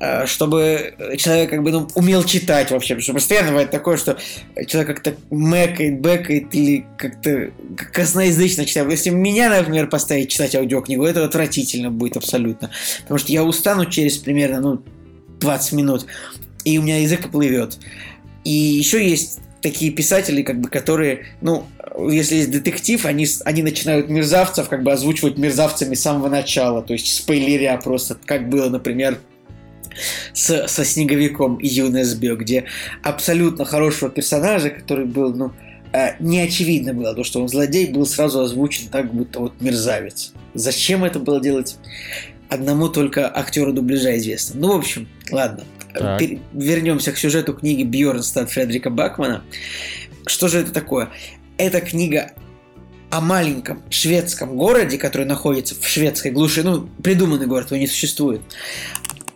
[0.00, 4.18] э, чтобы человек как бы ну, умел читать вообще, потому что постоянно бывает такое, что
[4.66, 7.50] человек как-то мэкает, бэкает или как-то
[7.92, 8.90] косноязычно читает.
[8.90, 12.70] Если меня, например, поставить читать аудиокнигу, это отвратительно будет абсолютно,
[13.02, 14.82] потому что я устану через примерно ну
[15.40, 16.06] 20 минут,
[16.64, 17.78] и у меня язык оплывет.
[18.44, 21.66] И еще есть такие писатели, как бы, которые, ну,
[22.08, 26.92] если есть детектив, они, они начинают мерзавцев как бы озвучивать мерзавцами с самого начала, то
[26.92, 29.18] есть спойлеря просто, как было, например,
[30.32, 32.64] с, со Снеговиком и ЮНСБ, где
[33.02, 35.52] абсолютно хорошего персонажа, который был, ну,
[35.92, 40.32] э, не очевидно было, то, что он злодей, был сразу озвучен так, будто вот мерзавец.
[40.54, 41.76] Зачем это было делать?
[42.48, 44.60] Одному только актеру дубляжа известно.
[44.60, 45.64] Ну, в общем, ладно
[46.52, 49.44] вернемся к сюжету книги Бьорнстад Фредерика Бакмана.
[50.26, 51.10] Что же это такое?
[51.58, 52.32] Это книга
[53.10, 58.40] о маленьком шведском городе, который находится в шведской глуши, ну, придуманный город, его не существует,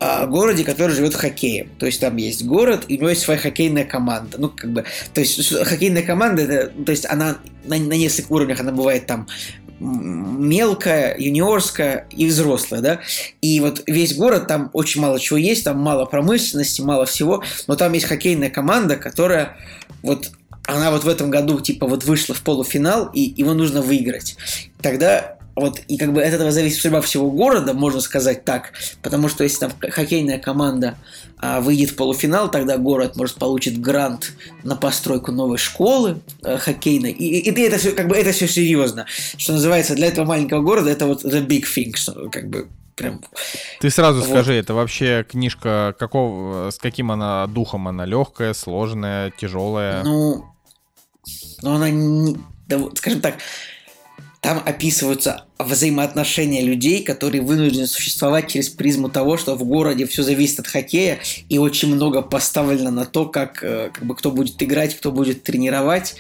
[0.01, 1.69] о городе, который живет хоккеем.
[1.78, 4.39] То есть там есть город, и у него есть своя хоккейная команда.
[4.39, 8.61] Ну, как бы, то есть хоккейная команда, это, то есть она на, на нескольких уровнях,
[8.61, 9.28] она бывает там
[9.81, 13.01] мелкая, юниорская и взрослая, да.
[13.40, 17.77] И вот весь город, там очень мало чего есть, там мало промышленности, мало всего, но
[17.77, 19.57] там есть хоккейная команда, которая
[20.02, 20.31] вот
[20.66, 24.36] она вот в этом году типа вот вышла в полуфинал, и его нужно выиграть.
[24.82, 28.73] Тогда вот, и как бы от этого зависит судьба всего города, можно сказать так,
[29.03, 30.97] потому что если там хоккейная команда
[31.37, 34.32] а, выйдет в полуфинал, тогда город может получить грант
[34.65, 38.49] на постройку новой школы а, хоккейной, и, и, и это все, как бы это все
[38.49, 39.07] серьезно,
[39.37, 42.69] что называется для этого маленького города это вот the big thing, что, как бы
[43.01, 43.20] прям.
[43.81, 44.28] Ты сразу вот.
[44.28, 50.05] скажи, это вообще книжка какого, с каким она духом, она легкая, сложная, тяжелая?
[50.05, 50.45] Ну,
[51.62, 53.37] ну она не, да, скажем так,
[54.41, 60.61] там описываются взаимоотношения людей, которые вынуждены существовать через призму того, что в городе все зависит
[60.61, 61.19] от хоккея,
[61.49, 65.43] и очень много поставлено на то, как, э, как бы кто будет играть, кто будет
[65.43, 66.15] тренировать.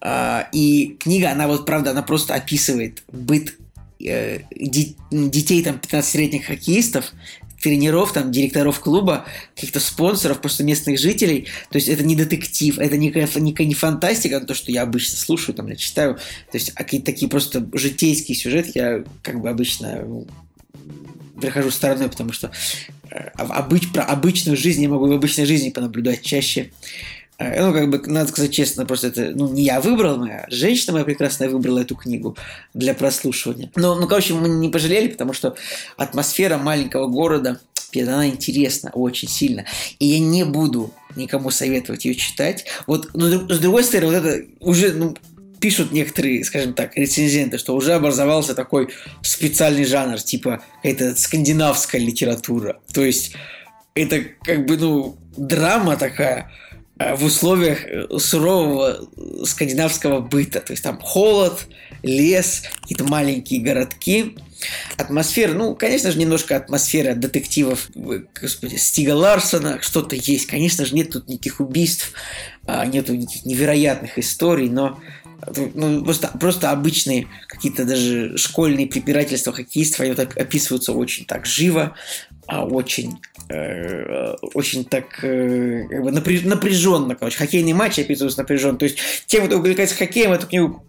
[0.00, 3.58] А, и книга, она вот, правда, она просто описывает быт
[4.02, 7.12] э, детей там 15-летних хоккеистов,
[7.64, 9.24] тренеров, там, директоров клуба,
[9.54, 11.48] каких-то спонсоров, просто местных жителей.
[11.70, 15.54] То есть это не детектив, это не, не, не фантастика, то, что я обычно слушаю,
[15.54, 16.16] там, я читаю.
[16.52, 20.26] То есть а какие-то такие просто житейские сюжеты я как бы обычно ну,
[21.40, 22.50] прихожу стороной, потому что
[23.10, 26.70] э, обыч, про обычную жизнь я могу в обычной жизни понаблюдать чаще.
[27.38, 30.92] Э, ну, как бы, надо сказать честно, просто это, ну, не я выбрал, моя женщина
[30.92, 32.36] моя прекрасная выбрала эту книгу
[32.74, 33.70] для прослушивания.
[33.74, 35.56] Но, ну, короче, мы не пожалели, потому что
[35.96, 37.60] атмосфера маленького города,
[37.96, 39.64] она интересна очень сильно.
[40.00, 42.66] И я не буду никому советовать ее читать.
[42.88, 45.16] Вот, но с другой стороны, вот это уже, ну,
[45.60, 48.88] пишут некоторые, скажем так, рецензенты, что уже образовался такой
[49.22, 52.80] специальный жанр, типа это скандинавская литература.
[52.92, 53.34] То есть
[53.94, 56.50] это как бы, ну, драма такая,
[56.98, 59.08] в условиях э, сурового
[59.44, 60.60] скандинавского быта.
[60.60, 61.66] То есть там холод,
[62.02, 64.36] лес, какие-то маленькие городки.
[64.96, 70.46] Атмосфера, ну, конечно же, немножко атмосфера детективов, господи, Стига Ларсона, что-то есть.
[70.46, 72.12] Конечно же, нет тут никаких убийств,
[72.66, 75.00] а, нету никаких невероятных историй, но
[75.74, 81.94] ну, просто, просто обычные какие-то даже школьные препирательства хоккеистов, они вот описываются очень так живо,
[82.46, 83.18] а очень
[83.48, 88.78] э, очень так э, как бы напряженно, короче, хоккейный матч описывается напряженно.
[88.78, 90.82] То есть тем, кто увлекается хоккеем, эту книгу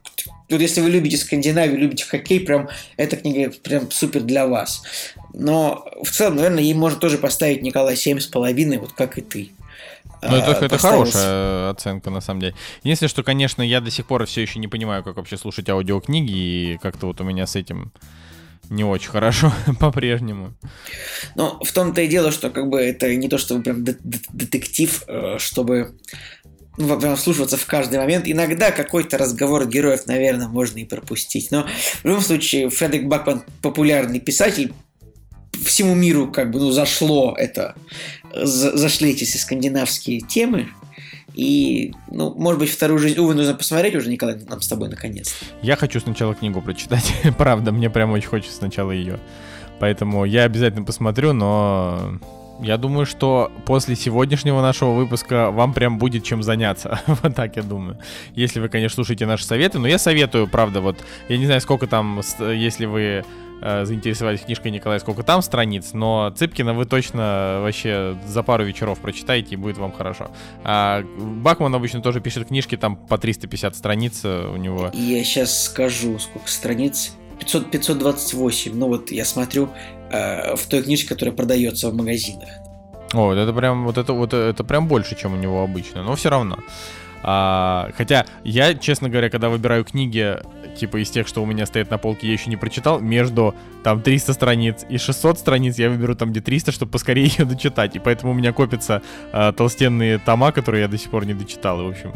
[0.50, 4.84] вот если вы любите Скандинавию, любите хоккей, прям эта книга прям супер для вас.
[5.34, 9.22] Но в целом, наверное, ей можно тоже поставить Николай семь с половиной, вот как и
[9.22, 9.52] ты.
[10.22, 12.56] Ну, это, это хорошая оценка, на самом деле.
[12.84, 16.32] Единственное, что, конечно, я до сих пор все еще не понимаю, как вообще слушать аудиокниги,
[16.32, 17.92] и как-то вот у меня с этим
[18.70, 20.54] не очень хорошо по-прежнему.
[21.36, 25.38] Ну, в том-то и дело, что как бы это не то, чтобы прям детектив, э,
[25.40, 25.96] чтобы
[26.78, 28.28] ну, прям вслушиваться в каждый момент.
[28.28, 31.52] Иногда какой-то разговор героев, наверное, можно и пропустить.
[31.52, 31.66] Но
[32.04, 34.74] в любом случае, Фредерик Бакман популярный писатель,
[35.64, 37.76] всему миру как бы ну, зашло это,
[38.34, 40.68] зашли эти скандинавские темы.
[41.36, 45.36] И, ну, может быть, вторую жизнь, увы, нужно посмотреть уже, Николай, нам с тобой наконец.
[45.62, 47.14] Я хочу сначала книгу прочитать.
[47.38, 49.20] Правда, мне прям очень хочется сначала ее.
[49.80, 52.20] Поэтому я обязательно посмотрю, но
[52.62, 57.02] я думаю, что после сегодняшнего нашего выпуска вам прям будет чем заняться.
[57.08, 57.98] вот так я думаю.
[58.34, 59.78] Если вы, конечно, слушаете наши советы.
[59.78, 60.98] Но я советую, правда, вот,
[61.28, 63.26] я не знаю, сколько там, если вы
[63.62, 69.00] э, заинтересовались книжкой Николая, сколько там страниц, но Цыпкина вы точно вообще за пару вечеров
[69.00, 70.32] прочитаете, и будет вам хорошо.
[70.64, 74.92] А Бакман обычно тоже пишет книжки, там по 350 страниц э, у него.
[74.94, 77.14] Я сейчас скажу, сколько страниц.
[77.40, 78.74] 500, 528.
[78.76, 79.70] Ну вот я смотрю
[80.12, 82.50] э, в той книжке, которая продается в магазинах.
[83.14, 86.30] О, это прям вот это вот это прям больше, чем у него обычно, но все
[86.30, 86.58] равно.
[87.24, 90.38] А, хотя я, честно говоря, когда выбираю книги,
[90.78, 94.02] типа из тех, что у меня стоят на полке, я еще не прочитал, между там
[94.02, 97.96] 300 страниц и 600 страниц я выберу там где 300, чтобы поскорее ее дочитать.
[97.96, 99.02] И поэтому у меня копятся
[99.32, 101.82] а, толстенные тома, которые я до сих пор не дочитал.
[101.82, 102.14] И, в общем,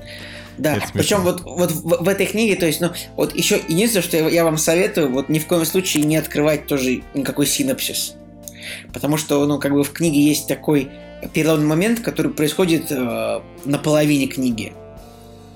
[0.60, 4.18] да, причем вот, вот в, в этой книге, то есть, ну, вот еще единственное, что
[4.18, 8.16] я, я вам советую, вот ни в коем случае не открывать тоже никакой синапсис.
[8.94, 10.90] Потому что, ну, как бы в книге есть такой
[11.34, 14.74] переломный момент, который происходит э, на половине книги.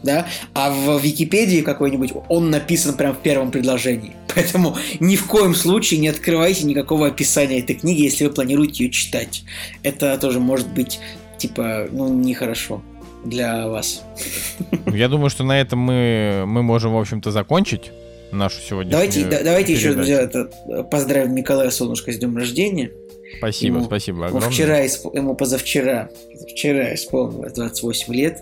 [0.03, 0.27] Да?
[0.53, 4.15] А в Википедии какой-нибудь он написан прямо в первом предложении.
[4.35, 8.91] Поэтому ни в коем случае не открывайте никакого описания этой книги, если вы планируете ее
[8.91, 9.43] читать.
[9.81, 10.99] Это тоже может быть,
[11.37, 12.83] типа, ну, нехорошо
[13.23, 14.03] для вас.
[14.87, 17.91] Я думаю, что на этом мы, мы можем, в общем-то, закончить
[18.31, 20.45] нашу сегодняшнюю Давайте, да, давайте еще, друзья, это,
[20.91, 22.91] поздравим Николая Солнышко с днем рождения.
[23.37, 24.49] Спасибо, ему, спасибо огромное.
[24.49, 26.09] Вчера, ему позавчера,
[26.51, 28.39] вчера исполнилось 28 лет.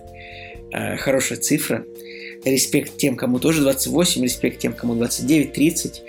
[0.72, 1.86] Э, хорошая цифра.
[2.46, 6.04] Респект тем, кому тоже 28, респект тем, кому 29, 30.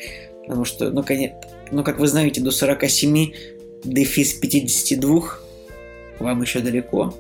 [0.46, 1.36] Потому что, ну, конечно,
[1.70, 3.32] ну, как вы знаете, до 47
[3.84, 5.38] дефис 52
[6.20, 7.14] вам еще далеко.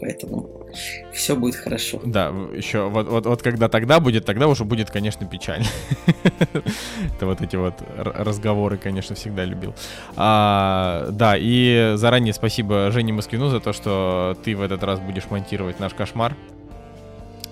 [0.00, 0.66] Поэтому
[1.12, 2.00] все будет хорошо.
[2.04, 5.66] Да, еще вот, вот, вот когда тогда будет, тогда уже будет, конечно, печально.
[7.16, 9.74] Это вот эти вот разговоры, конечно, всегда любил.
[10.16, 15.30] А, да, и заранее спасибо Жене Москвину за то, что ты в этот раз будешь
[15.30, 16.34] монтировать наш кошмар,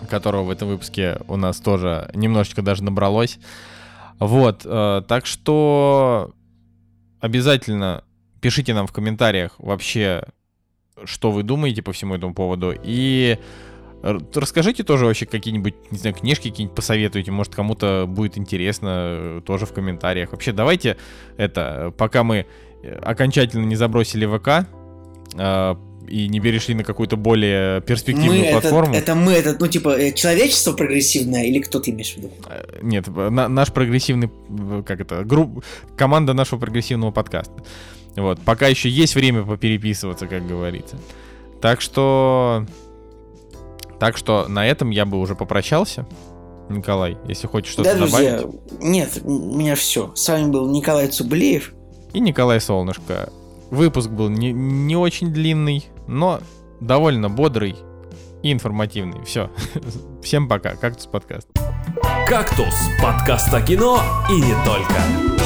[0.06, 3.38] которого в этом выпуске у нас тоже немножечко даже набралось.
[4.18, 6.32] Вот, э, так что
[7.20, 8.04] обязательно
[8.40, 10.24] пишите нам в комментариях вообще,
[11.04, 12.74] что вы думаете по всему этому поводу.
[12.82, 13.38] И
[14.34, 17.30] расскажите тоже вообще какие-нибудь, не знаю, книжки какие-нибудь посоветуйте.
[17.30, 20.32] Может, кому-то будет интересно э, тоже в комментариях.
[20.32, 20.98] Вообще, давайте
[21.38, 22.46] это, пока мы
[22.82, 24.68] э, окончательно не забросили ВК,
[25.38, 25.74] э,
[26.08, 28.94] и не перешли на какую-то более перспективную мы платформу.
[28.94, 32.30] Это, это мы, это, ну, типа, человечество прогрессивное, или кто ты имеешь в виду?
[32.82, 34.30] Нет, на, наш прогрессивный,
[34.86, 35.64] как это, групп,
[35.96, 37.54] команда нашего прогрессивного подкаста.
[38.16, 40.96] Вот, пока еще есть время попереписываться, как говорится.
[41.60, 42.66] Так что...
[43.98, 46.06] Так что на этом я бы уже попрощался.
[46.68, 48.60] Николай, если хочешь что-то да, друзья, добавить.
[48.80, 50.12] Нет, у меня все.
[50.14, 51.72] С вами был Николай Цублеев.
[52.12, 53.30] И Николай Солнышко.
[53.70, 56.40] Выпуск был не, не очень длинный, но
[56.80, 57.76] довольно бодрый
[58.42, 59.24] и информативный.
[59.24, 59.50] Все.
[60.22, 60.74] Всем пока.
[60.76, 61.48] Кактус подкаст.
[62.26, 62.74] Кактус.
[63.02, 64.00] Подкаст о кино
[64.30, 65.43] и не только.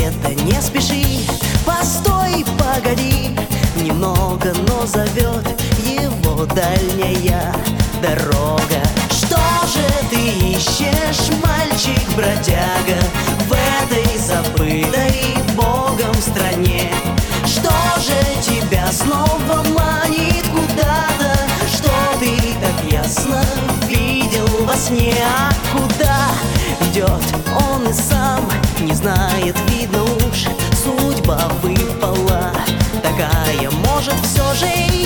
[0.00, 0.34] И света.
[0.44, 1.20] Не спеши,
[1.64, 3.30] постой, погоди,
[3.76, 5.46] немного, но зовет
[5.84, 7.54] его дальняя
[8.02, 8.82] дорога.
[9.10, 13.00] Что же ты ищешь, мальчик-бродяга,
[13.48, 16.90] в этой забытой Богом стране?
[17.44, 21.36] Что же тебя снова манит куда-то,
[21.68, 23.42] что ты так ясно
[23.88, 25.14] видел во сне?
[25.24, 26.28] А куда
[26.88, 27.22] идет
[27.72, 28.48] он и сам
[28.80, 29.79] не знает, видно
[33.20, 33.70] такая.
[33.70, 34.99] Может, все же и